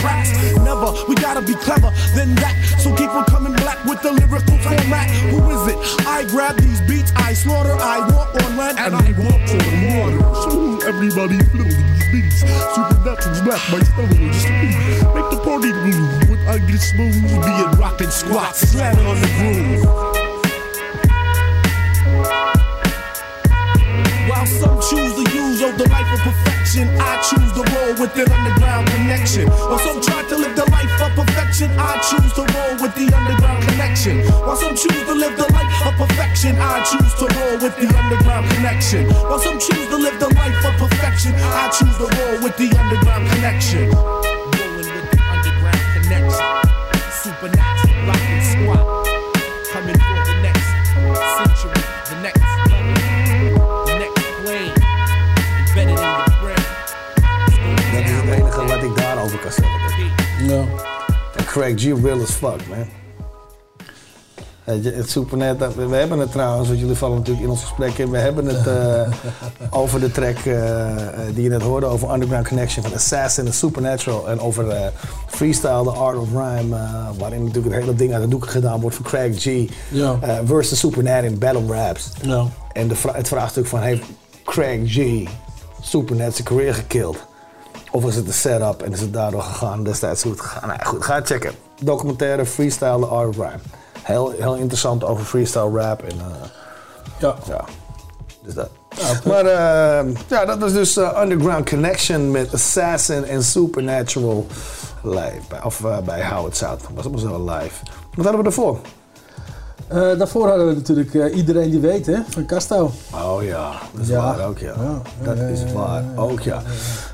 [0.63, 2.55] Never, we gotta be clever than that.
[2.79, 5.09] So keep on coming black with the lyrical format.
[5.29, 5.77] Who is it?
[6.05, 10.21] I grab these beats, I slaughter, I walk on land, and I walk on water.
[10.43, 12.39] So everybody feel these beats.
[12.75, 14.45] Supernatural's black, my stone is.
[15.15, 20.14] Make the party move with I get smooth, being rockin' squats, slamming on the groove.
[24.45, 28.13] While some choose to use yo, the life of perfection, I choose to roll with
[28.13, 29.49] an underground connection.
[29.49, 33.09] While some try to live the life of perfection, I choose to roll with the
[33.09, 34.21] underground connection.
[34.45, 37.89] While some choose to live the life of perfection, I choose to roll with the
[37.89, 39.09] underground connection.
[39.25, 42.69] While some choose to live the life of perfection, I choose to roll with the
[42.77, 43.89] underground connection.
[43.89, 46.45] Rolling with the underground connection.
[47.17, 48.94] Supernatural, rockin' squat.
[61.35, 61.83] En Craig G.
[62.03, 62.87] real as fuck, man.
[64.63, 67.97] Weet je, het Supernet, we hebben het trouwens, want jullie vallen natuurlijk in ons gesprek
[67.97, 68.09] in.
[68.11, 69.11] We hebben het eh,
[69.69, 73.53] over de track eh, eh, die je net hoorde, over Underground Connection van Assassin en
[73.53, 74.29] Supernatural.
[74.29, 74.91] En over
[75.27, 76.77] Freestyle, The Art of Rhyme,
[77.17, 79.69] waarin natuurlijk het hele ding uit de doeken gedaan wordt voor Craig G.
[79.89, 80.19] Ja.
[80.45, 82.09] versus Supernat in Battle Raps.
[82.21, 82.45] Ja.
[82.71, 84.03] En de vra- het vraagstuk van, heeft
[84.43, 85.27] Craig G.
[85.81, 87.17] Supernat zijn career gekild?
[87.95, 90.67] Of is het een setup en is het daardoor gegaan destijds hoe het gegaan?
[90.67, 91.51] Nou goed, ga checken.
[91.81, 93.59] Documentaire Freestyle The Art Rhyme.
[94.01, 96.49] Heel, heel interessant over freestyle rap en eh,
[97.17, 97.35] ja.
[97.47, 97.65] ja.
[98.43, 98.69] Dus dat.
[99.25, 104.45] Maar eh, ja, dat was dus eh, Underground Connection met Assassin en Supernatural
[105.03, 105.63] live.
[105.63, 106.81] Of eh, bij How It Sound.
[106.93, 107.75] Was allemaal zo live.
[108.15, 108.79] Wat hadden we ervoor?
[109.87, 112.91] Eh, daarvoor hadden we natuurlijk eh, iedereen die weet, hè, van Casto.
[113.13, 114.21] Oh ja, dat is Ja.
[114.23, 114.73] waar ook ja.
[115.23, 116.61] Dat is waar ook ja.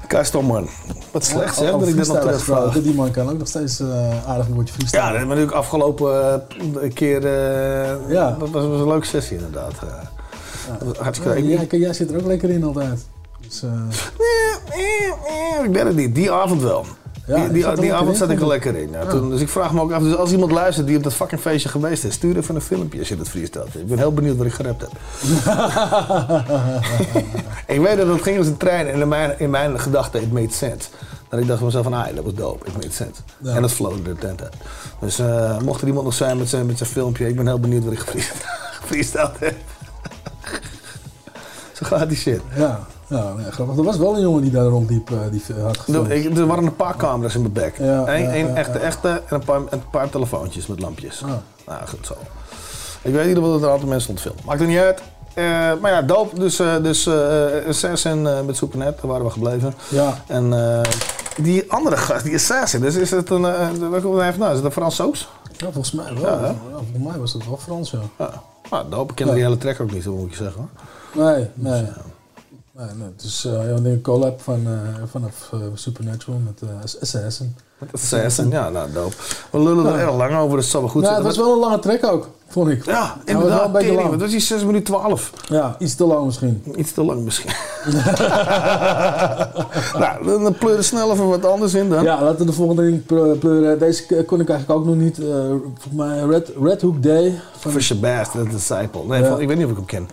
[0.08, 0.70] Casto man.
[1.12, 2.74] Wat slecht over dat ik dit nog terugvraag.
[2.82, 5.02] Die man kan ook nog steeds eh, aardig een woordje freestyle.
[5.02, 6.44] Ja, dat hebben we natuurlijk afgelopen
[6.94, 7.22] keer...
[8.08, 8.36] Ja.
[8.40, 9.74] Dat was, was een leuke sessie inderdaad.
[11.00, 13.06] hartstikke Ja, jij, jij zit er ook lekker in altijd.
[13.42, 13.70] Dus, eh,
[15.60, 16.16] Eh, Ik ben het niet.
[16.16, 16.86] Die avond wel.
[17.26, 18.96] Ja, die avond zat ik er lekker in.
[19.10, 21.42] Toen, dus ik vraag me ook af, dus als iemand luistert die op dat fucking
[21.42, 23.76] feestje geweest is, stuur even een filmpje als je dat freestelt.
[23.76, 24.92] Ik ben heel benieuwd wat ik gerapt heb.
[27.76, 30.32] ik weet dat het ging als een trein en in mijn, in mijn gedachten, it
[30.32, 30.90] made sense.
[31.30, 33.22] Dat ik dacht van mezelf van, ah, dat was dope, it made sense.
[33.38, 33.56] Ja.
[33.56, 34.54] En dat flowde de tent uit.
[35.00, 37.60] Dus eh, mocht er iemand nog zijn met zijn, met zijn filmpje, ik ben heel
[37.60, 39.56] benieuwd wat ik gefreesteld heb.
[41.78, 42.42] Zo gaat die shit.
[42.56, 43.78] ja, ja nee, grappig.
[43.78, 46.10] Er was wel een jongen die daar rondliep, eh, die had gefilmd.
[46.10, 47.78] Er, ik- er waren een paar camera's in mijn bek.
[47.78, 51.24] Ja, Eén ja, echte, echte en een paar, een paar telefoontjes met lampjes.
[51.24, 51.30] Ah.
[51.68, 52.14] Nou, goed zo.
[53.02, 54.42] Ik weet niet of er een aantal mensen stond filmen.
[54.46, 55.02] Maakt er niet uit.
[55.34, 55.44] Eh,
[55.82, 56.40] maar ja, dope.
[56.40, 59.74] Dus, eh dus eh Assassin eh, met Supernet, daar waren we gebleven.
[59.90, 60.14] Ja.
[60.28, 60.82] En eh,
[61.42, 64.50] die andere gast, die Assassin, dus is het een, uh, welke hij vandaan?
[64.50, 65.30] Is het een Fransoos?
[65.58, 66.24] Ja, volgens mij wel.
[66.42, 68.00] Ja, volgens mij was dat wel Frans, ja.
[68.18, 68.30] Ja.
[68.70, 69.10] Nou, dope.
[69.10, 70.70] Ik ken die hele track ook niet, zo moet ik zeggen.
[71.14, 71.26] hoor.
[71.26, 71.86] Nee, nee.
[72.86, 73.60] Nee, nee het is eh, ja,
[73.90, 76.62] een collab van, eh, vanaf eh, Supernatural met
[77.02, 77.56] Assassin.
[77.94, 79.16] Assassin, ja, nou, dope.
[79.52, 80.00] We lullen er Ja.
[80.06, 81.18] erg lang over, dus het zal wel goed ja, zijn.
[81.26, 82.86] het was wel een lange track ook, vond ik.
[82.86, 83.74] Ja, was inderdaad.
[84.12, 85.32] Dat is die 6 minuten 12.
[85.48, 86.64] Ja, iets te lang misschien.
[86.76, 87.52] Iets te lang misschien.
[90.00, 92.04] nou, dan dan pleur er snel even wat anders in dan.
[92.04, 93.80] Ja, laten we de volgende ding pleu- pleuren.
[93.80, 95.20] Deze kon ik eigenlijk ook nog niet.
[95.20, 95.26] eh
[95.64, 97.40] volgens mij Red, Red Hook Day.
[97.58, 99.06] Van, For Shabazz, The Disciple.
[99.08, 99.38] Nee, Ja.
[99.38, 100.10] ik weet niet of ik hem ken.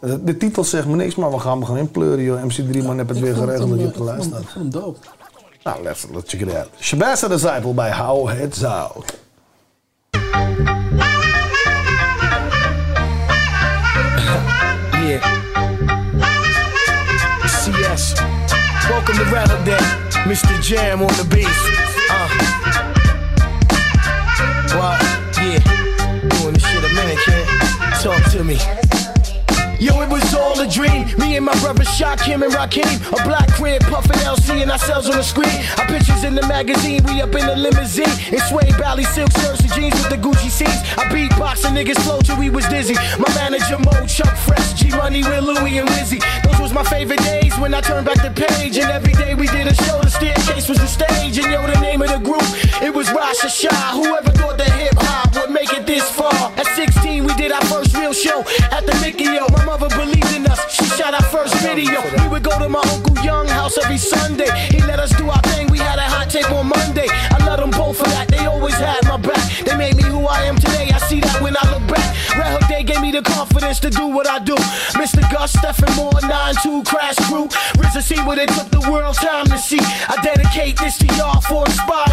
[0.00, 2.42] De, de titel zegt me niks, maar we gaan hem gewoon inpleuren, joh.
[2.42, 4.34] MC3 man heb het Ik weer geregeld dat je op de eh, lijst ik vond-
[4.34, 4.42] staat.
[4.42, 4.98] Ik vond hem dope.
[5.62, 6.68] Nou, let's, let's check it out.
[6.80, 9.16] Shabazz, The Disciple bij How It Out.
[15.08, 15.20] Yeah.
[17.64, 18.14] CS.
[18.88, 19.78] Welcome to Rattle Day.
[20.26, 20.60] Mr.
[20.62, 21.46] Jam on the beat.
[22.10, 22.28] Uh.
[24.76, 25.00] What?
[25.40, 25.62] Yeah.
[26.28, 27.46] Doing this shit a minute, kid.
[28.02, 28.87] Talk to me.
[29.78, 31.06] Yo, it was all a dream.
[31.18, 32.98] Me and my brother shot Kim and Rakim.
[33.12, 35.54] A black crib, puffin' LC and ourselves on the screen.
[35.78, 38.10] Our pictures in the magazine, we up in the limousine.
[38.34, 40.82] In suede bally silk shirts and jeans with the Gucci seats.
[40.98, 42.94] I beatboxing niggas flow till we was dizzy.
[43.22, 46.18] My manager Mo, Chuck Fresh, G Money with Louie and Wizzy.
[46.42, 48.76] Those was my favorite days when I turned back the page.
[48.78, 51.38] And every day we did a show, the staircase was the stage.
[51.38, 52.42] And yo, the name of the group,
[52.82, 53.92] it was Rasha Shah.
[53.94, 56.34] Whoever thought that hip hop would make it this far.
[56.58, 58.40] At 16, we did our first real show
[58.72, 59.47] at the Mickey O.
[73.80, 74.54] the to do what I do.
[74.94, 75.20] Mr.
[75.30, 77.48] Gus, Stephen Moore, 9-2 Crash Crew.
[77.80, 79.78] RZA see what it took the world time to see.
[79.80, 82.07] I dedicate this to y'all for inspiring me.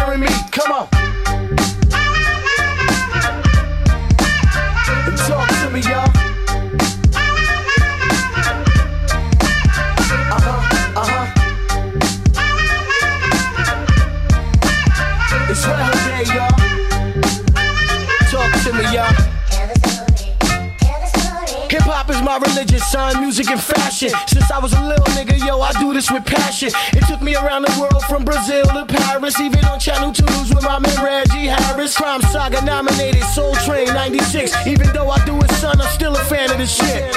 [22.76, 23.20] Religion, son.
[23.20, 24.10] Music and fashion.
[24.26, 26.70] Since I was a little nigga, yo, I do this with passion.
[26.92, 30.64] It took me around the world from Brazil to Paris, even on Channel 2s with
[30.64, 31.96] my man Reggie Harris.
[31.96, 34.66] Crime Saga nominated, Soul Train 96.
[34.66, 37.14] Even though I do it, son, I'm still a fan of this shit.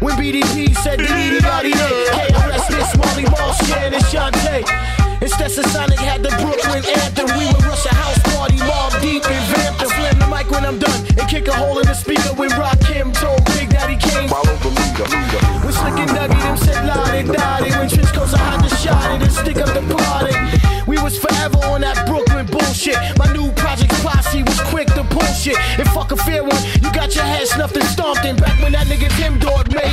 [0.00, 3.24] When BDP said the body hey, I rest this Molly
[3.66, 4.98] Shan and Shantae.
[5.20, 7.26] Instead, Sonic had the Brooklyn anthem.
[7.36, 9.88] We would rush a house party, mob deep in Vampton.
[9.88, 12.78] Slam the mic when I'm done and kick a hole in the speaker when Rock
[19.58, 20.34] shot it and stick the party.
[20.86, 22.96] We was forever on that Brooklyn bullshit.
[23.18, 25.58] My new project posse was quick to pull shit.
[25.78, 28.36] And fuck a fair one, you got your head snuffed and stomped in.
[28.36, 29.92] Back when that nigga Tim Dog made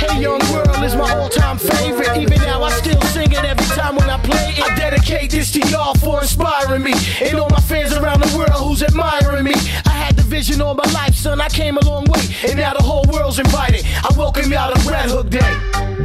[0.00, 2.16] Hey Young World is my all-time favorite.
[2.18, 4.62] Even now I still sing it every time when I play it.
[4.62, 6.94] I dedicate this to y'all for inspiring me.
[7.22, 9.54] And all my fans around the world who's admiring me.
[9.86, 11.40] I had the vision all my life, son.
[11.40, 12.22] I came a long way.
[12.46, 13.84] And now the whole world's invited.
[14.04, 15.95] I welcome y'all to Red Hook Day.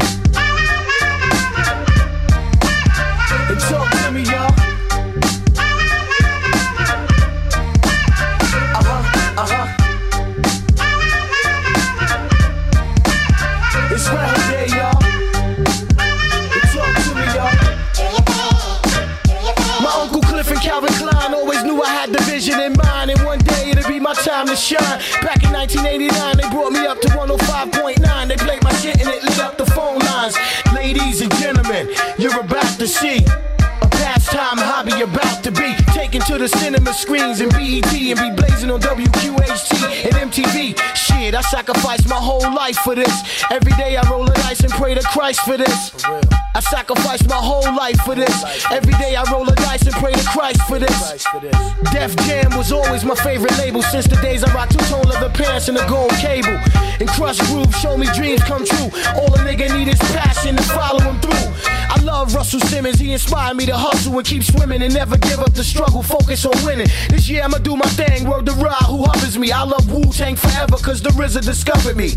[4.13, 4.51] me y'all.
[8.75, 9.67] Uh-huh, uh-huh.
[13.91, 15.01] It's right there, y'all.
[19.81, 23.23] My Uncle Cliff and Calvin Klein always knew I had the vision in mind, and
[23.23, 24.99] one day it'll be my time to shine.
[25.21, 28.27] Back in 1989, they brought me up to 105.9.
[28.27, 30.35] They played my shit and it lit up the phone lines.
[30.73, 33.25] Ladies and gentlemen, you're about to see
[36.41, 40.75] the cinema screens and BET and be blazing on WQHT and MTV.
[40.95, 43.43] Shit, I sacrificed my whole life for this.
[43.51, 46.03] Every day I roll the dice and pray to Christ for this.
[46.55, 48.65] I sacrificed my whole life for this.
[48.71, 51.25] Every day I roll the dice and pray to Christ for this.
[51.93, 55.69] Def Jam was always my favorite label since the days I rocked two-tone leather pants
[55.69, 56.57] and a gold cable.
[56.99, 58.89] And Krush Groove show me dreams come true.
[59.13, 61.80] All a nigga need is passion to follow him through.
[61.93, 65.39] I love Russell Simmons, he inspired me to hustle and keep swimming and never give
[65.39, 66.87] up the struggle, focus on winning.
[67.09, 69.51] This year I'ma do my thing, word to Ra who hovers me.
[69.51, 72.15] I love Wu Tang forever cause the RZA discovered me.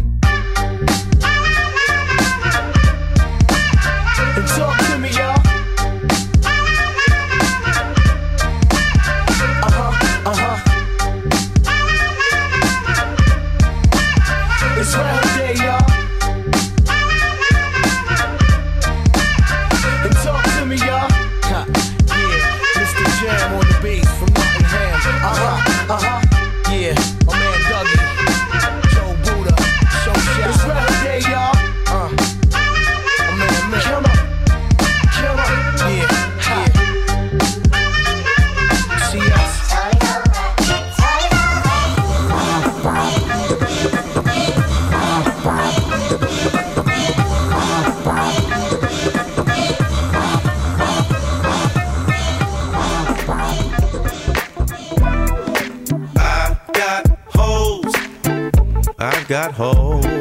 [59.26, 60.13] Got hoes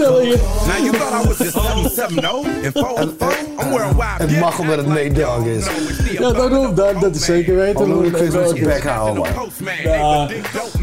[0.00, 0.36] area
[0.66, 3.32] Now you thought I was just 770 and 404?
[3.58, 5.66] I'm wearing wild Het mag omdat het Nate-Dogg is.
[6.12, 7.80] Ja, daarom, dat, dat is zeker weten.
[7.80, 9.50] Oh, Ludacris met zijn bek houden, man.
[9.82, 10.28] Ja,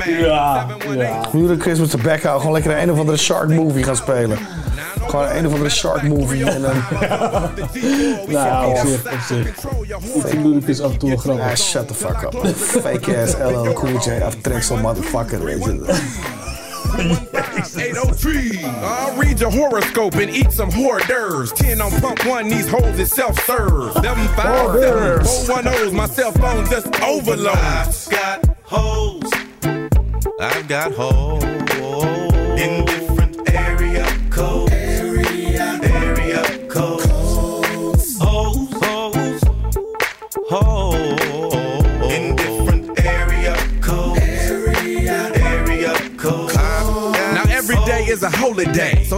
[0.06, 1.18] ja, ja.
[1.32, 2.42] Ludacris met zijn bek houden.
[2.42, 4.38] Gewoon lekker een of andere shark movie gaan spelen.
[5.08, 6.46] Gewoon een of andere shark movie.
[6.46, 6.72] En dan...
[8.28, 9.54] Nou, op zich, op zich.
[10.26, 11.46] Vind Ludacris af en toe wel grappig.
[11.46, 12.56] Ah, shut the fuck up.
[12.56, 15.98] Fake ass LL Cool J aftreksel motherfucker, weet je.
[16.98, 18.64] 803.
[18.64, 21.52] I'll read your horoscope and eat some hors d'oeuvres.
[21.54, 23.94] 10 on pump one, these hoes is self serve.
[23.96, 27.58] Them 757 410's, my cell phone just overload.
[27.58, 29.32] I've got hoes.
[30.40, 34.72] I've got hoes in different area codes.
[34.72, 37.19] Area, area codes.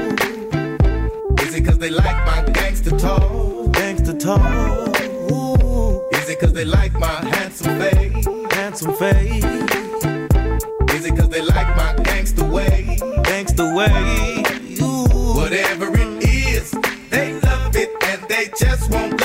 [1.57, 3.73] Is it cause they like my gangster talk?
[3.73, 5.01] Gangster talk.
[5.33, 6.07] Ooh.
[6.13, 8.27] Is it cause they like my handsome face?
[8.53, 9.43] Handsome face.
[10.93, 12.99] Is it cause they like my gangster way?
[13.25, 14.45] Gangster way.
[14.83, 15.35] Ooh.
[15.35, 16.73] Whatever it is,
[17.09, 19.19] they love it and they just won't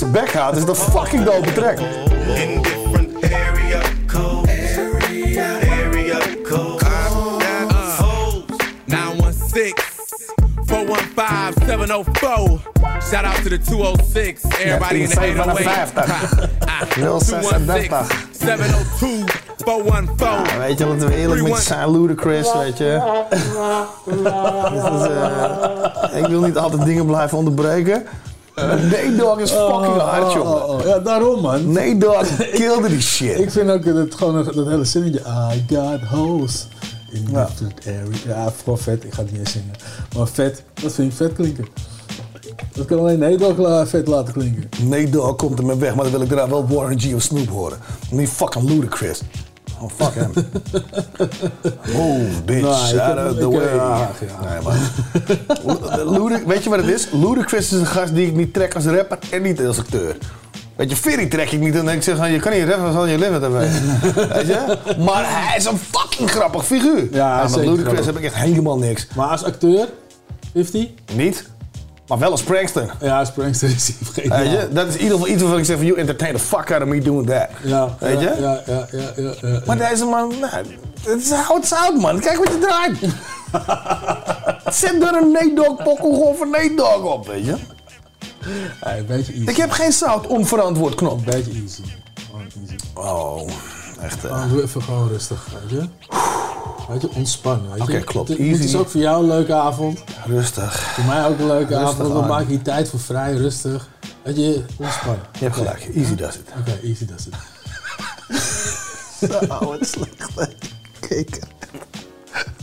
[0.00, 1.78] zijn bek houdt, is dat fucking dope track.
[1.78, 4.78] in different area codes.
[4.78, 6.82] Area, area codes.
[6.82, 8.44] I've got hoes.
[8.84, 9.74] 916
[10.66, 12.60] 415 704.
[13.10, 14.44] Shout out to the 206.
[14.58, 15.92] Everybody in the 808.
[16.90, 19.24] 216 702
[19.56, 20.26] 414.
[20.26, 23.22] Ja, weet je, laten we eerlijk met zijn, Ludacris, weet je.
[24.04, 24.18] Dit
[24.84, 25.06] is,
[26.12, 28.06] eh, ik wil niet altijd dingen blijven onderbreken.
[28.54, 30.64] Nate Dogg is fucking Oh, hard, oh, jongen.
[30.68, 30.84] oh, oh.
[30.86, 31.72] Ja, daarom, man.
[31.98, 33.38] Dogg kilde die shit.
[33.38, 35.20] Ik vind ook dat gewoon dat hele zinnetje.
[35.52, 36.66] I got hoes
[37.10, 37.44] in Ja.
[37.46, 38.18] different.
[38.26, 39.04] Ja, gewoon vet.
[39.04, 39.70] Ik ga het niet eens zingen.
[40.16, 41.66] Maar vet, dat vind ik vet klinken.
[42.72, 44.68] Dat kan alleen la- vet laten klinken.
[44.88, 47.22] Nate Dogg komt er met weg, maar dan wil ik daarna wel Warren G of
[47.22, 47.78] Snoop horen.
[48.10, 49.20] Niet fucking Ludacris.
[49.82, 50.32] Oh, fuck hem.
[51.92, 52.60] Move, bitch.
[52.60, 53.78] Nou, ik out of the way.
[53.78, 54.60] ach, ja.
[56.04, 57.08] Nee, weet je wat het is?
[57.12, 60.16] Ludacris is een gast die ik niet trek als rapper en niet als acteur.
[60.76, 63.08] Weet je, Ferry trek ik niet en ik zeg van, je kan niet rappen van
[63.08, 63.68] je leven erbij.
[64.34, 64.78] Weet je?
[64.98, 67.08] Maar hij is een fucking grappig figuur.
[67.12, 69.06] Ja, met zeker Ludacris heb ik echt helemaal niks.
[69.14, 69.88] Maar als acteur,
[70.52, 70.94] heeft hij?
[71.14, 71.50] Niet,
[72.10, 72.94] maar wel als prankster.
[73.00, 74.38] Ja, als prankster is hij vergeten.
[74.38, 74.68] Weet je?
[74.72, 76.82] Dat is in ieder geval iets waarvan ik zeg van, you entertain the fuck out
[76.82, 77.48] of me doing that.
[77.62, 78.40] Ja, Weet ja, je?
[78.40, 79.60] Ja, ja, ja, ja.
[79.66, 80.66] Maar deze man, nou,
[81.02, 82.20] het is how it's out, man.
[82.20, 82.98] Kijk wat je draait.
[84.80, 87.54] Zet er een Nate pokkel gewoon voor Nate op, weet je.
[88.80, 89.48] Ja, een beetje easy.
[89.48, 91.18] Ik heb geen zout onverantwoord knop.
[91.18, 91.82] Een beetje easy.
[92.60, 92.76] Easy.
[92.94, 93.48] Oh,
[94.02, 94.20] echt.
[94.20, 95.88] Gewoon doe even gewoon rustig, weet je.
[96.90, 97.80] Weet je, ontspannen.
[97.80, 98.28] Oké, klopt.
[98.28, 98.52] Het, Easy.
[98.52, 100.00] het is ook voor jou een leuke avond.
[100.26, 100.80] Rustig.
[100.80, 102.12] Voor mij ook een leuke Rustig avond.
[102.12, 102.28] Dan aan.
[102.28, 103.88] maak je hier tijd voor vrij, rustig.
[104.22, 105.26] Weet je, ontspannen.
[105.32, 105.88] Je hebt gelijk.
[105.94, 106.48] Easy does it.
[106.58, 107.34] Oké, easy does it.
[109.30, 110.70] Zo, wat slecht.
[111.08, 111.38] Kijk.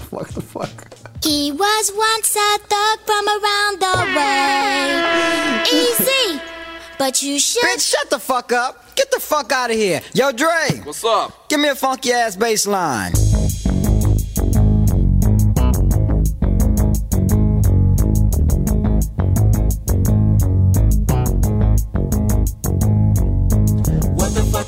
[0.10, 0.88] What the fuck?
[1.20, 5.04] He was once a thug from around the way.
[5.64, 6.40] Easy,
[6.98, 7.66] but you should.
[7.66, 8.76] Bitch, shut the fuck up.
[8.96, 10.02] Get the fuck out of here.
[10.14, 10.82] Yo, Dre.
[10.84, 11.32] What's up?
[11.50, 13.27] Give me a funky ass bass line.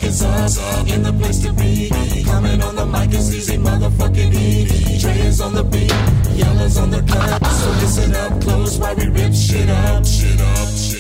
[0.04, 0.58] Us?
[0.92, 1.90] In the place to be.
[2.24, 4.98] Coming on the mic is easy, motherfucking easy.
[4.98, 5.92] Dre is on the beat,
[6.36, 7.46] Yella's on the cut.
[7.46, 10.06] So listen up close while we rip shit up.
[10.06, 10.99] Shit up, shit.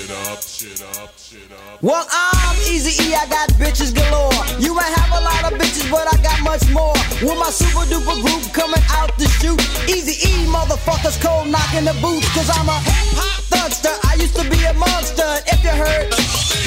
[1.81, 4.35] Well, I'm Easy E, I got bitches galore.
[4.59, 6.91] You might have a lot of bitches, but I got much more.
[7.23, 9.55] With my super duper group coming out to shoot.
[9.87, 12.27] Easy E, motherfuckers cold knocking the boots.
[12.35, 13.95] Cause I'm a hip hop thugster.
[14.03, 15.23] I used to be a monster.
[15.47, 16.11] If you heard,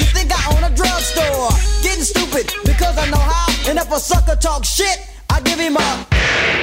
[0.01, 1.53] you think I own a drugstore.
[1.85, 3.69] Getting stupid because I know how.
[3.69, 5.89] And if a sucker talk shit, I give him a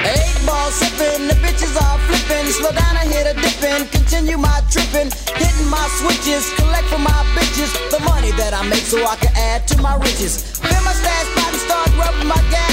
[0.07, 1.27] eight ball sipping.
[1.27, 2.47] The bitches are flipping.
[2.55, 3.83] Slow down and hit a dipping.
[3.91, 5.11] Continue my tripping.
[5.35, 6.47] Hitting my switches.
[6.55, 7.67] Collect for my bitches.
[7.91, 10.55] The money that I make so I can add to my riches.
[10.63, 12.71] Fill my stash and start rubbing my gap.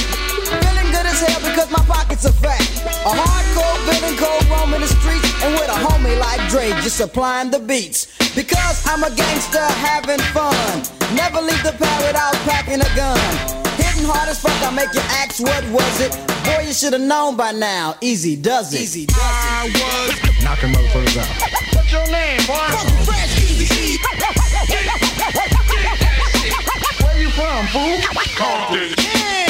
[0.63, 2.63] Feeling good as hell because my pockets are fat.
[3.03, 5.27] A hardcore villain cold roaming the streets.
[5.43, 8.07] And with a homie like Dre just supplying the beats.
[8.39, 10.87] Because I'm a gangster having fun.
[11.19, 13.58] Never leave the pad without packing a gun.
[13.99, 16.13] Hitting hard as fuck, I make you ask what was it.
[16.47, 17.97] Boy, you should have known by now.
[18.01, 18.81] Easy does it.
[18.81, 19.23] Easy does it.
[19.27, 21.27] I was Knocking motherfuckers out.
[21.75, 22.63] What's your name, boy?
[23.03, 23.99] Fresh Easy
[27.03, 27.99] Where you from, fool?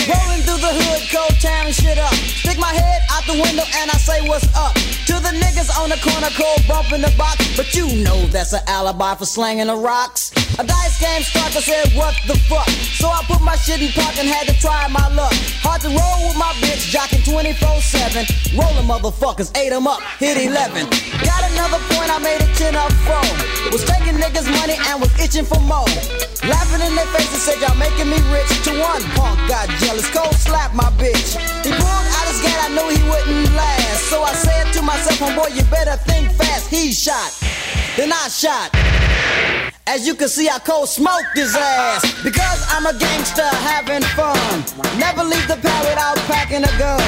[0.09, 2.15] Rolling through the hood, cold tearing shit up.
[2.15, 4.73] Stick my head out the window and I say what's up.
[5.13, 7.37] To the niggas on the corner, cold bumping the box.
[7.55, 10.33] But you know that's an alibi for slanging the rocks.
[10.57, 12.69] A dice game starter said, what the fuck?
[12.97, 15.35] So I put my shit in park and had to try my luck.
[15.61, 18.57] Hard to roll with my bitch, jocking 24-7.
[18.57, 20.89] Rolling motherfuckers, ate 'em up, hit 11.
[21.23, 23.27] Got another point, I made a 10 up from.
[23.71, 25.91] Was taking niggas money and was itching for more.
[26.47, 28.51] Laughing in their faces, said y'all making me rich.
[28.65, 31.37] To one punk got jealous, cold slap my bitch.
[31.63, 34.09] He pulled out his gun, I knew he wouldn't last.
[34.09, 36.69] So I said to myself, oh boy, you better think fast.
[36.71, 37.31] He shot,
[37.97, 38.71] then I shot.
[39.87, 42.23] As you can see, I cold smoked his ass.
[42.23, 44.63] Because I'm a gangster having fun.
[44.99, 47.03] Never leave the pad without packing a gun.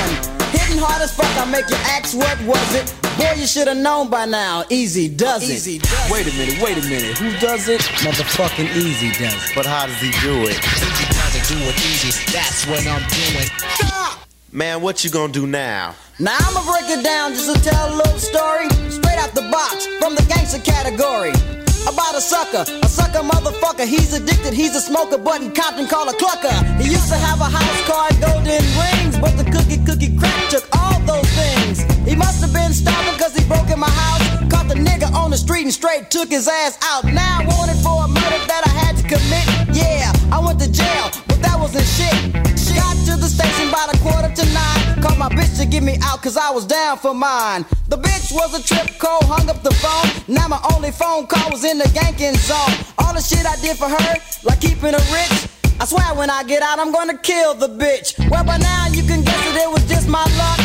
[0.50, 2.90] Hitting hard as fuck, I make you ask what was it.
[3.16, 4.64] Boy, you should have known by now.
[4.68, 5.54] Easy does it.
[5.54, 7.18] Easy does Wait a minute, wait a minute.
[7.18, 7.80] Who does it?
[8.02, 9.52] Motherfucking Easy does it.
[9.54, 10.58] But how does he do it?
[10.58, 12.32] Easy does it, do it easy.
[12.32, 13.46] That's what I'm doing.
[13.78, 14.26] Stop!
[14.50, 15.94] Man, what you gonna do now?
[16.18, 19.86] Now I'ma break it down just to tell a little story straight out the box
[20.00, 21.59] from the gangster category.
[21.88, 23.86] About a sucker, a sucker motherfucker.
[23.86, 26.56] He's addicted, he's a smoker, but in Compton call a clucker.
[26.80, 30.50] He used to have a house car and golden rings, but the cookie cookie crack
[30.50, 31.82] took all those things.
[32.08, 34.22] He must have been starving cause he broke in my house.
[34.52, 37.04] Caught the nigga on the street and straight took his ass out.
[37.04, 39.46] Now wanted for a murder that I had to commit.
[39.74, 41.10] Yeah, I went to jail,
[41.42, 42.58] that wasn't shit.
[42.58, 45.02] She Got to the station by the quarter to nine.
[45.02, 47.64] Called my bitch to get me out cause I was down for mine.
[47.88, 50.08] The bitch was a trip call, hung up the phone.
[50.28, 52.74] Now my only phone call was in the ganking zone.
[52.98, 54.14] All the shit I did for her,
[54.44, 55.48] like keeping her rich.
[55.80, 58.14] I swear when I get out, I'm gonna kill the bitch.
[58.30, 60.60] Well, by now you can guess that it was just my luck.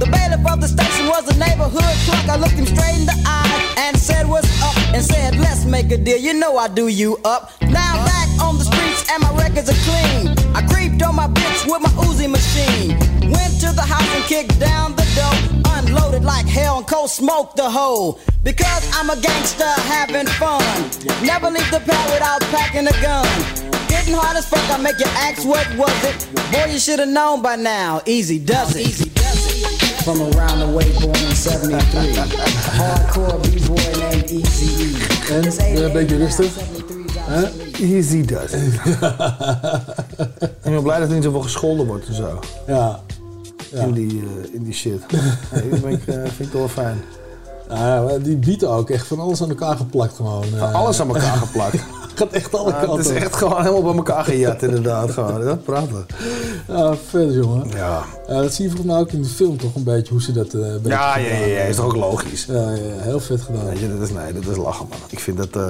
[0.00, 2.28] The bailiff of the station was a neighborhood clerk.
[2.28, 4.76] I looked him straight in the eye and said, What's up?
[4.94, 7.52] And said, Let's make a deal, you know I do you up.
[7.60, 8.79] Now back on the streets
[9.10, 10.28] and my records are clean.
[10.54, 12.90] I creeped on my bitch with my Uzi machine.
[13.30, 15.36] Went to the house and kicked down the door.
[15.76, 18.20] Unloaded like hell and cold smoked the hole.
[18.42, 20.62] Because I'm a gangster having fun.
[21.26, 23.26] Never leave the pad without packing a gun.
[23.88, 26.28] Getting hard as fuck, I make you ask what was it.
[26.52, 28.00] Boy, you should have known by now.
[28.06, 28.86] Easy does it.
[28.86, 30.04] Easy does it.
[30.04, 32.14] From around the way, born in 73.
[32.78, 35.84] Hardcore b-boy named Easy E.
[35.84, 36.99] En, ben je een
[37.30, 37.44] Hè?
[37.84, 38.72] Easy does it.
[40.62, 42.38] ik ben blij dat er niet zoveel gescholden wordt en zo.
[42.66, 43.00] Ja.
[43.72, 43.80] Ja.
[43.82, 45.00] In, die, eh, in die shit.
[45.52, 47.00] Nee, dat ben ik, eh, vind ik toch wel fijn.
[47.68, 50.44] Ja, die bieten ook echt van alles aan elkaar geplakt gewoon.
[50.56, 50.74] eh.
[50.74, 51.76] Alles aan elkaar geplakt.
[52.14, 52.96] Gaat echt alle Ja, kanten.
[52.98, 55.10] het is echt gewoon helemaal bij elkaar gejat inderdaad.
[55.10, 55.44] Gewoon.
[55.44, 56.06] Dat praten.
[56.68, 57.68] Ja, vet jongen.
[57.68, 58.04] Ja.
[58.28, 60.52] dat zie je volgens mij ook in de film toch een beetje hoe ze dat
[60.52, 62.44] een Ja, ja, ja, ja, is toch ook logisch.
[62.44, 63.78] Ja, ja, heel vet gedaan.
[63.78, 64.98] Je, dat is, nee, dat is lachen man.
[65.08, 65.62] Ik vind dat,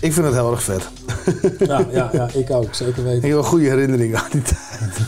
[0.00, 0.88] ik vind het heel erg vet.
[1.58, 3.16] Ja, ja, ja, ik ook, zeker weten.
[3.18, 4.98] Ik heb wel goede herinneringen aan die tijd.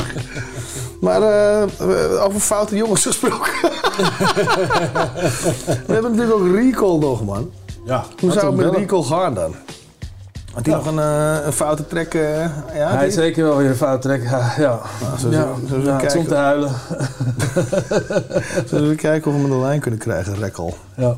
[1.00, 3.52] maar eh, over foute jongens gesproken.
[5.86, 7.50] We hebben natuurlijk ook Recall nog, man.
[7.86, 8.80] Ja, Hoe zou het met bellen.
[8.80, 9.54] Recall gaan dan?
[10.52, 12.14] Had hij nog een, eh, een foute trek?
[12.14, 12.40] eh,
[12.74, 14.22] ja, Hij die- is zeker wel weer een fout trek.
[14.22, 14.80] Ja, ja.
[15.18, 16.70] zo- ja, zo- zo- het is om te huilen.
[18.66, 20.76] Zullen we kijken of we hem aan de lijn kunnen krijgen, Rekkel?
[20.96, 21.16] Ja.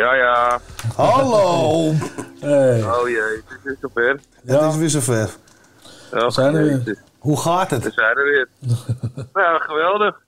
[0.00, 0.58] Ja, ja.
[0.96, 1.92] Hallo!
[2.40, 2.82] Hey.
[2.84, 4.20] Oh jee, het is zover.
[4.44, 5.30] Het is weer zover.
[6.12, 6.76] Oh, zijn er weer.
[6.76, 6.98] jezus.
[7.18, 7.84] Hoe gaat het?
[7.84, 8.48] We zijn er weer.
[9.34, 10.20] ja, geweldig.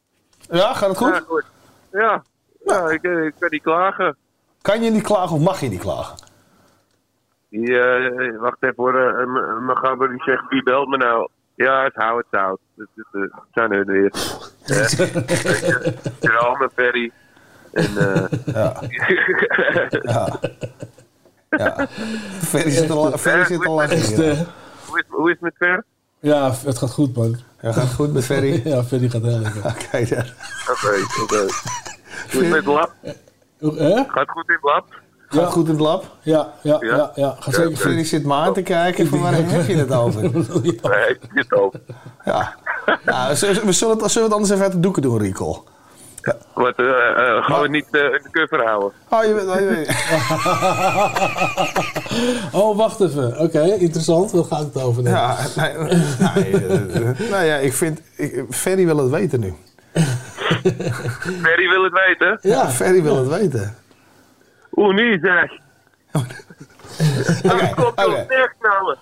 [0.50, 1.08] Ja, gaat het goed?
[1.14, 1.44] Ja, goed.
[1.92, 2.22] Ja,
[2.64, 4.16] ja ik, ik kan niet klagen.
[4.62, 6.16] Kan je niet klagen of mag je niet klagen?
[7.50, 9.26] Die, eh, wacht even hoor, eh,
[9.66, 11.28] mijn gabber die zegt, wie belt me nou?
[11.54, 12.40] Ja, het houdt het
[12.74, 14.12] dat- dat zijn er weer.
[14.62, 14.86] Eh,
[16.20, 17.12] Vooral met Ferry.
[17.72, 18.24] En, eh
[18.54, 18.80] ja.
[20.02, 20.38] ja.
[21.50, 21.88] Ja.
[22.42, 25.84] Ferry zit al la- Ferry zit al eh, Hoe is, hoe is het met Fer?
[26.20, 27.36] Ja, het gaat goed, man.
[27.60, 28.62] Ja, gaat goed met Ferry?
[28.70, 29.62] ja, Ferry gaat heel lekker.
[30.10, 30.34] Daar.
[30.70, 31.36] Oké, oké.
[31.36, 31.46] Hoe
[32.28, 32.90] is het met het lab?
[33.60, 34.04] Hè?
[34.08, 34.84] Gaat goed in het lab?
[35.28, 36.16] Gaat goed in het lab?
[36.22, 36.96] Ja, ja, ja.
[36.96, 37.12] Ja?
[37.14, 37.76] ja, Ga Ja, zeker.
[37.76, 40.22] Ferry zit me aan te kijken van waar heb je het over?
[40.62, 41.74] Nee, dit ook.
[42.24, 42.54] Ja.
[43.04, 45.60] ja zullen we, zullen, het, zullen we het anders even uit de doeken doen, Recall?
[46.54, 48.92] Wat, eh, eh, gaan we niet eh, in de cover houden?
[49.08, 49.86] Oh, je weet, oh, je
[52.60, 53.38] oh, wacht even.
[53.38, 54.32] Oké, interessant.
[54.32, 55.04] Waar gaat het over?
[55.04, 55.12] dan?
[55.12, 58.00] Ja, nee, nee, nou ja, ik vind...
[58.16, 59.54] Ik, Ferry wil het weten nu.
[61.42, 62.38] Ferry wil het weten?
[62.40, 63.76] Ja, Ferry wil het weten.
[64.70, 65.52] Hoe niet, zeg?
[66.12, 66.34] Oké,
[67.96, 68.26] oké.
[68.58, 68.98] Knallen.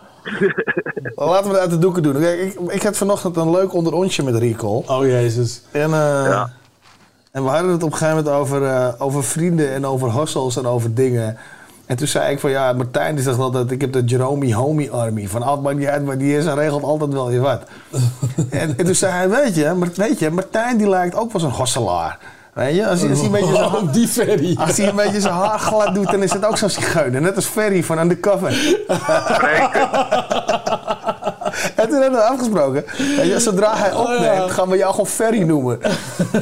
[1.14, 2.20] Laten we het uit de doeken doen.
[2.20, 4.82] Kijk, ik, ik had vanochtend een leuk onderontje met Recall.
[4.86, 5.62] Oh jezus.
[5.72, 6.44] En, eh,
[7.30, 10.56] en we hadden het op een gegeven moment over, eh, over vrienden en over hustles
[10.56, 11.36] en over dingen.
[11.86, 14.90] En toen zei ik van ja, Martijn die zegt altijd, ik heb de Jerome Homie
[14.90, 15.28] Army.
[15.28, 17.62] Van altijd maar niet uit, maar die is en regelt altijd wel je wat.
[18.50, 21.40] en, en toen zei hij, weet je, maar, weet je, Martijn die lijkt ook wel
[21.40, 22.18] zo'n hosselaar.
[22.52, 24.56] Weet je, als hij, als hij een beetje zijn die Ferry.
[24.56, 27.20] Als hij een beetje zijn haar glad doet, dan is het ook zo'n zigeuner.
[27.20, 28.50] Net als Ferry van Undercover.
[31.80, 32.84] En toen hebben we afgesproken.
[33.24, 35.78] je, zodra hij opneemt, gaan we jou gewoon Ferry noemen.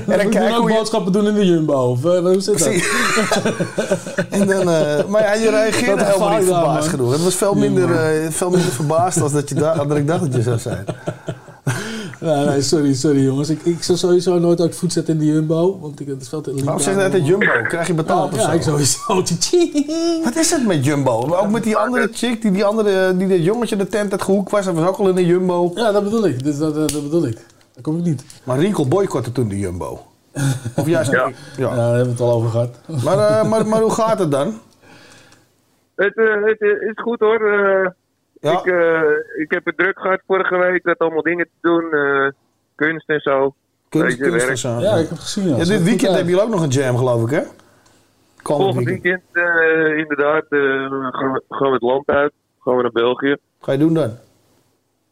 [0.09, 0.77] En dan kijken hoe je...
[0.77, 1.75] boodschappen doen in de Jumbo?
[1.91, 2.69] Of eh, hoe zit dat?
[4.41, 7.13] En dan, eh, maar ja, je reageerde helemaal niet verbaasd genoeg.
[7.13, 10.21] Het was veel minder, eh, veel minder verbaasd als dat, je da- dat ik dacht
[10.21, 10.85] dat je zou zijn.
[12.21, 13.49] Nee, nee, sorry, sorry jongens.
[13.51, 15.79] Ik, ik zou sowieso nooit ook voet zetten in de Jumbo.
[15.81, 17.47] Want ik, het is te Waarom zeg je net Jumbo?
[17.63, 18.49] Krijg je betaald ja, of zo?
[18.49, 18.99] Ja, ik sowieso.
[20.25, 21.37] Wat is het met Jumbo?
[21.37, 24.51] Ook met die andere chick, die, die andere, die dat jongetje de tent uit gehoekt
[24.51, 25.71] was, dat was ook al in de Jumbo.
[25.75, 26.45] Ja, dat bedoel ik.
[26.45, 27.39] Dus dat, dat, dat bedoel ik.
[27.75, 28.25] Dat kom ik niet.
[28.45, 30.07] Maar Rienkel boycotte toen de Jumbo.
[30.77, 31.27] Of juist Ja.
[31.27, 31.37] niet?
[31.57, 32.79] Ja, daar hebben we het al over gehad.
[33.05, 34.61] Maar, eh, maar, maar hoe gaat het dan?
[35.95, 37.41] Het, eh, het eh, is goed hoor.
[37.53, 37.91] Eh,
[38.41, 38.53] Ja.
[38.59, 39.01] ik, eh,
[39.43, 40.75] ik heb het druk gehad vorige week.
[40.75, 41.93] Ik had allemaal dingen te doen.
[41.93, 42.29] eh,
[42.75, 43.55] kunst en zo.
[43.89, 44.79] Kunst, en zo.
[44.81, 45.49] Ja, ik heb gezien.
[45.49, 47.43] Ja, dit weekend hebben jullie ook nog een jam, geloof ik, hè?
[48.43, 50.59] Komend Volgend weekend eh, inderdaad eh,
[51.11, 52.33] gaan, we, gaan we het land uit.
[52.61, 53.37] Gaan we naar België.
[53.61, 54.17] Ga je doen dan?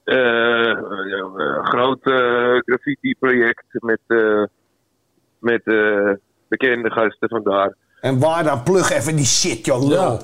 [0.04, 2.00] Eh, ja, een groot
[2.64, 4.42] graffiti-project met, eh,
[5.38, 6.10] met eh,
[6.48, 7.74] bekende gasten vandaar.
[8.00, 8.62] En waar dan?
[8.62, 9.88] Plug even die shit, joh.
[9.88, 10.18] Ja.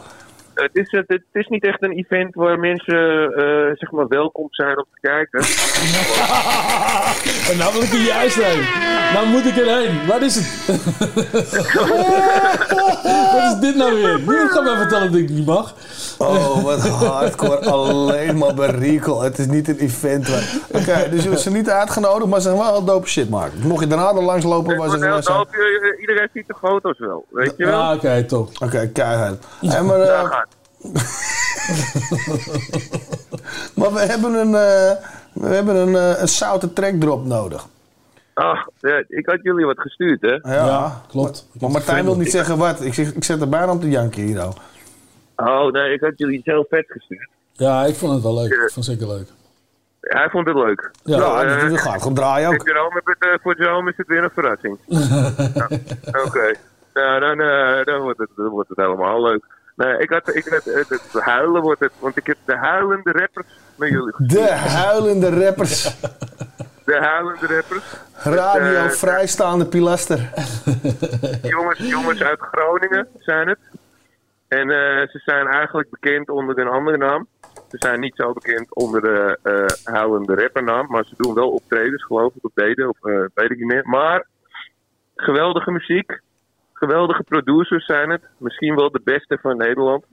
[0.55, 4.47] Het is, het, het is niet echt een event waar mensen eh, zeg maar welkom
[4.51, 5.41] zijn om te kijken.
[7.51, 8.63] En nou wil ik er juist heen.
[9.13, 10.07] Nou moet ik erheen.
[10.07, 10.67] Waar is het?
[13.33, 14.21] Wat is dit nou weer?
[14.21, 15.75] Nu ga mij vertellen dat ik niet mag.
[16.27, 17.59] Oh, wat hardcore.
[17.71, 19.21] Alleen maar berikel.
[19.23, 20.29] Het is niet een event.
[20.29, 23.59] waar- Oké, dus je zijn niet uitgenodigd, maar ze gaan wel dope shit maken.
[23.67, 25.01] Mocht je daarna er langs lopen zijn.
[25.23, 27.79] dan hoop je- iedereen ziet de foto's wel, weet je wel?
[27.79, 28.49] Ja, oké, top.
[28.65, 29.45] Oké, keihard.
[29.67, 30.47] Hey, maar, eh, Daar gaat.
[33.75, 34.93] maar we hebben een, eh,
[35.33, 37.67] we hebben een, eh, een zoute trackdrop nodig.
[38.35, 40.55] Ach, ja, ik had jullie wat gestuurd, hè?
[40.55, 41.47] Ja, klopt.
[41.61, 42.81] Maar Martijn wil niet zeggen wat.
[42.85, 44.53] Ik, zeg, ik zet er bijna op te janken hier nou.
[45.37, 47.29] Oh, nee, ik had jullie iets heel vet gestuurd.
[47.53, 48.53] Ja, ik vond het wel leuk.
[48.53, 49.29] Ik vond het zeker leuk.
[50.01, 50.91] Hij vond het leuk.
[51.05, 52.67] Ja, Nou, dat eh, dat gaat gewoon draaien ook.
[53.05, 54.79] het, eh, voor Jerome is het weer een verrassing.
[54.87, 55.69] Ja,
[56.25, 56.55] Oké.
[56.95, 59.45] Nou, dan, eh, dan, wordt het, dan wordt het helemaal leuk.
[59.77, 63.13] Nee, ik had, ik had het, het huilen wordt het, want ik heb de huilende
[63.13, 63.47] rappers
[63.77, 64.47] met jullie gestuurd.
[64.49, 65.83] De huilende rappers.
[66.85, 67.85] De huilende rappers.
[68.13, 70.31] Radio vrijstaande pilaster.
[71.43, 73.59] jongens, jongens uit Groningen zijn het.
[74.59, 77.27] En eh, ze zijn eigenlijk bekend onder een andere naam.
[77.69, 80.87] Ze zijn niet zo bekend onder de eh huilende rappernaam.
[80.89, 82.89] Maar ze doen wel optredens, geloof ik, of deden.
[82.89, 83.89] Of eh, weet ik niet meer.
[83.89, 84.27] Maar
[85.17, 86.21] geweldige muziek.
[86.73, 88.23] Geweldige producers zijn het.
[88.37, 90.05] Misschien wel de beste van Nederland.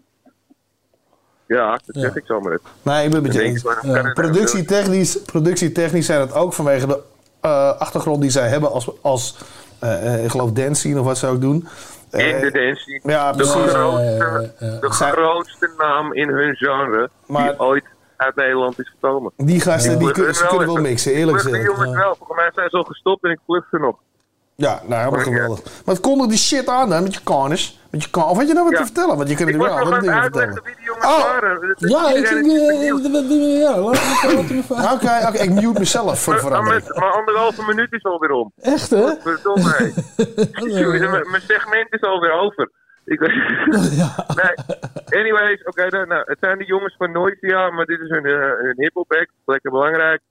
[1.45, 2.61] Ja, dat zeg ik zomaar net.
[2.81, 3.63] Nee, ik ben het met je eens.
[3.63, 7.01] het nou Productietechnisch, productietechnisch zijn het ook vanwege de
[7.41, 9.37] eh, achtergrond die zij hebben als, als
[9.79, 11.67] eh, eh, ik geloof dance scene of wat ze ook doen.
[12.11, 12.99] Eh, In de dance.
[13.03, 17.85] Ja, de grootste, de Zij- grootste naam in hun genre die ooit
[18.17, 19.31] uit Nederland is gekomen.
[19.37, 21.55] Die gasten, die kunnen- ze kunnen wel mixen, eerlijk gezegd.
[21.55, 21.81] Die gezegd.
[21.85, 22.15] jongens wel.
[22.15, 23.97] Volgens mij zijn ze al gestopt en ik plug ze nog.
[24.59, 25.63] Ja, nou, helemaal geweldig.
[25.85, 27.79] Maar het kondig die shit aan dan met je karnes.
[27.91, 29.17] Met je kan of had je nou wat te vertellen?
[29.17, 30.63] Want je kunt er wel het dingen uitleggen vertellen.
[30.63, 31.67] wie die jongens waren.
[31.67, 33.05] Dat is Ja, ik eh, benieuwd.
[33.05, 34.91] eh, eh, Ja.
[34.93, 36.87] Oké, oké, ik mute mezelf voor de Maar, verandering.
[36.87, 38.51] met- maar anderhalve minuut is alweer om.
[38.61, 39.07] Echt, hè?
[39.21, 39.91] Verdomme,
[41.31, 42.71] Mijn segment is alweer over.
[43.05, 43.31] Ik weet...
[44.35, 45.21] nee.
[45.21, 48.39] Anyways, oké, dan, nou, het zijn de jongens van Noisia, maar dit is hun, uh,
[48.39, 49.31] hun hiphop act.
[49.45, 50.21] Lekker belangrijk.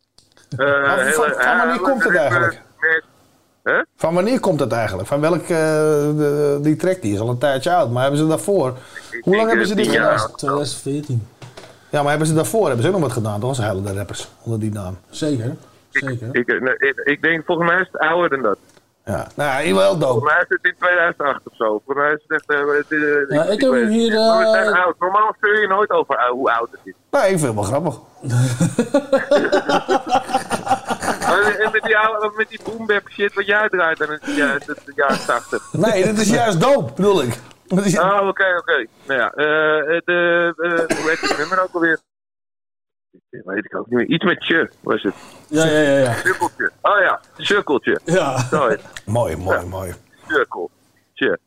[0.56, 2.60] Van- hele- van- van wanneer hele komt het eigenlijk?
[2.80, 3.02] Met,
[3.96, 5.08] Van wanneer komt het eigenlijk?
[5.08, 8.26] Van welk, eh, de- die track die is al een tijdje oud, maar hebben ze
[8.26, 8.74] daarvoor?
[9.20, 10.30] Hoe lang hebben ze dit gedaan?
[10.36, 11.26] 2014.
[11.90, 13.48] Ja, maar hebben ze daarvoor hebben ze ook nog wat gedaan, toch?
[13.48, 14.98] Als hele rappers onder die naam.
[15.10, 15.56] Zeker.
[15.90, 16.28] Zeker.
[16.32, 18.58] Ik, nee, ik, ik denk, volgens mij is het ouder dan dat.
[19.04, 20.12] Ja, nou, ja, wel dope.
[20.12, 21.64] Volgens mij is het in 2008 of zo.
[21.84, 22.50] Volgens mij is het echt...
[22.50, 22.90] eh, het,
[23.28, 24.12] eh, Ja, ik heb hem hier, niet.
[24.12, 24.94] Maar we zijn eh, oud.
[24.98, 26.92] Normaal stuur je nooit over hoe oud het is.
[27.10, 27.98] Nee, ik vind het wel grappig.
[31.42, 34.66] En met die, oude, met die boombap shit wat jij draait, dan is het juist
[34.94, 35.72] jaren 80.
[35.72, 37.38] Nee, dit is juist dope, bedoel ik.
[37.66, 38.86] Dat is- Oh, oké, oké.
[39.06, 41.98] Nou ja, eh, de, eh, hoe heet het nummer ook alweer?
[43.30, 44.06] Dat weet ik ook niet meer.
[44.06, 45.14] Iets met tje was het.
[45.48, 45.98] Ja, ja, ja.
[45.98, 46.12] ja.
[46.14, 46.70] Sukkeltje.
[46.82, 48.00] Oh ja, sukkeltje.
[48.04, 48.48] Ja.
[49.04, 49.94] Mooi, mooi, mooi.
[50.28, 51.38] Sukkeltje.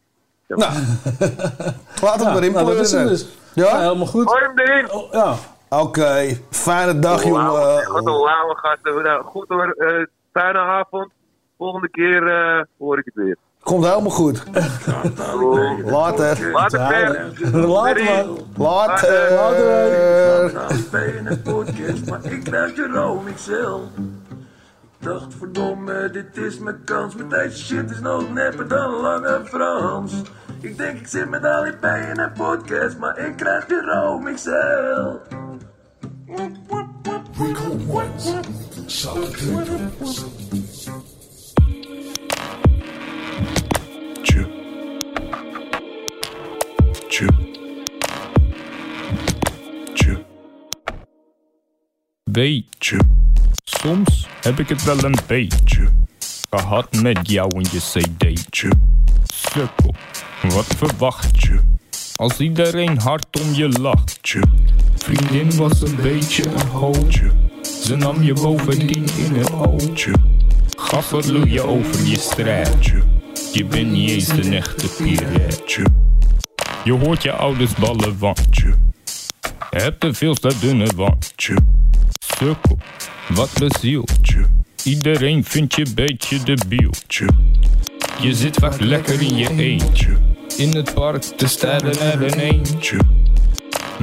[0.47, 0.55] Ja.
[0.55, 0.71] Nou,
[2.01, 3.25] we Ja, erin nou, dat is hem dus.
[3.53, 3.65] Ja?
[3.65, 4.27] Ja, helemaal goed.
[4.29, 4.91] Gooi hem erin.
[4.91, 5.35] Oh, ja.
[5.79, 7.91] Oké, fijne dag, jongen.
[7.91, 9.03] Wat een lauwe gasten.
[9.03, 9.71] Nou, goed hoor.
[9.77, 11.11] eh fijne avond.
[11.57, 13.35] Volgende keer eh, hoor ik het weer.
[13.63, 14.43] Komt helemaal goed.
[15.85, 16.51] Later.
[16.51, 16.79] Later.
[17.51, 18.37] Later, man.
[18.57, 19.31] Later.
[19.31, 20.71] Later.
[20.77, 23.81] Ik ben in een podcast, maar ik krijg ik zelf.
[24.99, 27.15] Ik dacht, verdomme, dit is mijn kans.
[27.15, 30.21] Maar deze shit is nog nepper dan Lange Frans.
[30.61, 35.17] Ik denk, ik zit met Ali B in een podcast, maar ik krijg ik zelf.
[52.23, 52.99] Weet je,
[53.63, 55.89] soms heb ik het wel een beetje
[56.49, 58.71] gehad met jou en je cd'tje.
[59.23, 59.95] Sukkel,
[60.41, 61.59] wat verwacht je?
[62.15, 64.19] Als iedereen hard om je lacht.
[65.03, 67.31] Vriendin was een beetje een hootje.
[67.83, 70.13] Ze nam je bovendien in een ootje.
[70.77, 71.11] Gaf
[71.45, 73.03] je over je strijdje.
[73.53, 75.85] Je bent niet eens een echte piratje.
[76.83, 78.73] Je hoort je ouders ballen wandje.
[79.69, 81.55] Hebt een veel te dunne wandje.
[82.37, 82.77] Sukkel,
[83.29, 84.45] wat bezieltje.
[84.83, 87.27] Iedereen vindt je beetje debieltje.
[88.21, 90.17] Je zit vaak lekker in je eentje.
[90.57, 93.20] In het park te stijlen er een eentje.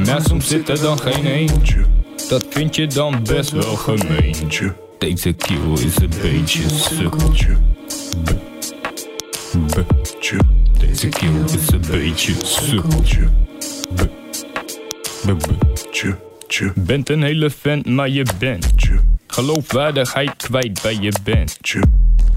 [0.07, 1.85] Maar soms zit er dan geen eentje.
[2.29, 4.75] Dat vind je dan best wel gemeentje.
[4.99, 7.57] Deze kiel is een beetje sukkeltje.
[10.79, 13.29] Deze kiel is een beetje sukkeltje.
[13.95, 14.09] B.
[16.75, 18.67] Bent een hele vent, maar je bent
[19.27, 21.59] geloofwaardigheid kwijt bij je bent.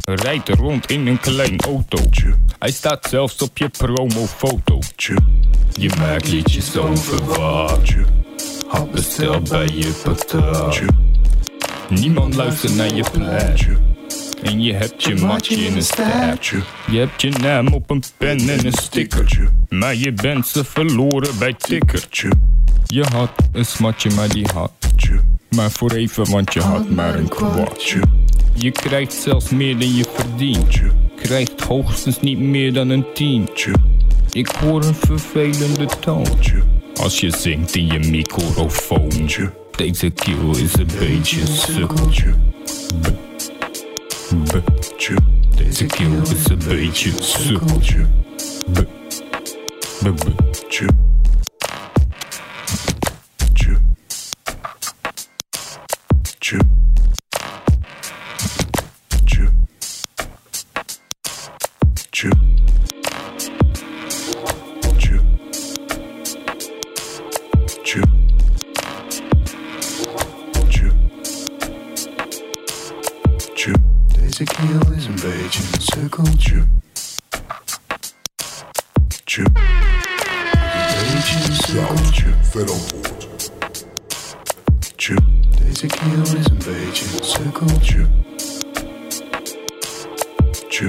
[0.03, 2.35] Rijdt rond in een klein autootje.
[2.59, 5.17] Hij staat zelfs op je promofotootje.
[5.73, 8.05] Je maakt liedjes over wat je
[8.67, 10.81] had besteld bij je patat.
[11.89, 13.77] Niemand luistert naar je plaatje.
[14.43, 16.61] En je hebt je matje in een staartje.
[16.87, 19.49] Je hebt je naam op een pen en een stickertje.
[19.69, 22.31] Maar je bent ze verloren bij tikkertje.
[22.85, 24.71] Je had een smatje, maar die had
[25.55, 27.99] Maar voor even, want je had maar een kwartje.
[28.53, 30.73] Je krijgt zelfs meer dan je verdient.
[30.73, 33.73] Je krijgt hoogstens niet meer dan een tientje.
[34.31, 36.61] Ik hoor een vervelende toontje.
[36.95, 39.51] Als je zingt in je microfoontje.
[39.75, 42.33] Deze kill is een beetje sukkeltje.
[43.01, 43.13] B-
[44.51, 45.15] Butje.
[45.55, 48.05] Deze kill is een beetje sukkeltje.
[48.73, 48.85] B-
[82.51, 82.75] Fiddle.
[84.97, 85.40] Chip.
[85.73, 88.07] tequila is een beetje een sukkeltje.
[90.69, 90.87] Tje,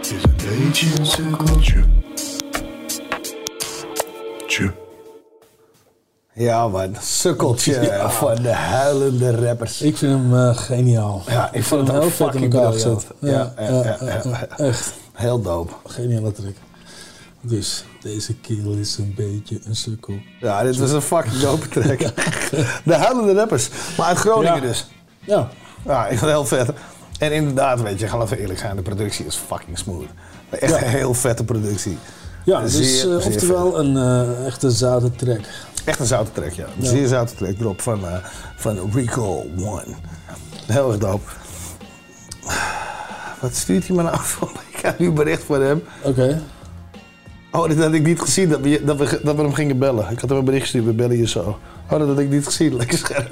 [0.00, 1.84] is een beetje een sukkeltje.
[4.46, 4.72] Tje.
[6.34, 8.10] Ja man, sukkeltje ja.
[8.10, 9.82] van de huilende rappers.
[9.82, 11.22] Ik vind hem uh, geniaal.
[11.26, 13.06] Ja, ik, vond hem heel fucking vet in elkaar gezet.
[13.20, 14.92] Ja, ja, ja, echt.
[15.12, 15.72] Heel dope.
[15.86, 16.56] Geniale truc.
[17.40, 20.14] Dus deze kill is een beetje een sukkel.
[20.40, 21.98] Ja, dit was een fucking dope track.
[22.84, 23.68] de huilende rappers.
[23.96, 24.60] Maar uit Groningen Ja.
[24.60, 24.86] dus.
[25.20, 25.48] Ja.
[25.86, 26.70] Ja, ik vond het heel vet.
[27.18, 30.06] En inderdaad, weet je, we even eerlijk zijn, de productie is fucking smooth.
[30.50, 30.82] Echt Ja.
[30.82, 31.98] een heel vette productie.
[32.44, 35.40] Ja, dus Zeer, zeer oftewel een eh, echte zoute track.
[35.84, 36.66] Echt een zoute track, ja.
[36.80, 38.14] Een zeer zoute track erop van, eh
[38.56, 39.84] van Recall One.
[40.66, 41.30] Heel erg dope.
[43.40, 44.48] Wat stuurt hij me nou van?
[44.72, 45.82] Ik heb nu bericht voor hem.
[46.02, 46.42] Oké.
[47.52, 50.10] Oh, dit had ik niet gezien, dat we, dat, we, dat we hem gingen bellen.
[50.10, 51.58] Ik had hem een bericht gestuurd, we bellen je zo.
[51.90, 53.30] Oh, dat had ik niet gezien, lekker scherp.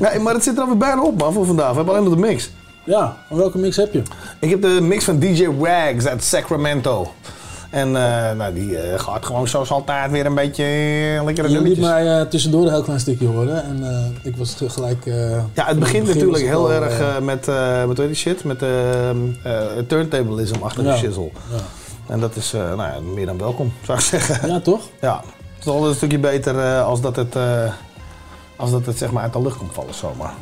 [0.00, 1.70] nee, maar het zit er alweer bijna op, man, voor vandaag.
[1.70, 2.50] We hebben alleen nog de mix.
[2.84, 4.02] Ja, en welke mix heb je?
[4.38, 7.12] Ik heb de mix van DJ Wags uit Sacramento.
[7.70, 11.60] En eh, nou, die eh, gaat gewoon zoals altijd weer een beetje eh, lekkere Je
[11.60, 13.84] liet mij tussendoor een heel klein stukje horen en
[14.22, 15.04] ik was gelijk...
[15.54, 17.46] Ja, het begint natuurlijk heel al, erg met,
[17.86, 21.30] met heet die shit, met eh eh, turntablism achter de shizzle.
[21.52, 21.83] Ja.
[22.06, 24.48] En dat is eh, nou ja, meer dan welkom, zou ik zeggen.
[24.48, 24.80] Ja, toch?
[25.00, 25.16] Ja,
[25.54, 27.72] het is altijd een stukje beter eh, als dat het, eh,
[28.56, 30.32] als dat het zeg maar uit de lucht komt vallen zomaar.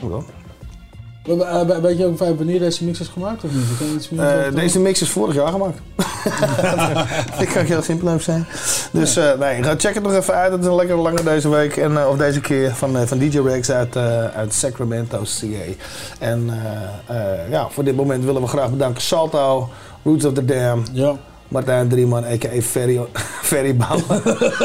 [0.00, 0.24] Hoe dan?
[1.24, 3.94] We- we- we- Weet je ook wanneer deze mix is gemaakt of niet?
[3.94, 5.78] Iets meer deze mix is vorig jaar gemaakt.
[7.42, 8.46] Ik kan heel simpel zijn.
[8.90, 10.52] Dus nee, ga check het nog even uit.
[10.52, 11.76] Het is een lekker lange deze week.
[11.76, 13.96] En, of deze keer van, van DJ Rex uit,
[14.34, 15.72] uit Sacramento, CA.
[16.18, 16.50] En
[17.50, 19.68] ja, voor dit moment willen we graag bedanken Salto,
[20.04, 20.84] Roots of the Dam.
[20.92, 21.16] Ja.
[21.48, 22.60] Martijn Drieman, a.k.a.
[22.62, 23.00] Ferry,
[23.50, 24.20] Ferry Bouwman.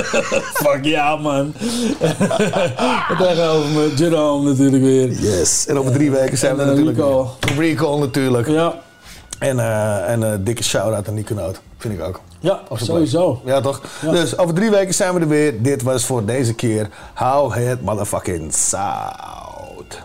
[0.63, 1.53] Fuck ja, man.
[1.99, 2.15] En
[3.17, 5.11] Tegenover me, Jerome natuurlijk weer.
[5.11, 5.67] Yes.
[5.67, 7.55] En over drie weken zijn we En, er eh, natuurlijk Recall.
[7.55, 7.69] weer.
[7.69, 8.47] Recall natuurlijk.
[8.47, 8.73] Ja.
[9.39, 11.61] En, eh, en een dikke shout-out aan Nico Noot.
[11.77, 12.21] Vind ik ook.
[12.39, 13.41] Ja, sowieso.
[13.45, 13.81] Ja, toch?
[14.01, 15.61] Dus over drie weken zijn we er weer.
[15.61, 20.01] Dit was voor deze keer How het motherfucking zout.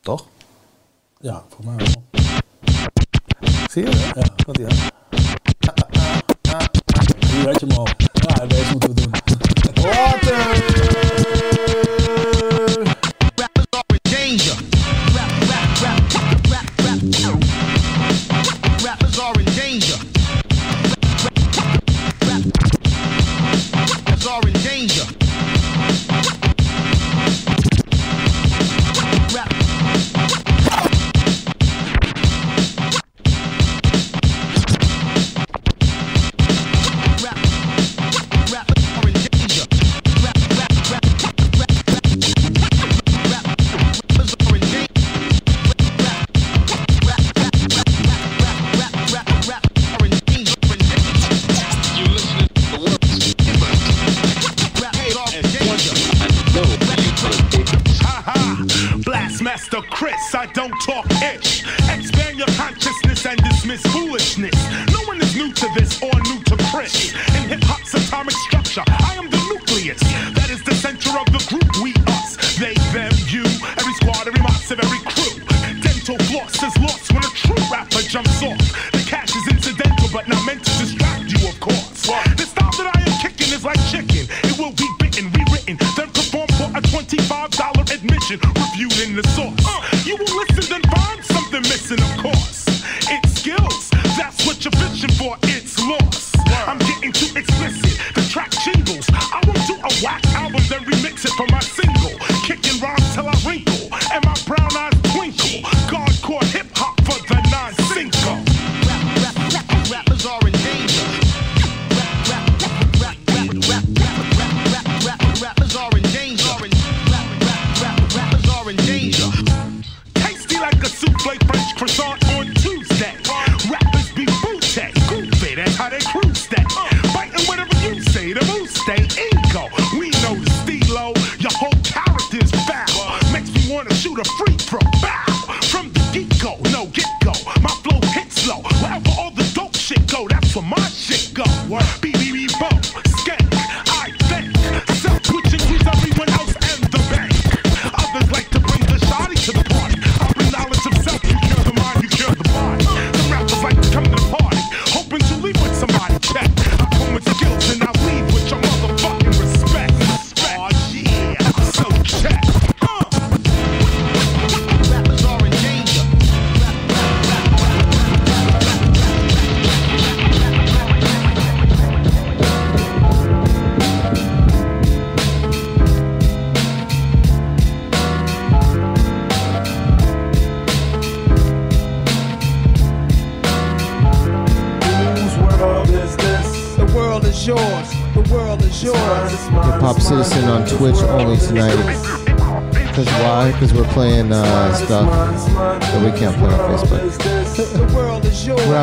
[0.00, 0.24] Toch?
[1.20, 2.07] Ja, voor mij wel.
[3.68, 3.90] Zie je?
[4.14, 4.22] Ja.
[4.46, 4.68] Wat ja.
[7.26, 7.88] Hier had je hem al.
[8.12, 9.17] Ja, deze we doen.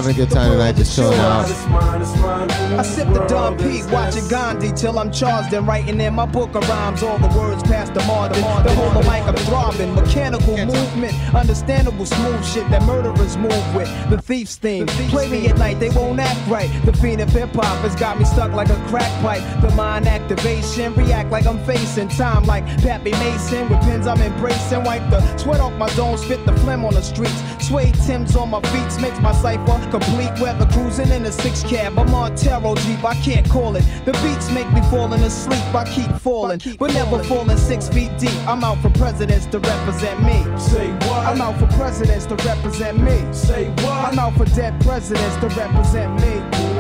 [0.05, 1.45] having a good time tonight, just chilling out.
[1.45, 6.55] I sip the dumb peak, watching Gandhi till I'm charged and writing in my book
[6.55, 7.01] of rhymes.
[7.03, 8.41] All the words past the margin.
[8.41, 9.95] The whole of mic I'm throbbing.
[9.95, 13.89] Mechanical movement, understandable smooth shit that murderers move with.
[14.09, 14.87] The thief's theme.
[14.87, 16.69] Play me at night, they won't act right.
[16.85, 19.43] The fiend of hip hop has got me stuck like a crack pipe.
[19.61, 23.69] The mind activation, react like I'm facing time like Pappy Mason.
[23.69, 27.01] With pins I'm embracing, wipe the sweat off my dome, spit the phlegm on the
[27.01, 27.41] streets.
[27.67, 30.29] Suede Timbs on my beats makes my cipher complete.
[30.39, 31.97] Weather cruising in a six cab.
[31.97, 33.83] I'm on tarot deep, I can't call it.
[34.05, 35.73] The beats make me falling asleep.
[35.73, 38.37] I keep falling, but never falling six feet deep.
[38.47, 40.43] I'm out for presidents to represent me.
[40.59, 41.25] Say what?
[41.25, 43.33] I'm out for presidents to represent me.
[43.33, 44.13] Say what?
[44.13, 46.33] I'm out for dead presidents to represent me.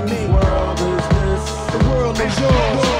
[0.05, 0.27] me.
[0.31, 1.49] World is this.
[1.71, 2.94] The world is yours.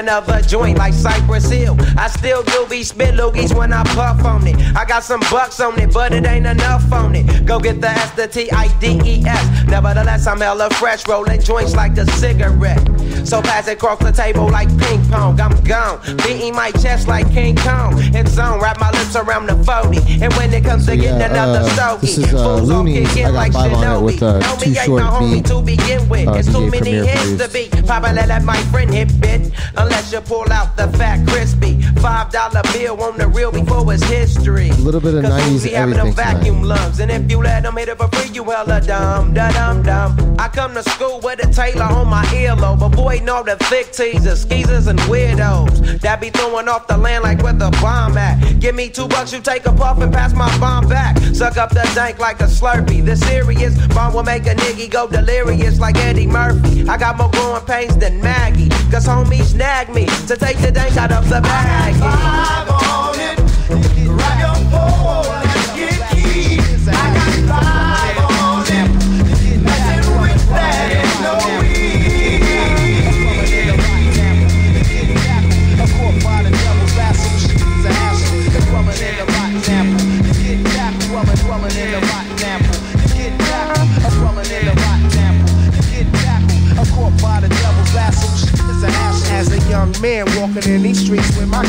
[0.00, 1.76] Another joint like Cypress Hill.
[1.98, 4.56] I still do be spit loogies when I puff on it.
[4.74, 7.44] I got some bucks on it, but it ain't enough on it.
[7.44, 9.66] Go get the S, the T, I, D, E, S.
[9.68, 12.89] Nevertheless, I'm hella fresh, rolling joints like a cigarette.
[13.24, 15.40] So pass it across the table like ping pong.
[15.40, 17.98] I'm gone, beating my chest like King Kong.
[18.14, 20.22] In zone, wrap my lips around the 40.
[20.22, 23.06] And when it comes to getting another uh, stogie, this is uh, Looney.
[23.06, 25.46] I got like five on it with uh, Too me Short no homie beat.
[25.46, 26.28] to begin with.
[26.28, 27.68] Uh, it's too many hits to be.
[27.86, 29.52] Papa let my friend hit bit.
[29.76, 31.79] Unless you pull out the fat crispy.
[32.00, 34.70] Five dollar bill on the real before it's history.
[34.70, 36.34] A little bit of Cause 90s we having them tonight.
[36.34, 36.98] vacuum lungs.
[36.98, 40.36] And if you let them hit it for free, you hella dumb, da dum dum.
[40.38, 42.80] I come to school with a tailor on my earlobe.
[42.80, 46.00] Avoiding all the thick teasers, skeezers, and weirdos.
[46.00, 48.58] That be throwing off the land like where the bomb at.
[48.60, 51.18] Give me two bucks, you take a puff and pass my bomb back.
[51.34, 53.04] Suck up the dank like a slurpee.
[53.04, 56.88] The serious bomb will make a nigga go delirious like Eddie Murphy.
[56.88, 58.59] I got more growing pains than Maggie.
[58.90, 62.69] Cause homie snagged me to take the dank out of the bag.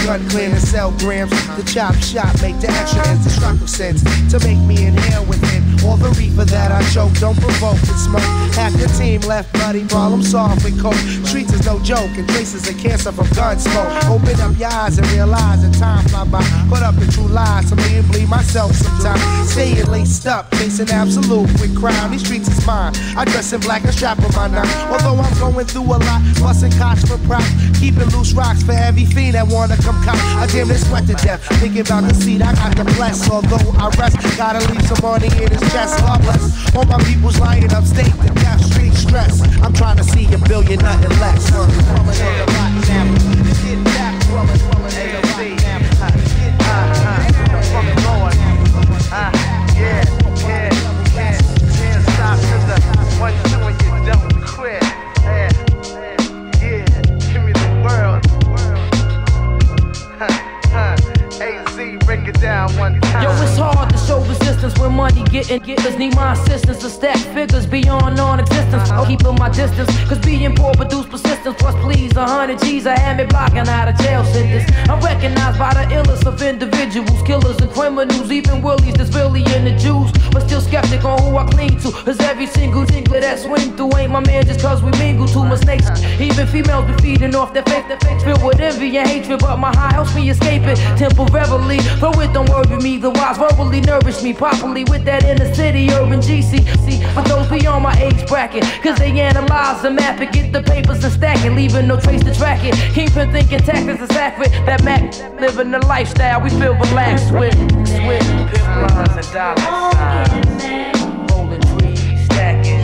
[0.05, 4.01] Gun clean and sell grams, the chop shop make the extra and destructive sense
[4.31, 5.50] to make me inhale within
[5.83, 7.13] all the reefer that I choke.
[7.19, 8.29] Don't provoke and smoke.
[8.55, 11.01] Half the team left bloody, problem solved with coke.
[11.25, 13.89] Streets is no joke, and traces of cancer from gun smoke.
[14.05, 16.43] Open up your eyes and realize that time fly by.
[16.69, 19.21] Put up the true lies, so me and bleed myself sometimes.
[19.51, 22.11] Staying laced up, chasing absolute with crime.
[22.11, 22.93] These streets is mine.
[23.17, 24.71] I dress in black and strap on my knife.
[24.91, 27.49] Although I'm going through a lot, busting cops for props,
[27.79, 30.15] keeping loose rocks for every fiend that wanna come cop.
[30.37, 33.29] I damn near sweat to death, thinking about the seat I got to bless.
[33.29, 35.99] Although I rest, gotta leave some money in his chest.
[35.99, 36.21] God
[36.75, 39.41] all my people's lying upstate, the death street stress.
[39.61, 41.45] I'm trying to see a billion, nothing less.
[44.51, 44.70] To show
[64.61, 68.89] resistance when money get getting getters need my assistance to stack figures beyond non-existence.
[68.91, 71.55] I'm keeping my distance, cause being poor produce persistence.
[71.57, 74.69] Plus, please, a hundred G's, I had me blocking out a jail sentence.
[74.89, 79.65] I'm recognized by the illest of individuals, killers and criminals, even willies that's really in
[79.65, 80.11] the Jews.
[80.31, 81.91] But still skeptic on who I cling to.
[81.91, 85.43] Cause every single tinkler that swing through ain't my man just cause we mingle too
[85.43, 85.89] much snakes.
[86.19, 89.39] Even females be feeding off their faith, their faith filled with envy and hatred.
[89.39, 91.79] But my high helps me escape it temporarily.
[91.99, 95.89] Though it don't worry me, the wise verbally nourish me properly with that inner city
[95.91, 96.51] urban GC.
[96.85, 100.61] See, for those beyond my age bracket, cause they analyze the map and get the
[100.61, 102.75] papers and stack it, leaving no trace to track it.
[102.93, 104.51] Kingpin thinking tactics is accurate.
[104.65, 105.01] That Mac
[105.39, 107.55] living the lifestyle we feel relaxed with.
[107.85, 109.57] Pimp lines and dollar
[109.91, 110.63] signs.
[111.31, 112.81] Rolling trees, stacking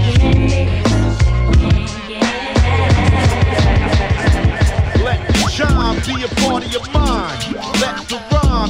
[5.03, 5.19] Let
[6.05, 7.06] be a of your.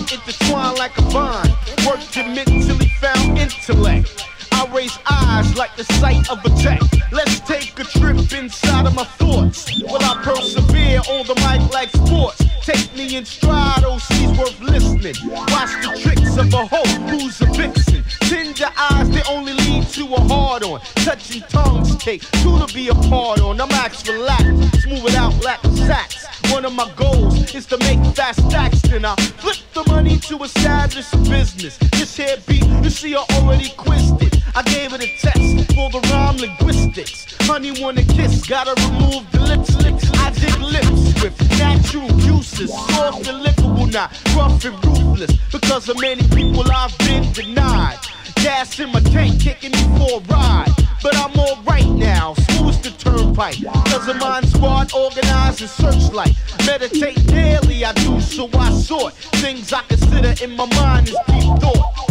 [0.10, 1.52] Intertwine like a vine.
[1.86, 4.24] Work to mentally found intellect.
[4.54, 6.80] I raise eyes like the sight of a tech.
[7.12, 9.70] Let's take a trip inside of my thoughts.
[9.82, 12.42] Will I persevere on the mic like sports?
[12.62, 15.16] Take me in stride, oh, OC's worth listening.
[15.30, 18.04] Watch the tricks of a hoe who's a vixen.
[18.22, 20.80] Tender eyes, they only lead to a hard on.
[21.04, 23.60] Touching tongues take two to be a part on.
[23.60, 24.44] I'm ax relax,
[24.84, 26.26] smooth it out like sacks.
[26.52, 28.82] One of my goals is to make fast stacks.
[28.82, 31.78] Then I flip the money to establish a business.
[31.92, 34.42] This here beat, you see, I already quizzed it.
[34.56, 37.36] I gave it a test for the rhyme linguistics.
[37.42, 40.10] Honey wanna kiss, gotta remove the lips, lips.
[40.16, 45.32] I dig lips with natural juices, soft and lickable, not rough and ruthless.
[45.52, 48.00] Because of many people I've been denied.
[48.44, 50.74] Gas in my tank, kicking me for a ride.
[51.02, 53.64] But I'm alright now, smooth the turnpike.
[53.64, 56.36] Cause of mind squad, organized and searchlight.
[56.66, 61.60] Meditate daily, I do, so I sort things I consider in my mind as deep
[61.60, 62.08] thought.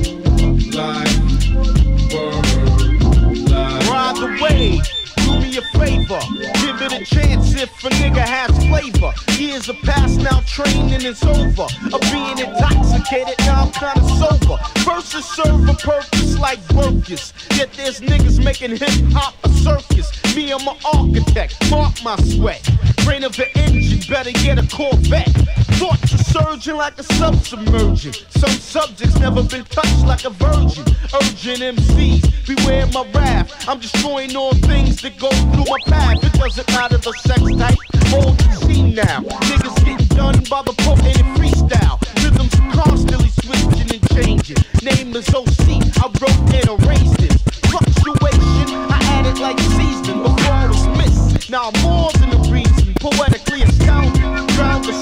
[5.62, 6.20] favor.
[6.62, 9.14] Give it a chance if a nigga has flavor.
[9.40, 11.68] Years have passed now, training is over.
[11.94, 14.58] Of being intoxicated, now I'm kinda sober.
[14.80, 17.34] Verses serve a purpose like workers.
[17.56, 20.12] Yet there's niggas making hip hop a circus.
[20.36, 22.68] Me, I'm an architect, mark my sweat.
[23.06, 25.30] Brain of an engine, better get a Corvette.
[25.78, 28.14] Thoughts are surging like a sub submerging.
[28.30, 30.86] Some subjects never been touched like a virgin.
[31.14, 33.68] Urging MCs, beware my wrath.
[33.68, 36.24] I'm destroying all things that go through my path.
[36.24, 37.80] It doesn't matter the sex type,
[38.14, 39.22] old and see now.
[39.50, 42.00] Niggas getting done by the poet in freestyle.
[42.24, 44.62] Rhythms constantly switching and changing.
[44.84, 47.38] Name is OC, I wrote and erased this.
[47.70, 51.50] Fluctuation, I added like season before I was missed.
[51.50, 54.22] Now I'm more than a reason, poetically astounding.
[54.56, 54.94] Ground the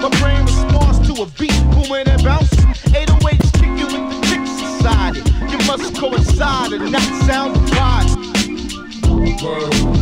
[0.00, 2.70] my brain responds to a beat, booming and bouncing.
[2.94, 5.26] 808s kick you with the kicks inside it.
[5.50, 8.09] You must coincide and not sound divided.
[9.42, 10.00] Bust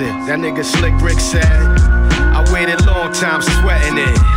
[0.00, 4.29] That nigga Slick Rick said, I waited long time sweating it.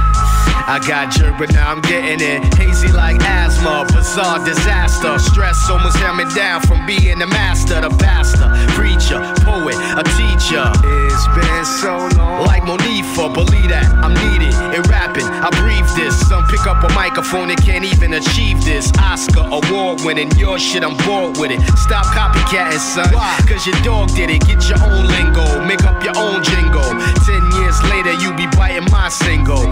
[0.65, 2.39] I got jerked, but now I'm getting it.
[2.55, 5.19] Hazy like asthma, bizarre disaster.
[5.19, 10.63] Stress almost held me down from being the master, the pastor, preacher, poet, a teacher.
[11.11, 12.47] It's been so long.
[12.47, 15.27] Like Monifah, believe that I'm needed in rapping.
[15.27, 16.15] I breathe this.
[16.31, 18.87] Some pick up a microphone and can't even achieve this.
[19.03, 21.59] Oscar award winning, your shit, I'm bored with it.
[21.75, 23.11] Stop copycatting, son.
[23.51, 24.47] Cause your dog did it.
[24.47, 26.87] Get your own lingo, make up your own jingle.
[27.27, 29.67] Ten years later, you be biting my single.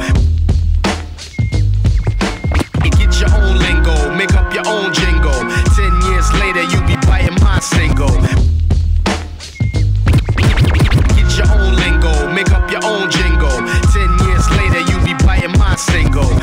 [3.22, 5.32] Your own lingo, make up your own jingle.
[5.78, 8.10] Ten years later, you be biting my single.
[11.14, 13.62] Get your own lingo, make up your own jingle.
[13.94, 16.41] Ten years later, you be biting my single.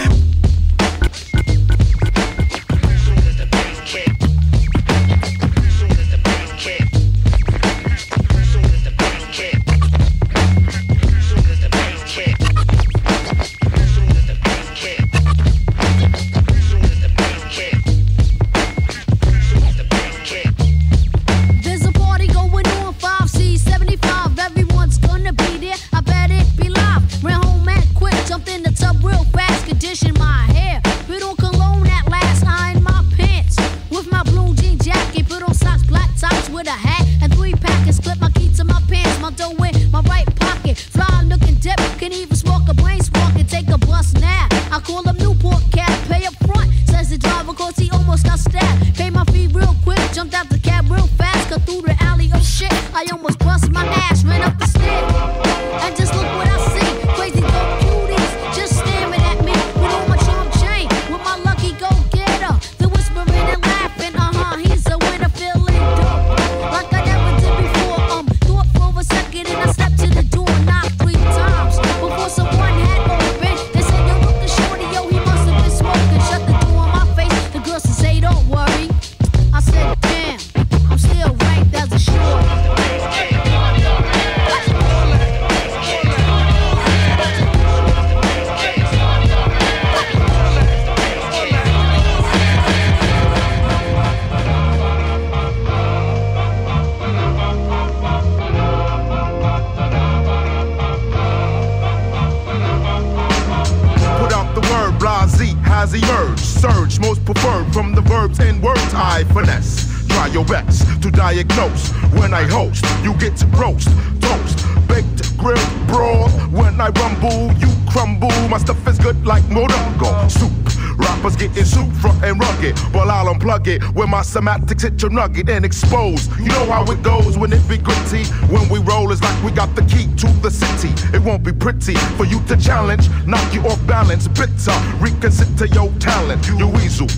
[124.29, 126.29] Semantics hit your nugget and expose.
[126.39, 128.25] You know how it goes when it be gritty.
[128.53, 130.93] When we roll, it's like we got the key to the city.
[131.17, 134.29] It won't be pretty for you to challenge, knock you off balance.
[134.29, 136.47] Bitter, reconsider your talent.
[136.47, 137.09] You weasel.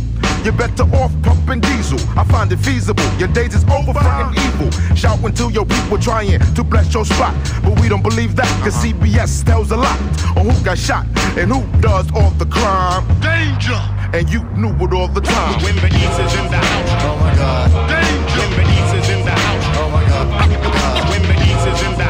[0.45, 1.99] You're better off pumping diesel.
[2.16, 3.05] I find it feasible.
[3.19, 4.70] Your days is over fucking evil.
[4.97, 7.35] Shout until your people trying to bless your spot.
[7.62, 8.95] But we don't believe that, cause uh-huh.
[9.05, 9.99] CBS tells a lot
[10.37, 11.07] on who got shot
[11.37, 13.05] and who does all the crime.
[13.20, 13.90] Danger!
[14.12, 15.62] And you knew it all the time.
[15.62, 17.05] When the East is in the house.
[17.05, 17.70] Oh my god.
[17.89, 18.41] Danger!
[18.41, 19.78] When the East is in the house.
[19.78, 21.11] Oh my god.
[21.11, 22.10] When the East is in the house.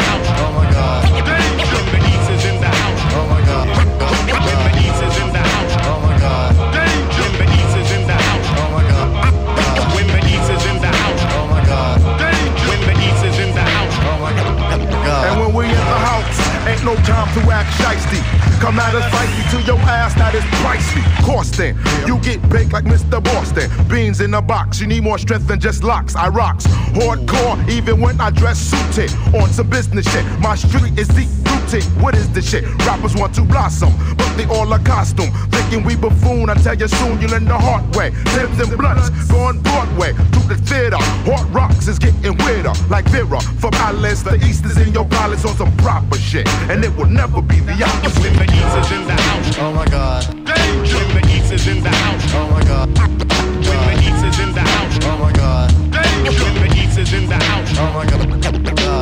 [16.80, 18.20] Ain't no time to act shiesty.
[18.60, 21.02] Come at us feisty to your ass, that is pricey.
[21.24, 21.76] Costing,
[22.06, 23.22] you get baked like Mr.
[23.22, 23.70] Boston.
[23.88, 26.14] Beans in a box, you need more strength than just locks.
[26.14, 26.66] I rocks
[26.96, 29.12] hardcore, even when I dress suited.
[29.34, 31.84] On some business shit, my street is deep rooted.
[32.02, 32.64] What is this shit?
[32.86, 35.30] Rappers want to blossom, but they all a costume.
[35.50, 38.10] Thinking we buffoon, I tell you soon, you learn the hard way.
[38.36, 40.12] Tips and blunts, going Broadway
[40.50, 40.98] the theater.
[41.30, 43.40] Hard rocks is getting weirder, like Vera.
[43.62, 46.46] From Alice, the East is in your palace on some proper shit.
[46.68, 48.22] And it will never be the opposite.
[48.22, 49.58] When the East is in the house.
[49.58, 50.26] Oh my god.
[50.44, 50.98] Danger!
[50.98, 52.24] When the East is in the house.
[52.34, 52.88] Oh my god.
[52.98, 54.98] When the East is in the house.
[55.02, 55.70] Oh my god.
[55.94, 56.44] Danger!
[56.44, 57.70] When the East is in the house.
[57.78, 58.76] Oh my god.
[58.76, 58.99] God.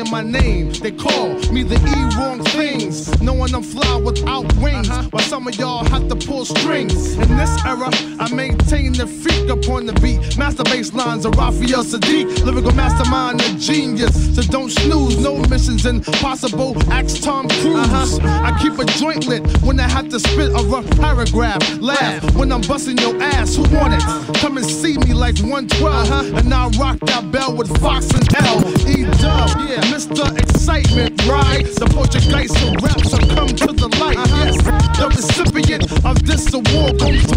[0.00, 0.72] Saying my name.
[0.72, 4.88] They call me the E wrong things, knowing I'm fly without wings.
[5.10, 7.14] While some of y'all have to pull strings.
[7.14, 10.38] In this era, I maintain the freak up on the beat.
[10.38, 14.34] Master bass lines of Raphael Saadiq, lyrical mastermind, a genius.
[14.34, 16.76] So don't snooze, no missions impossible.
[16.92, 17.90] Ask Tom Cruise.
[17.90, 18.46] Uh-huh.
[18.46, 21.62] I keep a joint lit when I have to spit a rough paragraph.
[21.80, 23.56] Laugh when I'm busting your ass.
[23.56, 24.02] Who want it?
[24.38, 25.82] Come and see me like 112.
[25.84, 26.38] Uh-huh.
[26.38, 28.58] And I rock that bell with Fox and L.
[28.88, 30.24] E Dub, yeah, Mr.
[30.38, 31.66] Excitement, right?
[31.66, 34.16] The Portuguese of rap, so come to the light.
[34.16, 34.44] Uh-huh.
[34.44, 34.56] Yes,
[34.98, 37.36] the recipient of this award goes to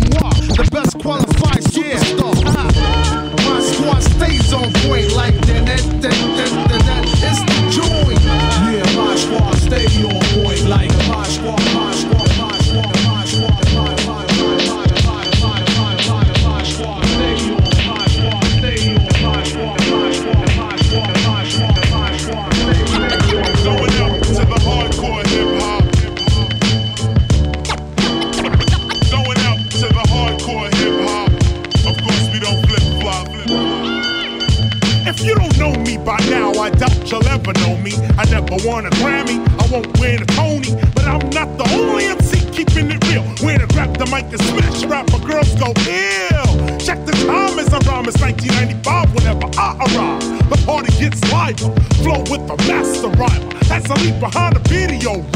[54.11, 55.32] behind the video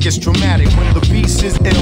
[0.00, 0.68] Gets dramatic.
[0.70, 1.81] When the beast is ill,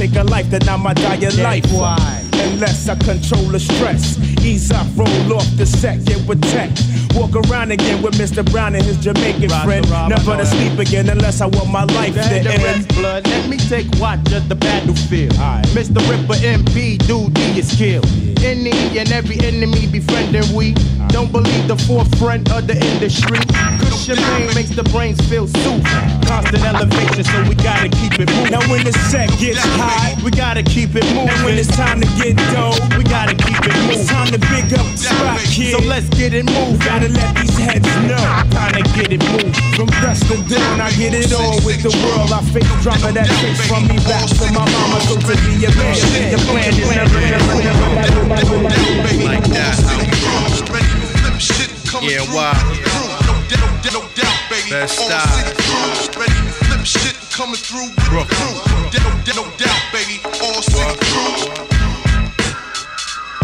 [0.00, 1.64] take a life, then I'ma die a life.
[2.32, 4.16] Unless I control the stress.
[4.42, 6.70] Ease up, roll off the set, get with tech.
[7.14, 8.42] Walk around again with Mr.
[8.50, 9.84] Brown and his Jamaican friend.
[10.08, 12.46] Never to sleep again unless I want my life to end.
[12.46, 13.26] rest blood.
[13.26, 15.34] Let me take watch of the battlefield.
[15.76, 16.00] Mr.
[16.08, 18.06] Ripper MP, dude, D is killed.
[18.42, 20.72] Any and every enemy befriending we.
[21.08, 23.38] Don't believe the forefront of the industry.
[24.10, 25.86] Good champagne makes the brains feel soothed.
[26.26, 28.50] Constant elevation, so we gotta keep it moving.
[28.50, 31.30] Now when the set gets high, we gotta keep it moving.
[31.30, 34.02] And when it's time to get dough, we gotta keep it moving.
[34.02, 35.78] It's time to big up the spot, kid.
[35.78, 36.82] So let's get it moving.
[36.82, 38.18] Gotta let these heads know.
[38.50, 39.54] Time to get it moving.
[39.78, 42.34] From dusk to dawn, I get it all with the world.
[42.34, 44.98] I fake drama that takes from me back to my mama.
[45.06, 49.46] So to be a man, oh, the plan is never, never, never, never, never, Like
[49.54, 49.78] that.
[52.02, 52.69] Yeah, why?
[54.70, 55.26] Best style.
[56.16, 58.54] Ready to flip shit coming through with the crew.
[59.34, 60.22] No, no doubt, baby.
[60.24, 61.34] All city crew.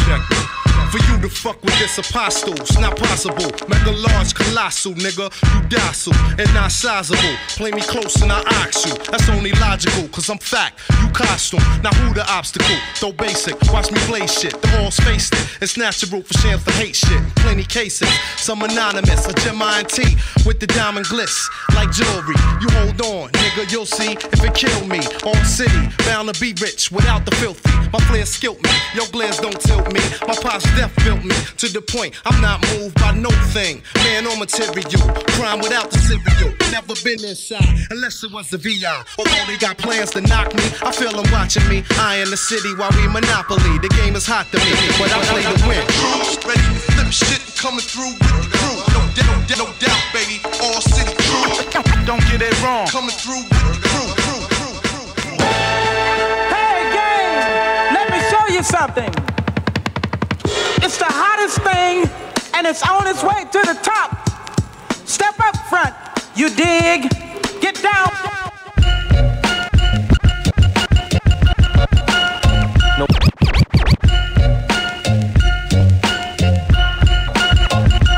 [0.07, 0.47] Check it.
[0.93, 3.51] For you to fuck with this apostle, it's not possible.
[3.67, 5.27] Mega large, colossal, nigga.
[5.53, 7.35] You docile and not sizable.
[7.49, 8.95] Play me close and I ox you.
[9.11, 10.79] That's only logical, cause I'm fact.
[11.17, 11.61] Costume.
[11.83, 12.77] Now who the obstacle?
[13.01, 14.53] Though basic, watch me play shit.
[14.61, 15.49] The all's faced it.
[15.63, 17.23] It's natural for shams to hate shit.
[17.37, 18.09] Plenty cases.
[18.37, 20.15] Some anonymous, a Gem T
[20.45, 21.49] with the diamond glitz.
[21.75, 22.37] Like jewelry.
[22.61, 24.99] You hold on, nigga, you'll see if it kill me.
[25.25, 27.71] On city, bound to be rich without the filthy.
[27.93, 28.71] My flair skilt me.
[28.95, 30.01] Your glares don't tilt me.
[30.27, 33.83] My pop's death built me to the point I'm not moved by no thing.
[34.05, 35.01] Man or material.
[35.37, 36.55] Crime without the cereal.
[36.71, 39.05] Never been inside unless it was the VI.
[39.19, 41.85] Although they got plans to knock me, I feel them watching me.
[41.97, 43.79] I in the city while we monopoly.
[43.79, 45.85] The game is hot to me, but I play to win.
[46.45, 48.77] Ready to flip shit coming through with the crew.
[48.93, 50.43] No doubt, no doubt, baby.
[50.63, 51.47] All city crew.
[52.07, 52.87] Don't get it wrong.
[52.87, 53.46] Coming through with the crew.
[56.53, 57.95] Hey, gang!
[57.95, 59.13] Let me show you something.
[60.85, 62.09] It's the hottest thing,
[62.55, 64.29] and it's on its way to the top.
[65.07, 65.95] Step up front,
[66.35, 67.11] you dig?
[67.61, 68.13] Get down.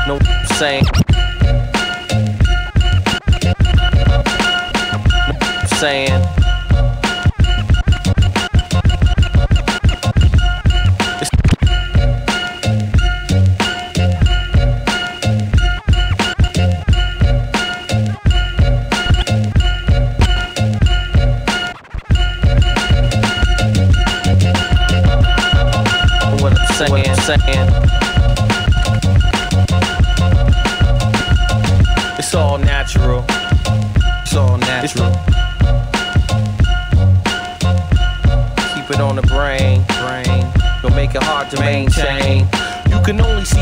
[0.07, 0.17] No
[0.57, 0.98] saying.
[5.79, 6.11] saying?
[26.41, 28.08] What I'm saying, what I'm saying.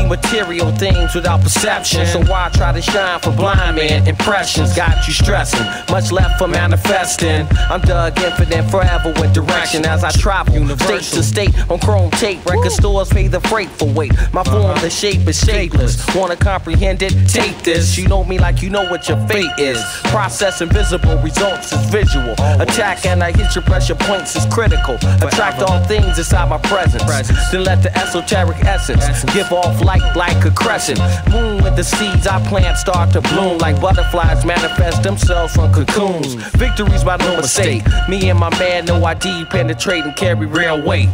[0.08, 2.06] Material things without perception.
[2.06, 4.06] So why try to shine for blind man?
[4.06, 5.66] Impressions got you stressing.
[5.90, 7.46] Much left for manifesting.
[7.70, 10.48] I'm Doug Infinite, forever with direction as I travel
[10.78, 12.44] state to state on chrome tape.
[12.46, 14.12] Record stores pay the freight for weight.
[14.32, 16.04] My form, the shape is shapeless.
[16.14, 17.12] Wanna comprehend it?
[17.28, 17.98] Take this.
[17.98, 19.82] You know me like you know what your fate is.
[20.04, 22.32] Process invisible, results is visual.
[22.60, 24.94] Attack and I hit your pressure points is critical.
[25.26, 27.04] Attract all things inside my presence.
[27.50, 30.98] Then let the esoteric essence give off light like a crescent.
[31.30, 36.34] Moon with the seeds I plant start to bloom like butterflies manifest themselves from cocoons.
[36.56, 37.82] Victories by no mistake.
[38.08, 41.08] Me and my man, no ID, penetrate and carry real weight.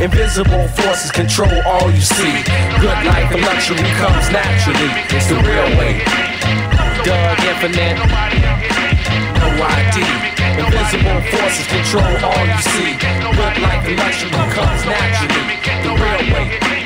[0.00, 2.42] Invisible forces control all you see.
[2.80, 4.90] Good life and luxury comes naturally.
[5.10, 6.04] It's the real way.
[7.02, 7.98] Doug Infinite.
[9.38, 9.96] No ID.
[10.60, 12.94] Invisible forces control all you see.
[13.00, 15.58] Good life and luxury comes naturally.
[15.82, 16.77] The real way.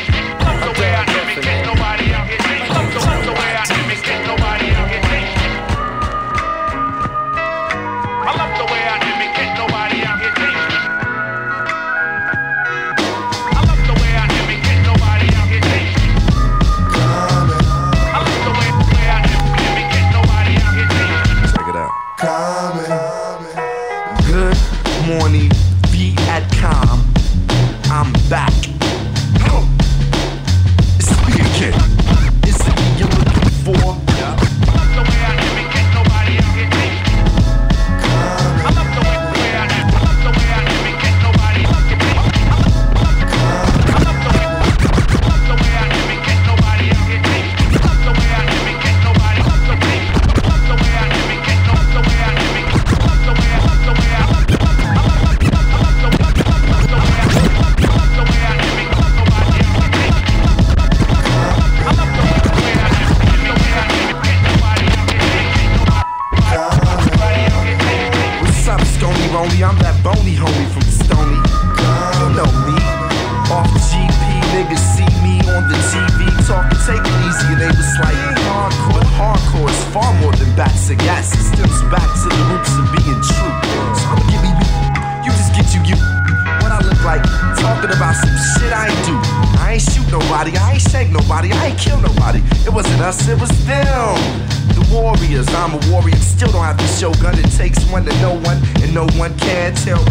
[97.93, 100.03] One to know one, and no one can tell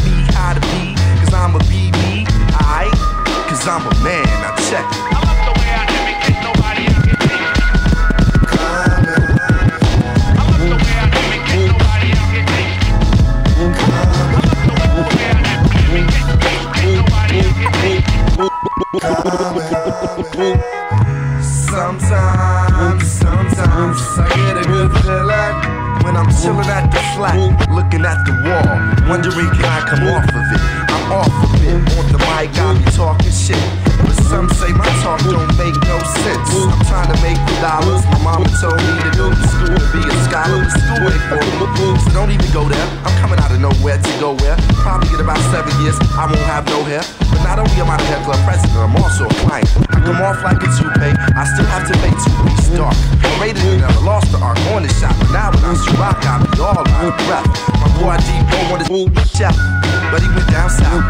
[59.51, 59.81] to
[60.11, 61.07] but he went down south.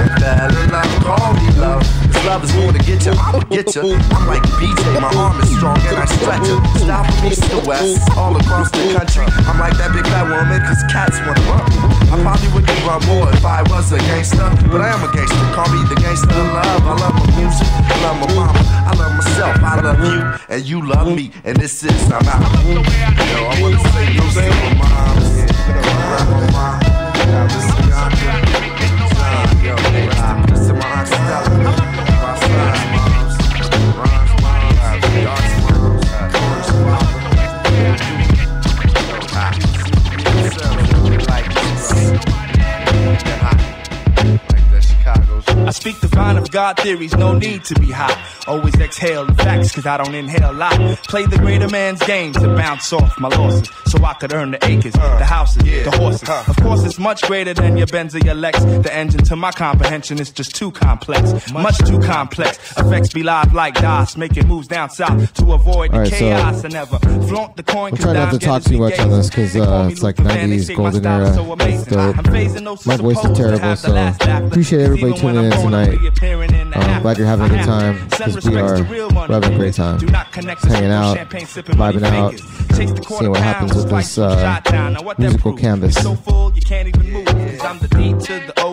[0.00, 1.84] And fell in love, call me love.
[2.08, 3.92] Cause love is more to get you, I'ma get you.
[4.16, 6.60] I'm like BJ, my arm is strong and I stretch it.
[6.80, 9.28] Stop from east to west, all across the country.
[9.44, 11.68] I'm like that big fat woman, cause cats wanna run.
[12.08, 15.44] I probably wouldn't run more if I was a gangster, but I am a gangster.
[15.52, 16.82] Call me the gangster of love.
[16.88, 20.64] I love my music, I love my mama, I love myself, I love you, and
[20.64, 21.30] you love me.
[21.44, 22.40] And this is I'm out.
[22.64, 22.80] Yo,
[23.44, 26.48] I wanna say to my mom, mom, this is Bianca, John, yo, this is my
[26.48, 26.87] aunt Stella, my side moms, Ron's moms, Dark's moms, Corey's mom.
[45.68, 48.18] I speak speak divine of God theories, no need to be hot.
[48.48, 50.76] Always exhale the facts, cause I don't inhale a lot.
[51.04, 54.64] Play the greater man's game to bounce off my losses, so I could earn the
[54.64, 56.28] acres, the houses, the horses.
[56.28, 58.58] Of course, it's much greater than your Benz or your Lex.
[58.58, 62.58] The engine to my comprehension is just too complex, much too complex.
[62.76, 66.18] Effects be live like DOS, making moves down south to avoid the All right, so-
[66.18, 66.98] chaos and never
[67.28, 67.92] flaunt the coin.
[67.92, 71.06] We'll try not to talk too much on this because uh, it's like 90s golden
[71.06, 71.28] era.
[71.60, 72.86] It's dope.
[72.86, 73.94] My voice is terrible, so
[74.46, 76.07] appreciate everybody tuning in tonight.
[76.74, 78.82] Um, glad you're having a good time because we are
[79.28, 79.98] we're having a great time.
[80.72, 81.16] Hanging out,
[81.76, 82.34] vibing out,
[83.18, 84.60] seeing what happens with this uh,
[85.18, 85.94] musical canvas.
[86.54, 87.28] You can't even move,
[87.62, 88.67] I'm the D to the O,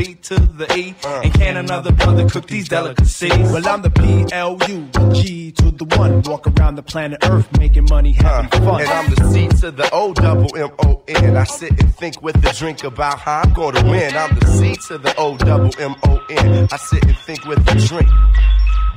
[0.00, 0.94] V to the E.
[1.04, 3.30] And can another brother cook these delicacies?
[3.52, 6.22] Well, I'm the P L U G to the one.
[6.22, 8.80] Walk around the planet Earth making money, having fun.
[8.80, 11.36] And I'm the C to the O double M O N.
[11.36, 14.16] I sit and think with the drink about how I'm gonna win.
[14.16, 16.68] I'm the C to the O double M O N.
[16.72, 18.08] I sit and think with the drink.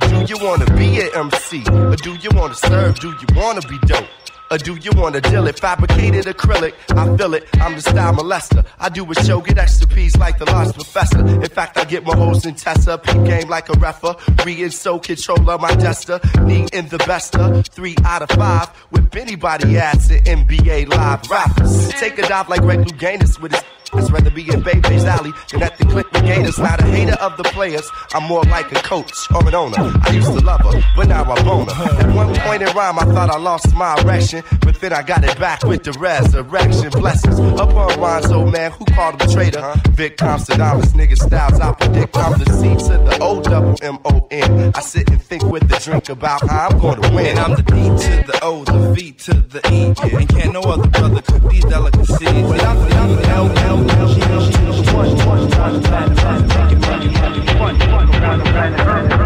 [0.08, 1.64] Do you wanna be an MC?
[1.70, 2.98] Or do you wanna serve?
[2.98, 4.08] Do you wanna be dope?
[4.50, 5.58] Or do you wanna deal it?
[5.58, 7.48] Fabricated acrylic, I feel it.
[7.54, 8.64] I'm the style molester.
[8.78, 11.18] I do a show, get extra peas like the lost professor.
[11.18, 12.98] In fact, I get my hoes than Tessa.
[12.98, 15.58] Peep game like a referee and so controller.
[15.58, 17.62] My duster, knee in the bester.
[17.62, 21.88] Three out of five with anybody ass at NBA live rappers.
[21.94, 23.62] Take a dive like Greg Louganis with his
[23.96, 26.58] I'd rather be in Bebe's alley than at the Click Gators.
[26.58, 29.76] Not a hater of the players, I'm more like a coach or an owner.
[29.78, 32.00] I used to love her, but now I bone her.
[32.00, 35.24] At one point in rhyme, I thought I lost my erection, but then I got
[35.24, 36.90] it back with the resurrection.
[36.90, 39.74] Blessings up on rhymes, old man who called him traitor.
[39.90, 44.26] Vic Constantinopolis, nigga styles, I predict I'm the C to the O double M O
[44.30, 44.72] N.
[44.74, 47.26] I sit and think with the drink about how I'm gonna win.
[47.26, 49.94] And I'm the D to the O, the V to the E.
[50.18, 52.28] And can't no other brother cook these delicacies.
[52.28, 55.72] I'm the, I'm the L, L, L, G, L, G, L, G, one, one, around
[55.74, 59.24] the planet, planet, making money, having fun, fun, around the planet, Earth.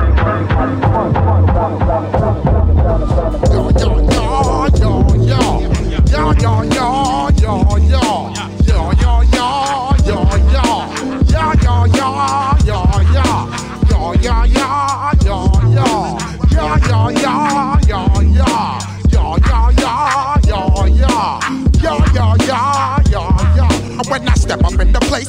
[2.18, 2.27] When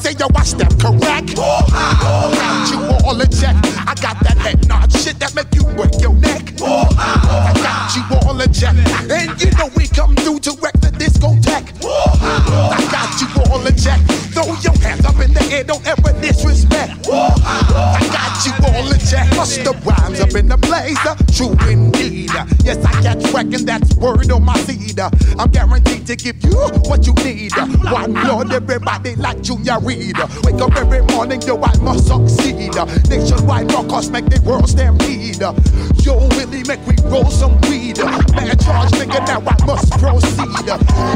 [0.10, 1.36] say yo, I step correct.
[1.36, 3.56] Got you all in check.
[3.88, 6.54] I got that head nod shit that make you break your neck.
[6.62, 8.76] I got you all in check.
[9.10, 11.70] And you know we come through to wreck the discotheque.
[11.84, 14.00] I got you all in check.
[14.34, 17.08] Throw your hands up in the don't ever disrespect.
[17.12, 19.30] I got you all in check.
[19.36, 22.32] Bust the rhymes up in the place, uh, true indeed.
[22.64, 25.00] Yes, I catch and that's word on my seed.
[25.00, 26.56] I'm guaranteed to give you
[26.86, 27.54] what you need.
[27.92, 30.18] One blood, everybody like Junior Reid.
[30.44, 32.76] Wake up every morning, yo, I must succeed.
[33.10, 35.40] Nationwide rockers make the world stampede.
[36.06, 37.98] Yo, Willie, make we roll some weed.
[38.36, 40.36] Man, charge, nigga, now I must proceed.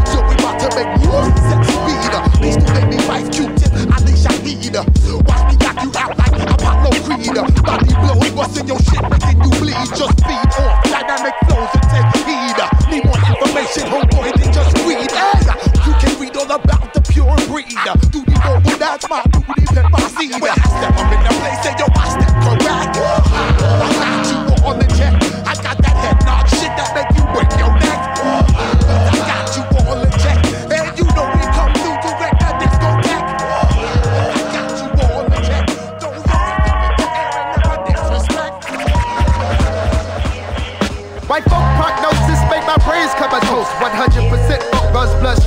[0.08, 2.14] So we about to make more set speed.
[2.40, 4.76] Please do make me wife Q-tip, I leash Need.
[4.76, 7.32] Watch me knock you out like Apollo Creed.
[7.64, 9.88] Body blows, busting your shit, making you bleed.
[9.96, 12.60] Just feed off dynamic flows and take heed.
[12.92, 15.12] Need more information, homeboy, than just read.
[15.12, 15.48] Hey,
[15.88, 17.72] you can read all about the pure breed.
[18.12, 20.36] Do you know what that's my duty, let my seed.
[20.42, 23.00] When I step up in the place, say yo, I step correct.
[23.00, 25.14] I got you all in check.
[25.48, 27.13] I got that head nod shit that make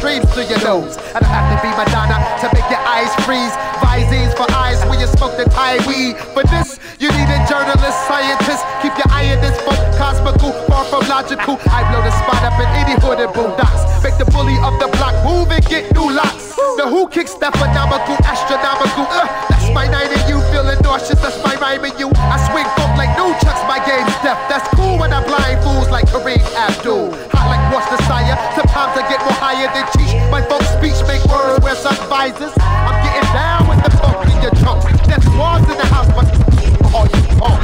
[0.07, 0.95] stream through your nose.
[1.11, 3.51] I don't have to be Madonna to make your eyes freeze.
[3.83, 6.15] Visines for eyes when you smoke the Thai weed.
[6.31, 8.63] For this, you need a journalist, scientist.
[8.87, 11.59] Keep your eye on this folk, cosmical, far from logical.
[11.75, 13.83] I blow the spot up in any hood and boondocks.
[14.07, 16.55] Make the bully of the block move and get new locks.
[16.79, 19.11] The who kicks that phenomenal, astronomical.
[19.11, 20.16] Uh, that's my 90
[31.95, 32.53] sun visors.
[32.59, 34.83] I'm getting down with the funk in your trunk.
[35.07, 36.27] That's walls in the house, but
[36.95, 37.63] all you punk.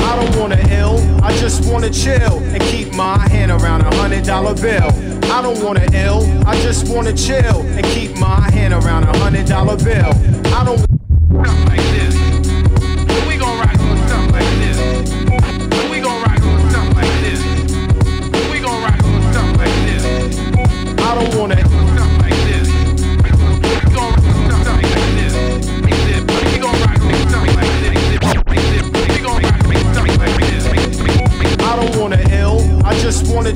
[0.00, 4.24] I don't wanna ill, I just wanna chill and keep my hand around a hundred
[4.24, 4.88] dollar bill.
[5.30, 9.46] I don't wanna ill, I just wanna chill and keep my hand around a hundred
[9.46, 10.12] dollar bill.
[10.54, 10.93] I don't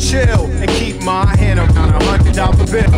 [0.08, 2.94] chill and keep my hand around a hundred dollar bill.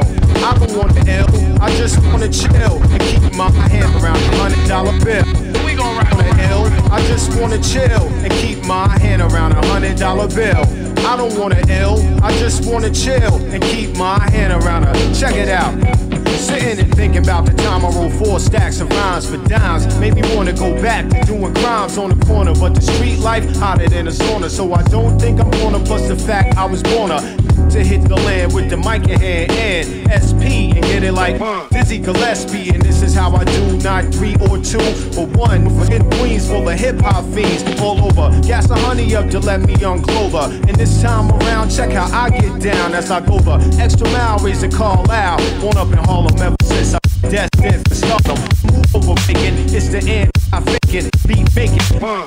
[0.47, 4.69] I don't wanna ill, I just wanna chill and keep my hand around a hundred
[4.69, 5.27] dollar bill.
[5.65, 9.53] We gon' ride on the ill, I just wanna chill and keep my hand around
[9.53, 10.63] a hundred dollar bill.
[11.05, 15.15] I don't wanna ill, I just wanna chill and keep my hand around a.
[15.15, 16.10] Check it out.
[16.41, 19.87] Sitting and thinking about the time I wrote four stacks of rhymes for dimes.
[19.99, 22.55] Made me wanna go back to doing crimes on the corner.
[22.55, 24.49] But the street life hotter than a sauna.
[24.49, 27.40] So I don't think I'm gonna bust the fact I was born a
[27.71, 31.41] to hit the land with the mic in hand and SP and get it like
[31.41, 31.69] uh.
[31.69, 32.71] Dizzy Gillespie.
[32.71, 34.79] And this is how I do, not three or two,
[35.15, 35.67] but one.
[35.93, 38.31] In Queens full of hip hop fiends all over.
[38.43, 40.53] Gas the honey up to let me young Clover.
[40.69, 44.39] And this time around, check how I get down as I go the extra mile,
[44.39, 45.39] raise the call out.
[45.61, 48.39] Born up in Harlem ever since I destined for stardom.
[48.75, 50.40] Move over, making it's the end.
[50.53, 51.79] I fake it, beat making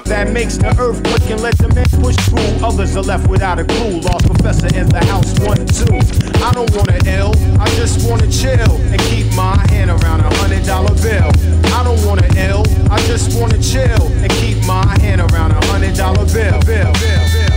[0.05, 2.65] that makes the earth quick and let the man push through.
[2.65, 3.99] Others are left without a clue.
[3.99, 5.99] Lost professor in the house, one two.
[6.39, 10.65] I don't wanna ill, I just wanna chill and keep my hand around a hundred
[10.65, 11.31] dollar bill.
[11.75, 15.95] I don't wanna ill, I just wanna chill and keep my hand around a hundred
[15.95, 16.59] dollar bill.
[16.61, 17.52] bill, bill, bill.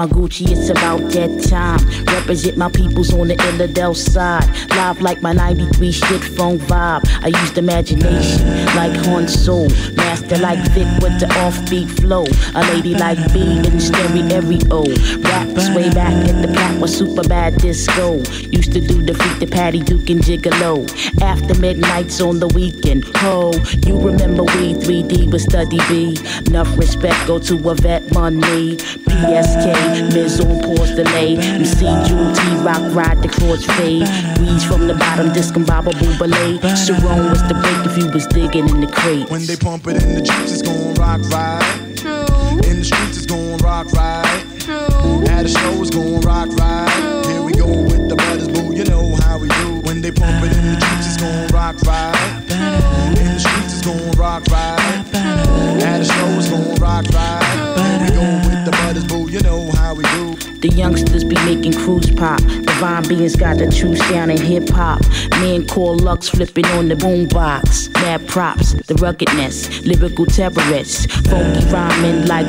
[0.00, 1.99] My Gucci, it's about that time.
[2.12, 4.48] Represent my peoples on the Illidale side.
[4.70, 7.02] Live like my 93 shit phone vibe.
[7.22, 9.68] I used imagination like Han Solo.
[9.94, 12.24] Master like Vic with the offbeat flow.
[12.54, 14.84] A lady like B in stereo.
[15.22, 18.18] Raps way back at the pack was super bad disco.
[18.50, 20.88] Used to do defeat the Patty Duke and Gigolo.
[21.22, 23.04] After midnights on the weekend.
[23.18, 23.52] Ho,
[23.86, 26.18] you remember we 3D with Study B.
[26.46, 28.76] Enough respect go to a vet money.
[28.76, 31.36] PSK, Miz on pause delay.
[31.36, 34.02] MC Jewel T Rock ride the cross fade.
[34.40, 36.58] Weeds from the bottom, discombobable ballet.
[36.74, 39.30] Sharon was the break if you was digging in the crate.
[39.30, 41.62] When they pump it in the jeeps, it's gon' rock right.
[41.96, 42.26] True.
[42.68, 44.44] In the streets, it's gon' rock right.
[44.58, 45.22] True.
[45.30, 47.26] At a show, it's gon' rock right.
[47.30, 48.74] Here we go with the brothers, boo.
[48.74, 49.80] You know how we do.
[49.86, 52.49] When they pump it in the jeeps, it's gon' rock right.
[53.18, 55.04] In the streets, it's gon' rock right.
[55.82, 58.00] At a show, it's gon' rock right.
[58.02, 59.30] We go with the brothers, boo.
[59.30, 60.36] You know how we do.
[60.60, 62.40] The youngsters be making cruise pop.
[62.40, 65.00] Divine beings got the true sound in hip hop.
[65.40, 67.90] Men call Lux flipping on the boombox.
[67.94, 71.06] Mad props, the ruggedness, lyrical terrorists.
[71.28, 72.46] Funky rhyming like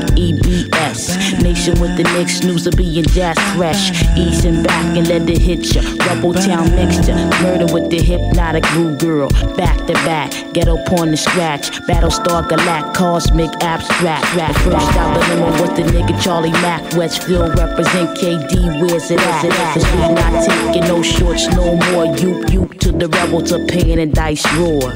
[0.91, 1.41] EBS.
[1.41, 3.91] Nation with the next of being jazz fresh.
[4.17, 5.81] Easing back and let it hit ya.
[6.05, 7.15] Rebel town mixture.
[7.41, 9.29] Murder with the hypnotic blue girl.
[9.55, 11.71] Back to back, ghetto porn and scratch.
[11.87, 14.35] Battlestar Galact, cosmic abstract.
[14.35, 16.81] Rap first out the limo with the nigga Charlie Mack.
[16.93, 19.73] Westfield represent KD, where's it at?
[19.73, 22.05] Cause we not taking no shorts no more.
[22.17, 24.93] You, you to the rebels to pain and dice roar.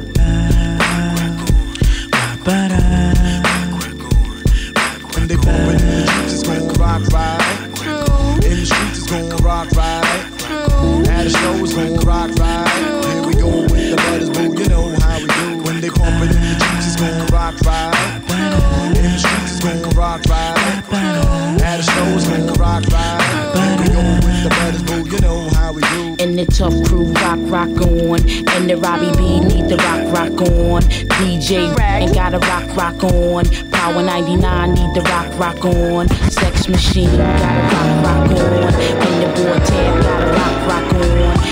[5.15, 5.85] When they bump
[6.95, 8.45] rock right.
[8.45, 10.06] In the streets, it's gon' rock right.
[11.09, 13.01] At a show, it's gon' rock right.
[13.03, 14.56] Here we go with the brothers, boo.
[14.57, 15.64] You know how we do.
[15.64, 18.22] When they pump it in the streets, it's gon' rock right.
[18.95, 20.83] In the streets, it's gon' rock right.
[21.61, 23.25] At a show, it's gon' rock right.
[23.95, 25.09] Here with the brothers, boo.
[25.09, 26.22] You know how we do.
[26.22, 28.19] In the tough crew, rock, rock on.
[28.51, 30.82] And the Robbie B need the rock, rock on.
[31.15, 33.45] DJ ain't gotta rock, rock on.
[33.72, 36.09] Power 99 need the rock, rock on.
[36.30, 38.74] Sex machine gotta rock, rock on.
[39.06, 41.44] And the boy Ted gotta rock, rock on.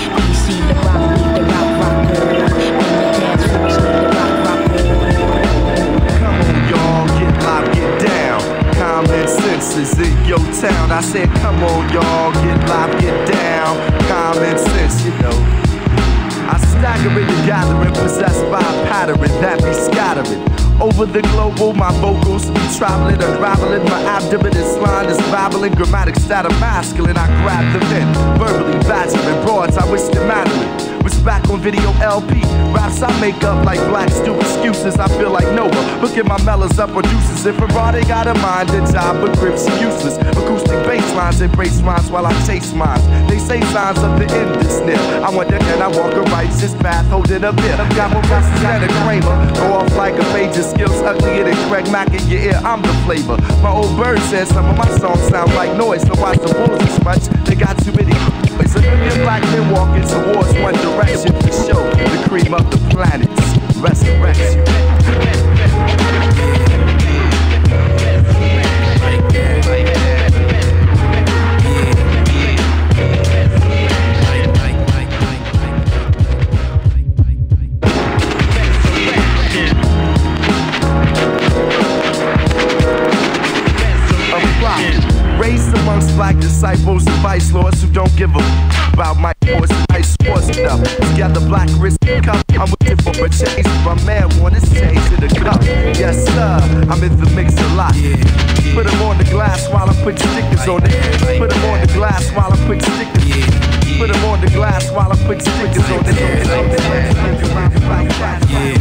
[10.60, 10.90] Town.
[10.90, 13.76] I said, come on, y'all, get live, get down.
[14.08, 15.36] Common sense, you know.
[16.46, 20.42] I stagger in the gathering, possessed by a pattern that be scattering.
[20.80, 23.84] Over the global, my vocals be traveling, unraveling.
[23.84, 25.74] My abdomen is line is babbling.
[25.74, 28.12] Grammatic stat masculine, I grab the pen.
[28.38, 32.40] Verbally badgering broads, I wish them Madeline was back on video LP.
[32.72, 34.96] Raps I make up like black stupid excuses.
[34.96, 36.00] I feel like Noah.
[36.00, 37.44] Look at my mellows up producers.
[37.44, 40.16] If Ferrari got a mind, the job but grips useless.
[40.32, 43.04] Acoustic bass lines embrace rhymes while I chase mines.
[43.28, 44.96] They say signs of the end is near.
[45.22, 47.78] I wonder can I walk a righteous path holding a bit?
[47.78, 49.36] I've got more verses than a Kramer.
[49.60, 52.60] Go off like a page of skills uglier than Craig Mack in your ear.
[52.64, 53.36] I'm the flavor.
[53.62, 56.02] My old bird says some of my songs sound like noise.
[56.02, 57.22] So watch the wolves as much.
[57.44, 58.03] They got too many.
[59.02, 64.64] It's black men walking towards one direction to show the cream of the planet's resurrection.
[86.40, 90.80] Disciples and vice lords who don't give a about my horse, my sports stuff.
[91.18, 92.38] Got the black wrist cup.
[92.54, 93.66] I'm looking for a change.
[93.82, 95.60] My man wanna change to the cup.
[95.98, 96.62] Yes, sir.
[96.88, 97.92] I'm in the mix a lot.
[98.72, 100.94] Put him on the glass while I put stickers on it.
[101.38, 103.04] Put him on the glass while I put stickers.
[103.10, 106.16] on Put him on the glass while I put stickers on it.
[108.46, 108.74] Yeah,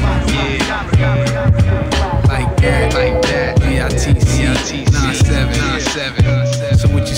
[2.29, 3.59] like that, like that.
[3.59, 6.42] D-I-T-C, 97, 97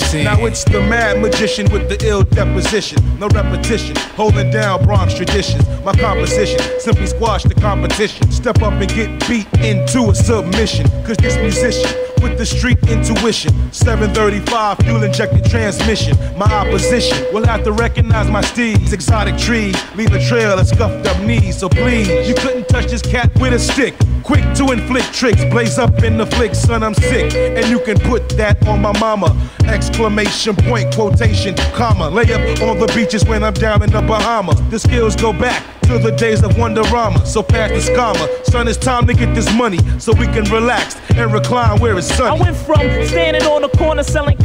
[0.06, 0.24] scene.
[0.24, 2.98] Now it's the mad magician with the ill deposition.
[3.18, 5.66] No repetition, holding down Bronx traditions.
[5.84, 8.30] My composition simply squash the competition.
[8.30, 10.88] Step up and get beat into a submission.
[11.04, 11.90] Cause this musician
[12.22, 13.52] with the street intuition.
[13.72, 16.16] 735 fuel injected transmission.
[16.36, 18.92] My opposition will have to recognize my steeds.
[18.92, 21.58] Exotic trees leave a trail of scuffed up knees.
[21.58, 23.94] So please, you couldn't touch this cat with a stick.
[24.26, 27.32] Quick to inflict tricks, blaze up in the flick, son, I'm sick.
[27.32, 29.30] And you can put that on my mama.
[29.66, 32.10] Exclamation point, quotation, comma.
[32.10, 34.60] Lay up on the beaches when I'm down in the Bahamas.
[34.68, 37.24] The skills go back to the days of Wonderama.
[37.24, 38.44] So pass the scammer.
[38.46, 42.12] Son, it's time to get this money so we can relax and recline where it's
[42.12, 42.36] sunny.
[42.36, 44.36] I went from standing on the corner selling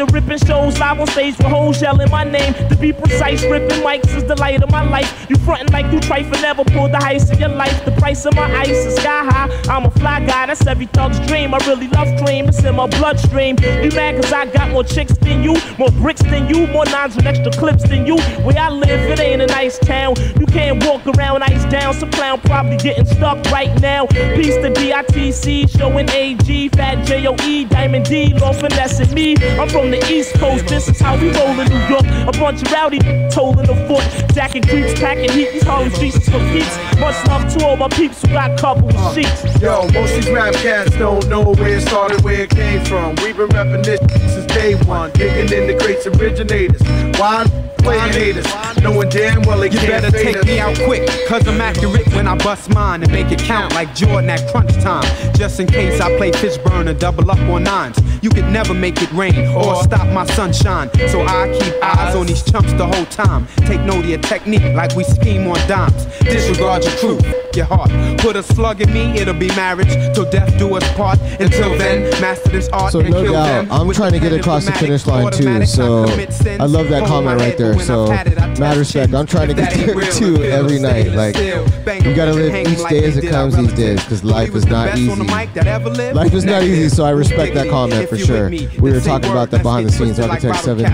[0.00, 2.54] to ripping shows live on stage with hoes yelling my name.
[2.70, 5.26] To be precise, ripping mics is the light of my life.
[5.28, 7.84] You frontin' like you trifle, never pull the heist of your life.
[7.84, 9.48] The price of my ice is sky high.
[9.68, 11.52] I'm a fly guy, that's every thug's dream.
[11.52, 13.56] I really love cream, it's in my bloodstream.
[13.60, 17.16] You mad cause I got more chicks than you, more bricks than you, more nines
[17.16, 18.16] with extra clips than you.
[18.42, 20.14] Where I live, it ain't a nice town.
[20.40, 21.92] You can't walk around ice down.
[21.92, 24.06] Some clown probably getting stuck right now.
[24.06, 29.36] Peace to DITC, showing AG, Fat JOE, Diamond D, Law finessing me.
[29.58, 32.04] I'm from the East Coast, this is how we roll in New York.
[32.26, 32.98] A bunch of rowdy
[33.30, 34.04] told in the fort,
[34.34, 35.52] jacking creeps, packing heat.
[35.52, 36.76] These Harlem is for keeps.
[37.00, 39.44] Much love to all my peeps who got covered with sheets.
[39.44, 43.16] Uh, yo, most these rap cats don't know where it started, where it came from.
[43.16, 44.00] We've been repping this
[44.32, 46.82] since day one, digging in the greats originators.
[47.18, 47.44] Why
[47.82, 48.46] playing haters,
[48.82, 52.26] knowing damn well they You can't better take me out quick, cause I'm accurate when
[52.26, 55.04] I bust mine and make it count like Jordan at crunch time.
[55.34, 57.98] Just in case I play Fishburne and double up on nines.
[58.22, 60.90] You could never make it rain or stop my sunshine.
[61.08, 63.46] So I keep eyes on these chumps the whole time.
[63.66, 66.04] Take note of your technique like we scheme on dimes.
[66.20, 67.90] Disregard your truth, your heart.
[68.18, 71.18] Put a slug in me, it'll be marriage till death do us part.
[71.40, 73.72] Until then, master this art So and no kill doubt, them.
[73.72, 75.64] I'm trying to get across the finish line too.
[75.64, 77.74] So I love that comment right there.
[77.86, 78.06] So
[78.58, 79.14] mad respect.
[79.14, 81.12] I'm trying to get there too every night.
[81.12, 81.36] Like
[82.04, 85.08] you gotta live each day as it comes these days because life is not easy.
[86.14, 86.88] Life is not easy.
[86.94, 88.48] So I respect that comment for sure.
[88.50, 90.18] We were talking about that behind the scenes.
[90.20, 90.84] Architect Seven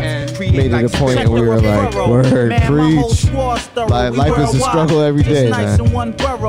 [0.56, 3.24] made it a point, and we were like, "Word, preach."
[3.90, 5.78] Life, life is a struggle every day, man.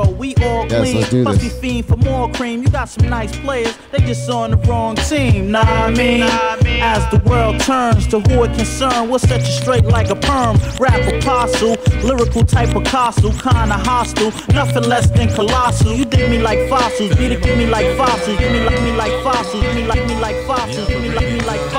[0.04, 0.18] In.
[0.18, 0.96] We all Yes, clean.
[0.96, 1.52] let's do Must this.
[1.54, 2.62] be fiend for more cream.
[2.62, 3.76] You got some nice players.
[3.92, 5.50] They just on the wrong team.
[5.50, 9.84] Nah, I mean, as the world turns to who it concern, we'll set you straight
[9.84, 10.56] like a perm.
[10.80, 14.32] Rap apostle, lyrical type of Picasso, kinda hostile.
[14.54, 15.92] Nothing less than colossal.
[15.92, 17.14] You dig me like fossils.
[17.16, 18.38] Beat it, give me like fossils.
[18.38, 19.62] Give me like me like fossils.
[19.62, 20.88] Give me like me like fossils.
[20.88, 21.77] Give me like me like fossils.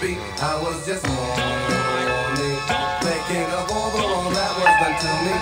[0.00, 0.16] Be.
[0.40, 2.56] I was just mourning,
[3.04, 5.34] thinking of all the wrong that was done to me.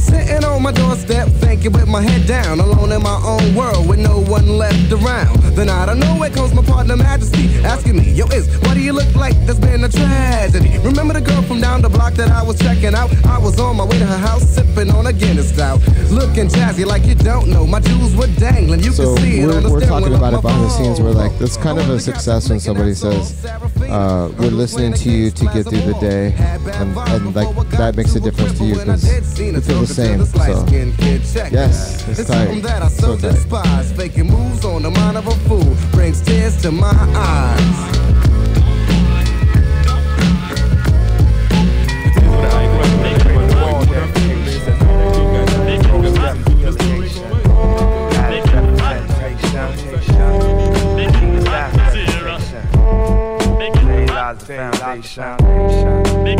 [0.00, 3.98] Sitting on my doorstep, thinking with my head down, alone in my own world with
[3.98, 5.38] no one left around.
[5.56, 8.92] Then out of nowhere comes my partner Majesty, asking me, Yo, is why do you
[8.92, 10.78] look like there's been a tragedy?
[10.78, 13.10] Remember the girl from down the block that I was checking out?
[13.26, 15.80] I was on my way to her house, sipping on a Guinness stout,
[16.10, 17.66] looking jazzy like you don't know.
[17.66, 20.68] My jewels were dangling, you so can see we're, we're talking about it behind the
[20.68, 21.00] scenes.
[21.00, 25.30] We're like, that's kind of a success when somebody says, uh, "We're listening to you
[25.30, 29.40] to get through the day," and, and like that makes a difference to you because
[29.40, 30.24] you feel the same.
[30.24, 32.68] So yes, it's It's something tight.
[32.70, 33.34] that I So so tight.
[33.34, 33.92] despise.
[33.92, 38.27] Faking moves on the mind of a fool brings tears to my eyes.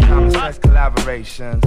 [0.01, 1.63] Common sense collaborations.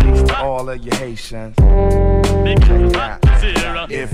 [0.00, 1.56] Peace to all of you Haitians.
[1.56, 3.20] Check it out.
[3.90, 4.10] If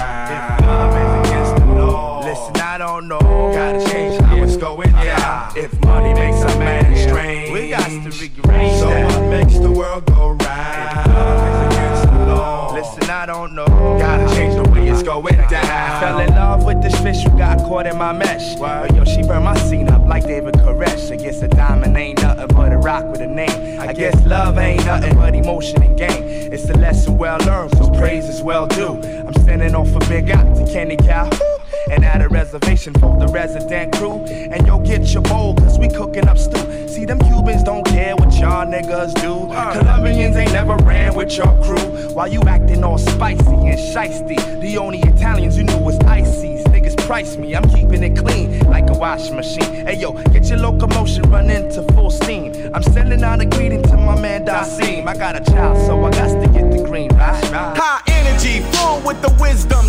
[2.34, 3.18] listen, I don't know.
[3.18, 5.56] Gotta change how it's going down.
[5.56, 10.06] If money makes a man strange, we got to rearrange So what makes the world
[10.06, 11.12] go round?
[11.12, 12.74] Love is against the law.
[12.74, 13.66] Listen, I don't know.
[13.66, 16.00] Gotta change the way it's going down.
[16.00, 18.56] Fell in love with this fish who got caught in my mesh.
[18.56, 21.12] But yo, she burned my scene up like David Koresh.
[21.12, 23.80] I guess a diamond ain't nothing but a rock with a name.
[23.80, 26.24] I guess love ain't nothing but emotion and game.
[26.52, 29.00] It's a lesson well learned, so praise is well due.
[29.26, 31.63] I'm sending off a big out to Kenny Calhoun.
[31.90, 34.24] And at a reservation for the resident crew.
[34.24, 36.88] And yo, get your bowl, cause we cooking up stew.
[36.88, 39.52] See, them Cubans don't care what y'all niggas do.
[39.52, 39.72] Uh.
[39.78, 42.12] Colombians ain't never ran with your crew.
[42.14, 44.60] While you acting all spicy and shisty.
[44.60, 46.64] The only Italians you knew was ices.
[46.64, 49.86] Niggas price me, I'm keeping it clean like a washing machine.
[49.86, 52.52] Hey yo, get your locomotion running to full steam.
[52.74, 55.06] I'm sending out a greeting to my man Dasim.
[55.06, 57.44] I got a child, so I got to get the green, right?
[57.52, 59.86] High energy, full with the wisdom,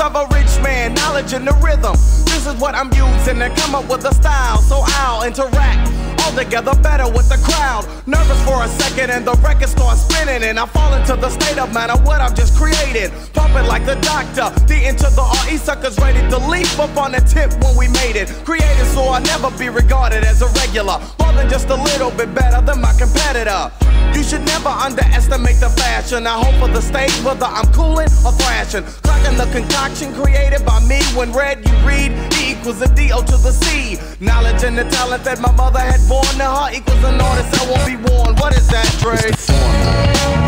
[0.00, 1.92] of a rich man, knowledge and the rhythm.
[2.26, 6.05] This is what I'm using to come up with a style, so I'll interact.
[6.26, 7.86] All together better with the crowd.
[8.04, 11.56] Nervous for a second and the record starts spinning and I fall into the state
[11.56, 13.12] of mind of what I've just created.
[13.32, 17.20] Pumping like the doctor, D into the RE suckers ready to leap up on the
[17.20, 18.26] tip when we made it.
[18.44, 20.98] Created so I'll never be regarded as a regular.
[21.20, 23.70] More than just a little bit better than my competitor.
[24.12, 26.26] You should never underestimate the fashion.
[26.26, 28.82] I hope for the stage, whether I'm cooling or thrashing.
[29.04, 31.02] Cracking the concoction created by me.
[31.14, 33.98] When read, you read E equals a D O to the C.
[34.20, 37.66] Knowledge and the talent that my mother had born to her equals an artist that
[37.68, 38.36] won't be worn.
[38.36, 40.45] What is that, Dre?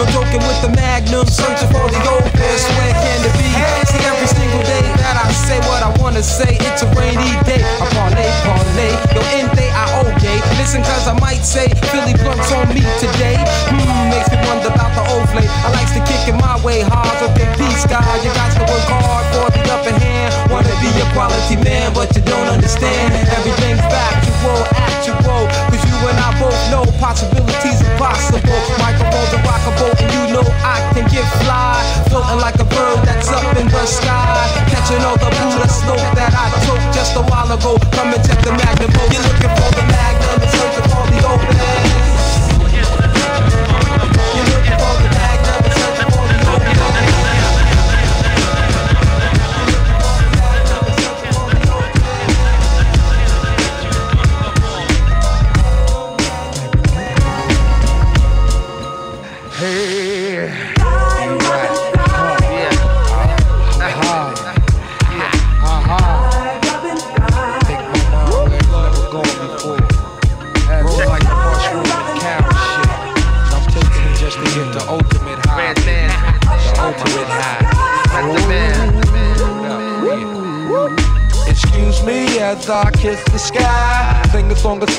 [0.00, 2.62] No joking with the magnum, searching for the opus.
[2.72, 3.52] Where can it be?
[3.84, 7.60] See, every single day that I say what I wanna say, it's a rainy day.
[7.60, 10.40] I parlay, parlay, yo, in day I okay.
[10.56, 13.44] Listen, cause I might say Philly blunts on me today.
[13.68, 15.52] Hmm, makes me wonder about the old flame.
[15.52, 18.00] I likes to kick it my way hard, okay, peace, guy.
[18.24, 20.32] You got to work hard for the upper hand.
[20.48, 23.12] Wanna be a quality man, but you don't understand.
[23.36, 25.19] Everything's factual, actual.
[37.50, 37.90] Just a while ago.
[37.92, 38.90] Come and check the magnum.
[39.12, 39.79] You're looking for the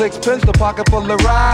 [0.01, 1.50] sixpence, the pocket full of rhyme.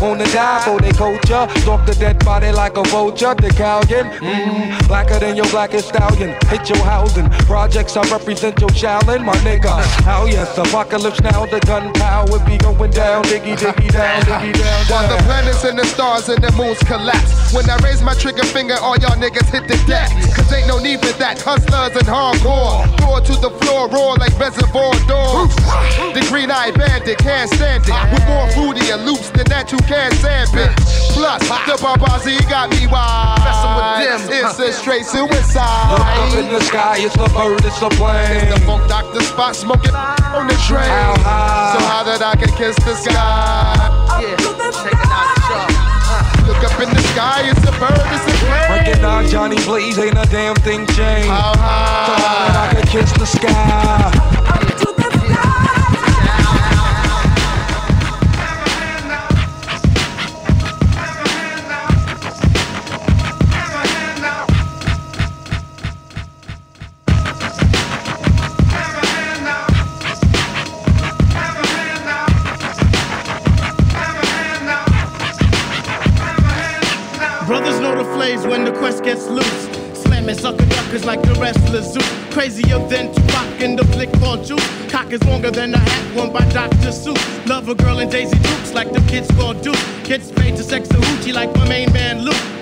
[0.00, 1.60] Who the fuck wanna die for they culture?
[1.60, 3.34] Stalk the dead body like a vulture.
[3.34, 6.36] The Calgon, mmm, blacker than your blackest stallion.
[6.48, 7.28] Hit your housing.
[7.46, 9.70] Projects, I represent your Shaolin, my nigga.
[10.04, 13.24] How yes, apocalypse now, the gunpowder be going down.
[13.24, 14.84] Diggy, diggy down, diggy down.
[14.86, 17.52] While the planets and the stars and the moons collapse.
[17.52, 20.10] When I raise my trigger finger, all y'all niggas hit the deck.
[20.34, 21.40] Cause ain't no need for that.
[21.40, 22.84] Hustlers and hardcore.
[23.00, 25.54] Roar to the floor, roar like reservoir dogs.
[26.14, 28.12] The green eyed bandit can't stand it.
[28.12, 30.70] With more fruity and loops than that you can't stand it.
[31.16, 33.40] Plus, the Barbazi got me wild.
[33.40, 34.44] Messing with them.
[34.44, 35.90] It's a straight suicide.
[35.90, 38.36] Look up in the sky, it's a bird, it's a plane.
[38.36, 40.84] It's the funk doctor Spock smoking on the train.
[40.84, 41.72] How high?
[41.72, 43.72] So high that I can kiss the sky.
[44.20, 44.36] Yeah,
[44.76, 45.88] check it out,
[46.46, 48.84] Look up in the sky, it's a bird, it's a plane.
[48.84, 51.28] Breaking down Johnny Blaze, ain't a damn thing changed.
[51.28, 52.06] How high?
[52.06, 54.57] So high that I can kiss the sky.
[78.28, 79.68] When the quest gets loose.
[79.94, 82.00] Slamming sucker duckers like the wrestlers zoo.
[82.30, 84.62] Crazier than Tupac in the flick called Juice.
[84.90, 86.92] Cock is longer than a hat worn by Dr.
[86.92, 87.46] Seuss.
[87.46, 89.80] Love a girl in Daisy Dukes like the kids called Duke.
[90.04, 92.57] Kids paid to sex a hoochie like my main man Luke.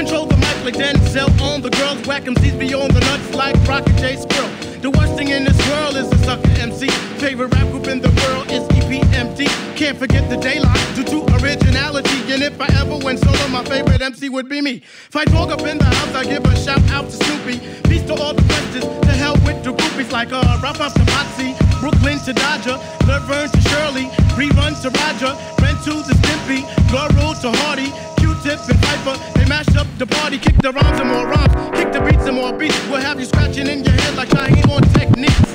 [0.00, 2.00] Control the mic like Denzel on the girls.
[2.06, 4.48] Whack 'em C's beyond the nuts like Rocket J Squirrel.
[4.80, 6.88] The worst thing in this world is a sucker MC.
[7.20, 9.44] Favorite rap group in the world is EPMD.
[9.76, 12.16] Can't forget the daylight due to originality.
[12.32, 14.80] And if I ever went solo, my favorite MC would be me.
[15.10, 17.60] If I talk up in the house, I give a shout out to Snoopy.
[17.90, 18.84] Peace to all the questions.
[19.04, 23.60] To hell with the groupies like uh, Ralph to Potsie, Brooklyn to Dodger, Laverne to
[23.68, 27.92] Shirley, Rerun to Roger, Ren to Stimpy, Laurel to Hardy,
[28.42, 29.34] Q-Tip and Phifer.
[29.34, 32.36] They mash up the party, kick the rhymes and more rhymes, kick the beats and
[32.36, 32.78] more beats.
[32.88, 35.52] We'll have you scratching in your head like I Shaheed on techniques.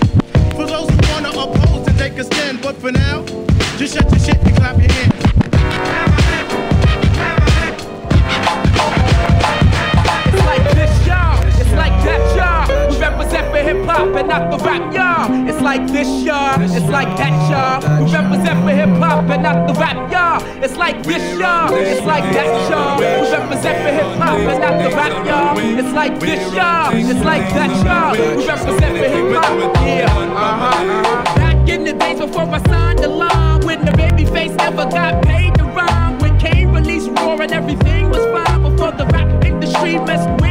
[0.56, 3.26] For those who wanna oppose and take a stand, but for now,
[3.78, 5.45] just shut your shit and clap your hands.
[13.56, 15.48] For hip hop and not the rap, y'all.
[15.48, 16.60] It's like this, y'all.
[16.60, 17.80] It's like that, y'all.
[18.04, 20.44] We represent for hip hop and not the rap, y'all.
[20.62, 21.74] It's like this, y'all.
[21.74, 23.00] It's like that, y'all.
[23.00, 25.80] We represent for hip hop and not the rap, y'all.
[25.80, 26.92] It's like this, y'all.
[26.94, 28.12] It's like that, y'all.
[28.36, 29.76] We represent for hip hop.
[29.88, 30.12] Yeah.
[30.12, 31.24] Uh-huh.
[31.38, 35.24] Back in the days before I signed the line, when the baby face never got
[35.24, 39.98] paid to rhyme, when Kane released Raw and everything was fine before the rap industry
[40.00, 40.45] messed with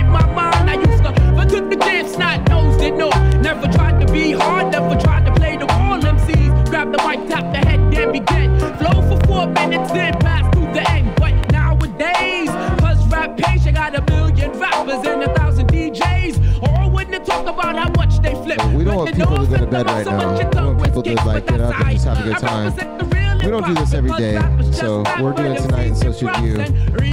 [3.44, 6.70] Never tried to be hard, never tried to play the MCs.
[6.70, 8.58] Grab the mic, tap the head, then begin.
[8.78, 11.14] Flow for four minutes, then pass through the end.
[11.16, 12.48] But nowadays,
[12.81, 16.66] cause rap page, I got a million rappers and a thousand DJs.
[16.66, 18.64] All when they talk about how much they flip.
[18.73, 20.70] We don't want people to go to bed right now.
[20.70, 23.03] We want people to like get up and just have a good time.
[23.44, 24.40] We don't do this every day,
[24.73, 26.56] so we're doing it tonight, and so should you.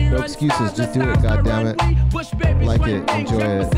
[0.09, 1.21] No excuses, just do it.
[1.21, 1.77] God damn it,
[2.63, 3.69] like it, enjoy it,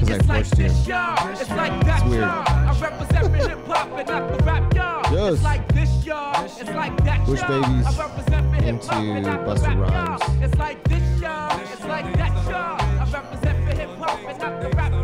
[0.00, 0.66] because I forced you.
[0.66, 2.22] It's like that, It's weird.
[2.22, 2.44] y'all.
[2.46, 5.14] I represent for hip hop and not the rap, y'all.
[5.14, 5.34] Yes.
[5.34, 6.44] It's like this, y'all.
[6.44, 7.40] It's like that, Bush.
[7.42, 10.42] Babies I represent hip hop into not the Busta rap, Rhymes.
[10.42, 11.60] It's like this, y'all.
[11.60, 12.80] It's like that, y'all.
[12.80, 15.01] I represent for hip hop and not the rap,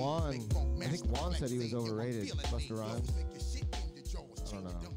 [0.00, 0.40] Juan,
[0.80, 2.28] I think Juan said he was overrated.
[2.28, 3.10] Busta Rhymes.
[4.50, 4.89] I don't know.